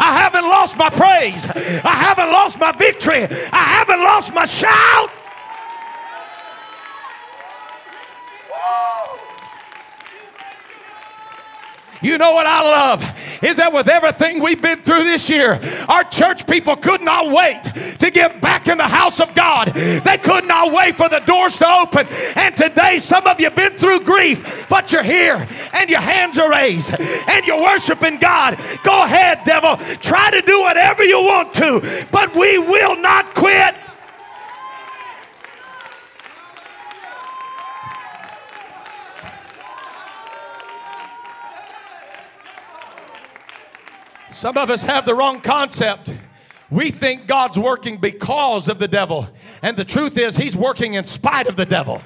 I 0.03 0.19
haven't 0.21 0.43
lost 0.43 0.77
my 0.77 0.91
praise. 0.91 1.47
I 1.47 1.95
haven't 2.07 2.33
lost 2.33 2.59
my 2.59 2.73
victory. 2.73 3.23
I 3.53 3.65
haven't 3.79 4.01
lost 4.01 4.35
my 4.35 4.45
shout. 4.45 5.22
You 12.03 12.19
know 12.19 12.33
what 12.33 12.47
I 12.47 12.63
love 12.63 13.03
is 13.43 13.57
that 13.57 13.73
with 13.73 13.89
everything 13.89 14.43
we've 14.43 14.61
been 14.61 14.81
through 14.81 15.05
this 15.05 15.31
year, 15.31 15.61
our 15.89 16.05
church 16.05 16.47
people 16.47 16.77
could 16.77 17.01
not 17.01 17.33
wait 17.33 17.63
to 17.99 18.11
get 18.11 18.41
back 18.41 18.69
in 18.69 18.79
the 18.79 18.85
house 18.85 19.21
of 19.21 19.35
God. 19.35 19.69
They 19.69 20.19
could 20.19 20.47
not 20.47 20.73
wait 20.73 20.97
for 20.97 21.09
the 21.09 21.21
doors 21.21 21.59
to 21.59 21.67
open. 21.67 22.07
And 22.37 22.57
today, 22.57 22.99
some 22.99 23.27
of 23.27 23.39
you 23.41 23.47
have 23.47 23.57
been 23.57 23.77
through 23.77 24.01
grief, 24.01 24.67
but 24.69 24.93
you're 24.93 25.03
here 25.03 25.47
and 25.73 25.89
your 25.89 26.01
hands 26.01 26.39
are 26.39 26.51
raised 26.51 26.93
and 27.01 27.47
you're 27.47 27.63
worshiping 27.63 28.19
God. 28.19 28.59
Go 28.83 29.05
ahead, 29.05 29.41
devil. 29.45 29.77
Try 29.99 30.31
to 30.31 30.43
do 30.43 30.61
whatever 30.61 31.05
you 31.05 31.19
want 31.19 31.55
to, 31.55 32.07
but 32.11 32.35
we 32.35 32.59
will 32.59 32.97
not 33.01 33.35
quit. 33.35 33.75
Some 44.43 44.59
of 44.59 44.71
us 44.71 44.83
have 44.83 45.07
the 45.07 45.15
wrong 45.15 45.41
concept. 45.41 46.13
We 46.69 46.91
think 46.91 47.29
God's 47.29 47.57
working 47.57 47.99
because 47.99 48.67
of 48.67 48.81
the 48.81 48.89
devil, 48.89 49.29
and 49.63 49.77
the 49.77 49.85
truth 49.85 50.19
is, 50.19 50.37
He's 50.37 50.57
working 50.57 50.95
in 50.95 51.05
spite 51.05 51.47
of 51.47 51.55
the 51.55 51.65
devil. 51.65 52.03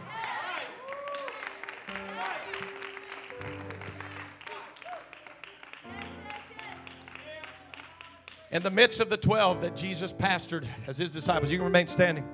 In 8.51 8.63
the 8.63 8.71
midst 8.71 9.01
of 9.01 9.09
the 9.09 9.17
12 9.17 9.63
that 9.63 9.75
Jesus 9.75 10.13
pastored 10.13 10.67
as 10.87 10.99
His 10.99 11.11
disciples, 11.11 11.51
you 11.51 11.57
can 11.57 11.65
remain 11.65 11.87
standing. 11.87 12.29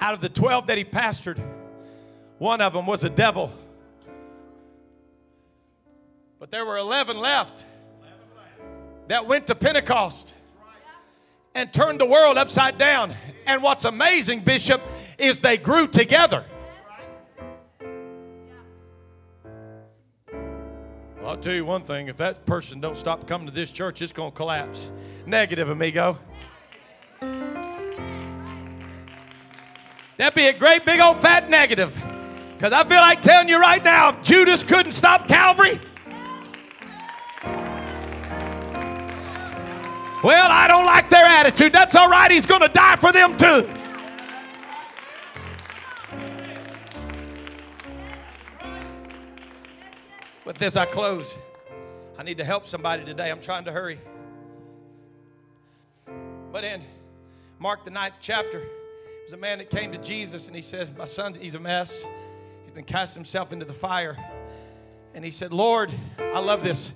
Out 0.00 0.14
of 0.14 0.20
the 0.20 0.28
12 0.28 0.68
that 0.68 0.78
He 0.78 0.84
pastored, 0.84 1.42
one 2.38 2.60
of 2.60 2.72
them 2.72 2.86
was 2.86 3.02
a 3.02 3.10
devil. 3.10 3.52
But 6.38 6.52
there 6.52 6.64
were 6.64 6.76
11 6.76 7.18
left 7.18 7.64
that 9.12 9.26
went 9.26 9.46
to 9.46 9.54
Pentecost 9.54 10.32
and 11.54 11.70
turned 11.70 12.00
the 12.00 12.06
world 12.06 12.38
upside 12.38 12.78
down. 12.78 13.14
And 13.44 13.62
what's 13.62 13.84
amazing, 13.84 14.40
Bishop, 14.40 14.80
is 15.18 15.38
they 15.40 15.58
grew 15.58 15.86
together. 15.86 16.46
Well, 21.20 21.28
I'll 21.28 21.36
tell 21.36 21.52
you 21.52 21.66
one 21.66 21.82
thing 21.82 22.08
if 22.08 22.16
that 22.16 22.46
person 22.46 22.80
don't 22.80 22.96
stop 22.96 23.26
coming 23.26 23.46
to 23.46 23.52
this 23.52 23.70
church, 23.70 24.00
it's 24.00 24.14
going 24.14 24.30
to 24.30 24.34
collapse. 24.34 24.90
Negative, 25.26 25.68
amigo. 25.68 26.18
That'd 30.16 30.34
be 30.34 30.46
a 30.46 30.54
great 30.54 30.86
big 30.86 31.00
old 31.00 31.18
fat 31.18 31.50
negative. 31.50 31.94
Because 32.56 32.72
I 32.72 32.82
feel 32.88 33.02
like 33.02 33.20
telling 33.20 33.50
you 33.50 33.60
right 33.60 33.84
now 33.84 34.08
if 34.08 34.22
Judas 34.22 34.64
couldn't 34.64 34.92
stop 34.92 35.28
Calvary, 35.28 35.78
Well, 40.22 40.48
I 40.52 40.68
don't 40.68 40.86
like 40.86 41.10
their 41.10 41.26
attitude. 41.26 41.72
That's 41.72 41.96
all 41.96 42.08
right. 42.08 42.30
He's 42.30 42.46
going 42.46 42.60
to 42.60 42.68
die 42.68 42.94
for 42.94 43.10
them 43.10 43.36
too. 43.36 43.68
With 50.44 50.58
this, 50.58 50.76
I 50.76 50.84
close. 50.84 51.34
I 52.16 52.22
need 52.22 52.38
to 52.38 52.44
help 52.44 52.68
somebody 52.68 53.04
today. 53.04 53.30
I'm 53.30 53.40
trying 53.40 53.64
to 53.64 53.72
hurry. 53.72 53.98
But 56.52 56.62
in 56.62 56.82
Mark, 57.58 57.84
the 57.84 57.90
ninth 57.90 58.16
chapter, 58.20 58.60
there 58.60 59.24
was 59.24 59.32
a 59.32 59.36
man 59.36 59.58
that 59.58 59.70
came 59.70 59.90
to 59.90 59.98
Jesus 59.98 60.46
and 60.46 60.54
he 60.54 60.62
said, 60.62 60.96
My 60.96 61.04
son, 61.04 61.34
he's 61.34 61.56
a 61.56 61.60
mess. 61.60 62.04
He's 62.62 62.72
been 62.72 62.84
cast 62.84 63.14
himself 63.14 63.52
into 63.52 63.64
the 63.64 63.72
fire. 63.72 64.16
And 65.14 65.24
he 65.24 65.32
said, 65.32 65.52
Lord, 65.52 65.90
I 66.18 66.38
love 66.38 66.62
this. 66.62 66.92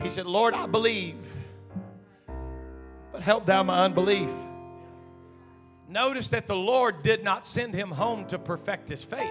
He 0.00 0.08
said, 0.08 0.26
Lord, 0.26 0.54
I 0.54 0.66
believe 0.66 1.16
help 3.28 3.44
thou 3.44 3.62
my 3.62 3.84
unbelief. 3.84 4.30
Notice 5.86 6.30
that 6.30 6.46
the 6.46 6.56
Lord 6.56 7.02
did 7.02 7.22
not 7.22 7.44
send 7.44 7.74
him 7.74 7.90
home 7.90 8.24
to 8.28 8.38
perfect 8.38 8.88
his 8.88 9.04
faith. 9.04 9.28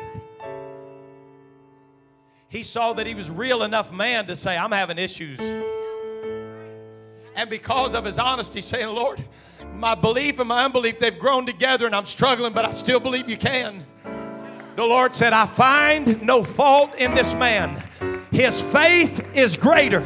He 2.47 2.61
saw 2.61 2.93
that 2.93 3.07
he 3.07 3.15
was 3.15 3.31
real 3.31 3.63
enough 3.63 3.91
man 3.91 4.27
to 4.27 4.35
say, 4.35 4.55
I'm 4.55 4.71
having 4.71 4.99
issues. 4.99 5.39
And 7.35 7.49
because 7.49 7.95
of 7.95 8.05
his 8.05 8.19
honesty, 8.19 8.61
saying, 8.61 8.87
Lord, 8.87 9.19
my 9.73 9.95
belief 9.95 10.37
and 10.37 10.49
my 10.49 10.65
unbelief, 10.65 10.99
they've 10.99 11.17
grown 11.17 11.47
together 11.47 11.87
and 11.87 11.95
I'm 11.95 12.05
struggling, 12.05 12.53
but 12.53 12.65
I 12.65 12.71
still 12.71 12.99
believe 12.99 13.27
you 13.27 13.37
can. 13.37 13.83
The 14.75 14.85
Lord 14.85 15.15
said, 15.15 15.33
I 15.33 15.47
find 15.47 16.21
no 16.21 16.43
fault 16.43 16.93
in 16.99 17.15
this 17.15 17.33
man. 17.33 17.83
His 18.29 18.61
faith 18.61 19.25
is 19.35 19.57
greater. 19.57 20.01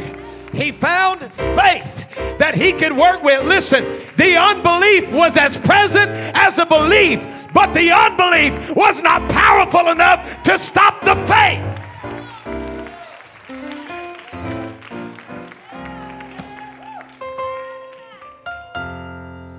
He 0.54 0.72
found 0.72 1.20
faith 1.34 2.01
that 2.38 2.55
he 2.55 2.74
could 2.74 2.93
work 2.93 3.24
with. 3.24 3.43
Listen, 3.45 3.84
the 4.18 4.36
unbelief 4.38 5.12
was 5.14 5.38
as 5.38 5.57
present 5.57 6.12
as 6.36 6.55
the 6.55 6.66
belief, 6.66 7.47
but 7.53 7.74
the 7.74 7.91
unbelief 7.91 8.76
was 8.76 9.01
not 9.01 9.30
powerful 9.30 9.89
enough 9.91 10.43
to 10.43 10.57
stop 10.57 11.01
the 11.01 11.16
faith. 11.28 11.72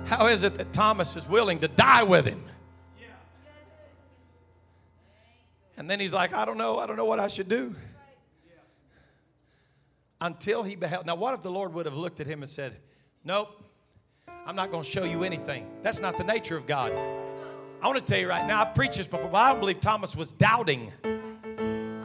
How 0.05 0.27
is 0.27 0.43
it 0.43 0.55
that 0.55 0.71
Thomas 0.73 1.15
is 1.15 1.27
willing 1.27 1.59
to 1.59 1.67
die 1.67 2.03
with 2.03 2.25
him? 2.25 2.43
And 5.75 5.89
then 5.89 5.99
he's 5.99 6.13
like, 6.13 6.33
I 6.33 6.45
don't 6.45 6.57
know, 6.57 6.77
I 6.77 6.85
don't 6.85 6.97
know 6.97 7.05
what 7.05 7.19
I 7.19 7.27
should 7.27 7.49
do. 7.49 7.75
Until 10.23 10.63
he 10.63 10.77
beheld. 10.77 11.05
Now, 11.05 11.15
what 11.15 11.33
if 11.33 11.41
the 11.41 11.51
Lord 11.51 11.73
would 11.73 11.85
have 11.85 11.95
looked 11.95 12.21
at 12.21 12.27
him 12.27 12.43
and 12.43 12.49
said, 12.49 12.77
Nope, 13.25 13.61
I'm 14.45 14.55
not 14.55 14.71
going 14.71 14.81
to 14.81 14.89
show 14.89 15.03
you 15.03 15.25
anything? 15.25 15.67
That's 15.81 15.99
not 15.99 16.15
the 16.17 16.23
nature 16.23 16.55
of 16.55 16.65
God. 16.65 16.93
I 17.81 17.87
want 17.87 17.99
to 17.99 18.05
tell 18.05 18.17
you 18.17 18.29
right 18.29 18.47
now, 18.47 18.61
I've 18.61 18.73
preached 18.73 18.95
this 18.95 19.05
before, 19.05 19.27
but 19.27 19.37
I 19.37 19.51
don't 19.51 19.59
believe 19.59 19.81
Thomas 19.81 20.15
was 20.15 20.31
doubting. 20.31 20.93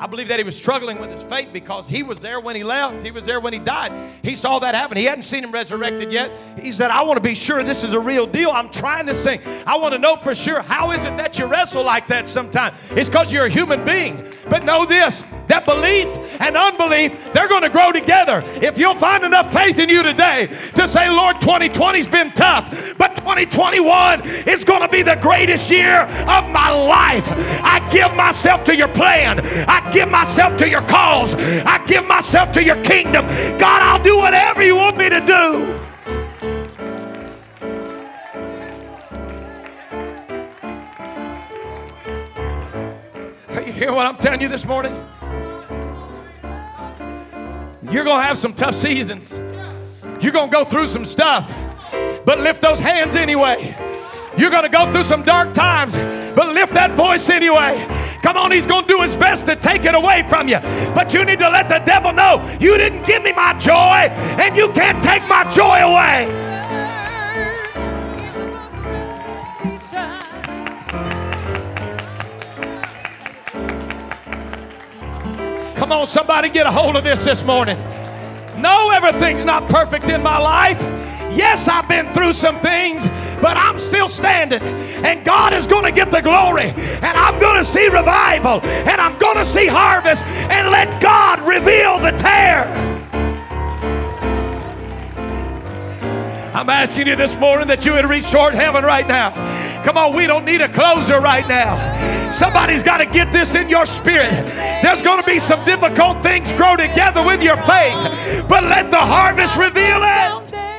I 0.01 0.09
believe 0.09 0.27
that 0.29 0.41
he 0.41 0.45
was 0.45 0.57
struggling 0.57 1.01
with 1.01 1.12
his 1.12 1.23
faith 1.23 1.51
because 1.53 1.89
he 1.89 2.03
was 2.03 2.19
there 2.19 2.41
when 2.41 2.57
he 2.57 2.64
left. 2.64 3.05
He 3.05 3.12
was 3.12 3.25
there 3.25 3.39
when 3.39 3.53
he 3.53 3.61
died. 3.61 3.93
He 4.25 4.35
saw 4.35 4.59
that 4.59 4.75
happen. 4.75 4.97
He 4.97 5.05
hadn't 5.05 5.23
seen 5.23 5.45
him 5.45 5.53
resurrected 5.53 6.12
yet. 6.12 6.33
He 6.61 6.73
said, 6.73 6.91
I 6.91 7.05
want 7.05 7.19
to 7.19 7.23
be 7.23 7.37
sure 7.37 7.62
this 7.62 7.85
is 7.85 7.95
a 7.95 8.01
real 8.01 8.27
deal. 8.27 8.51
I'm 8.51 8.71
trying 8.71 9.07
to 9.07 9.14
sing. 9.14 9.41
I 9.64 9.77
want 9.77 9.95
to 9.95 10.01
know 10.01 10.16
for 10.16 10.35
sure. 10.35 10.61
How 10.61 10.91
is 10.91 11.05
it 11.05 11.16
that 11.19 11.39
you 11.39 11.47
wrestle 11.47 11.85
like 11.85 12.09
that 12.09 12.29
sometimes? 12.29 12.77
It's 12.93 13.09
because 13.09 13.33
you're 13.33 13.47
a 13.47 13.49
human 13.49 13.85
being. 13.85 14.27
But 14.51 14.64
know 14.64 14.85
this 14.85 15.25
that 15.49 15.66
belief 15.66 16.09
and 16.40 16.57
unbelief, 16.57 17.32
they're 17.32 17.49
going 17.49 17.62
to 17.62 17.70
grow 17.70 17.90
together. 17.90 18.42
If 18.62 18.78
you'll 18.78 18.94
find 18.94 19.24
enough 19.24 19.53
faith 19.53 19.78
in 19.78 19.88
you 19.88 20.03
today 20.03 20.49
to 20.74 20.86
say, 20.86 21.11
Lord, 21.11 21.36
2020's 21.36 22.09
been 22.09 22.30
tough, 22.32 22.94
but 22.96 23.16
2021 23.16 24.26
is 24.46 24.64
going 24.64 24.82
to 24.82 24.88
be 24.88 25.03
the 25.03 25.16
greatest 25.16 25.70
year 25.70 26.03
of 26.03 26.49
my 26.51 26.70
life. 26.70 27.26
I 27.62 27.86
give 27.90 28.14
myself 28.14 28.62
to 28.64 28.76
your 28.76 28.88
plan. 28.88 29.40
I 29.68 29.90
give 29.90 30.11
myself 30.11 30.57
to 30.59 30.68
your 30.68 30.82
cause. 30.82 31.34
I 31.34 31.84
give 31.86 32.07
myself 32.07 32.53
to 32.53 32.62
your 32.62 32.82
kingdom. 32.82 33.26
God, 33.59 33.82
I'll 33.82 34.03
do 34.03 34.16
whatever 34.16 34.62
you 34.62 34.76
want 34.76 34.96
me 34.99 35.09
to 35.09 35.20
do. 35.20 35.74
You 43.66 43.74
hearing 43.74 43.96
what 43.96 44.07
I'm 44.07 44.16
telling 44.16 44.40
you 44.40 44.49
this 44.49 44.64
morning? 44.64 44.94
You're 47.91 48.05
going 48.05 48.20
to 48.20 48.26
have 48.26 48.36
some 48.36 48.53
tough 48.53 48.74
seasons. 48.74 49.32
You're 50.20 50.32
going 50.32 50.51
to 50.51 50.55
go 50.55 50.64
through 50.64 50.89
some 50.89 51.07
stuff. 51.07 51.57
But 52.24 52.41
lift 52.41 52.61
those 52.61 52.78
hands 52.78 53.16
anyway. 53.16 53.74
You're 54.36 54.51
going 54.51 54.64
to 54.64 54.68
go 54.68 54.93
through 54.93 55.05
some 55.05 55.22
dark 55.22 55.55
times, 55.55 55.97
but 55.97 56.55
lift 56.55 56.74
that 56.74 56.93
voice 56.93 57.30
anyway. 57.30 57.84
Come 58.22 58.36
on, 58.36 58.53
he's 58.53 58.66
going 58.66 58.82
to 58.82 58.89
do 58.89 59.01
his 59.01 59.16
best 59.16 59.47
to 59.47 59.57
take 59.57 59.84
it 59.84 59.95
away 59.95 60.24
from 60.28 60.49
you. 60.49 60.59
But 60.95 61.14
you 61.14 61.24
need 61.24 61.39
to 61.39 61.49
let 61.49 61.68
the 61.68 61.78
devil 61.78 62.12
know 62.12 62.47
you 62.61 62.76
didn't 62.76 63.07
give 63.07 63.22
me 63.22 63.32
my 63.32 63.59
joy, 63.59 64.12
and 64.39 64.57
you 64.57 64.70
can't 64.72 65.03
take 65.03 65.26
my 65.26 65.49
joy 65.51 65.78
away. 65.80 66.47
Come 75.89 76.01
on, 76.01 76.07
somebody 76.07 76.51
get 76.51 76.66
a 76.66 76.70
hold 76.70 76.97
of 76.97 77.03
this 77.03 77.24
this 77.24 77.43
morning. 77.43 77.78
No, 78.59 78.91
everything's 78.91 79.43
not 79.47 79.70
perfect 79.70 80.05
in 80.05 80.22
my 80.22 80.36
life. 80.36 80.78
Yes, 81.34 81.66
I've 81.66 81.89
been 81.89 82.12
through 82.12 82.34
some 82.34 82.61
things, 82.61 83.07
but 83.41 83.57
I'm 83.57 83.80
still 83.80 84.11
standing. 84.11 84.61
And 84.61 85.24
God 85.24 85.55
is 85.55 85.66
going 85.66 85.84
to 85.84 85.91
get 85.91 86.11
the 86.11 86.20
glory. 86.20 86.74
And 86.74 87.16
I'm 87.16 87.41
going 87.41 87.57
to 87.57 87.64
see 87.64 87.86
revival. 87.86 88.61
And 88.61 89.01
I'm 89.01 89.18
going 89.18 89.39
to 89.39 89.47
see 89.47 89.66
harvest. 89.66 90.24
And 90.26 90.68
let 90.68 91.01
God 91.01 91.41
reveal 91.41 91.99
the 91.99 92.11
tare. 92.18 92.66
I'm 96.55 96.68
asking 96.68 97.07
you 97.07 97.16
this 97.16 97.34
morning 97.36 97.66
that 97.68 97.86
you 97.86 97.95
would 97.95 98.05
reach 98.05 98.30
toward 98.30 98.53
heaven 98.53 98.84
right 98.84 99.09
now. 99.09 99.30
Come 99.84 99.97
on, 99.97 100.14
we 100.14 100.26
don't 100.26 100.45
need 100.45 100.61
a 100.61 100.68
closer 100.68 101.18
right 101.18 101.49
now. 101.49 102.18
Somebody's 102.31 102.83
got 102.83 102.99
to 102.99 103.07
get 103.07 103.33
this 103.33 103.55
in 103.55 103.68
your 103.68 103.87
spirit. 103.87 104.31
There's 104.83 105.03
going 105.03 105.20
to 105.20 105.26
be 105.26 105.39
some 105.39 105.64
difficult 105.64 106.22
things 106.22 106.53
grow 106.53 106.76
together 106.76 107.24
with 107.24 107.43
your 107.43 107.57
faith, 107.59 108.47
but 108.49 108.64
let 108.64 108.91
the 108.91 108.99
harvest 108.99 109.57
reveal 109.57 110.01
it. 110.03 110.78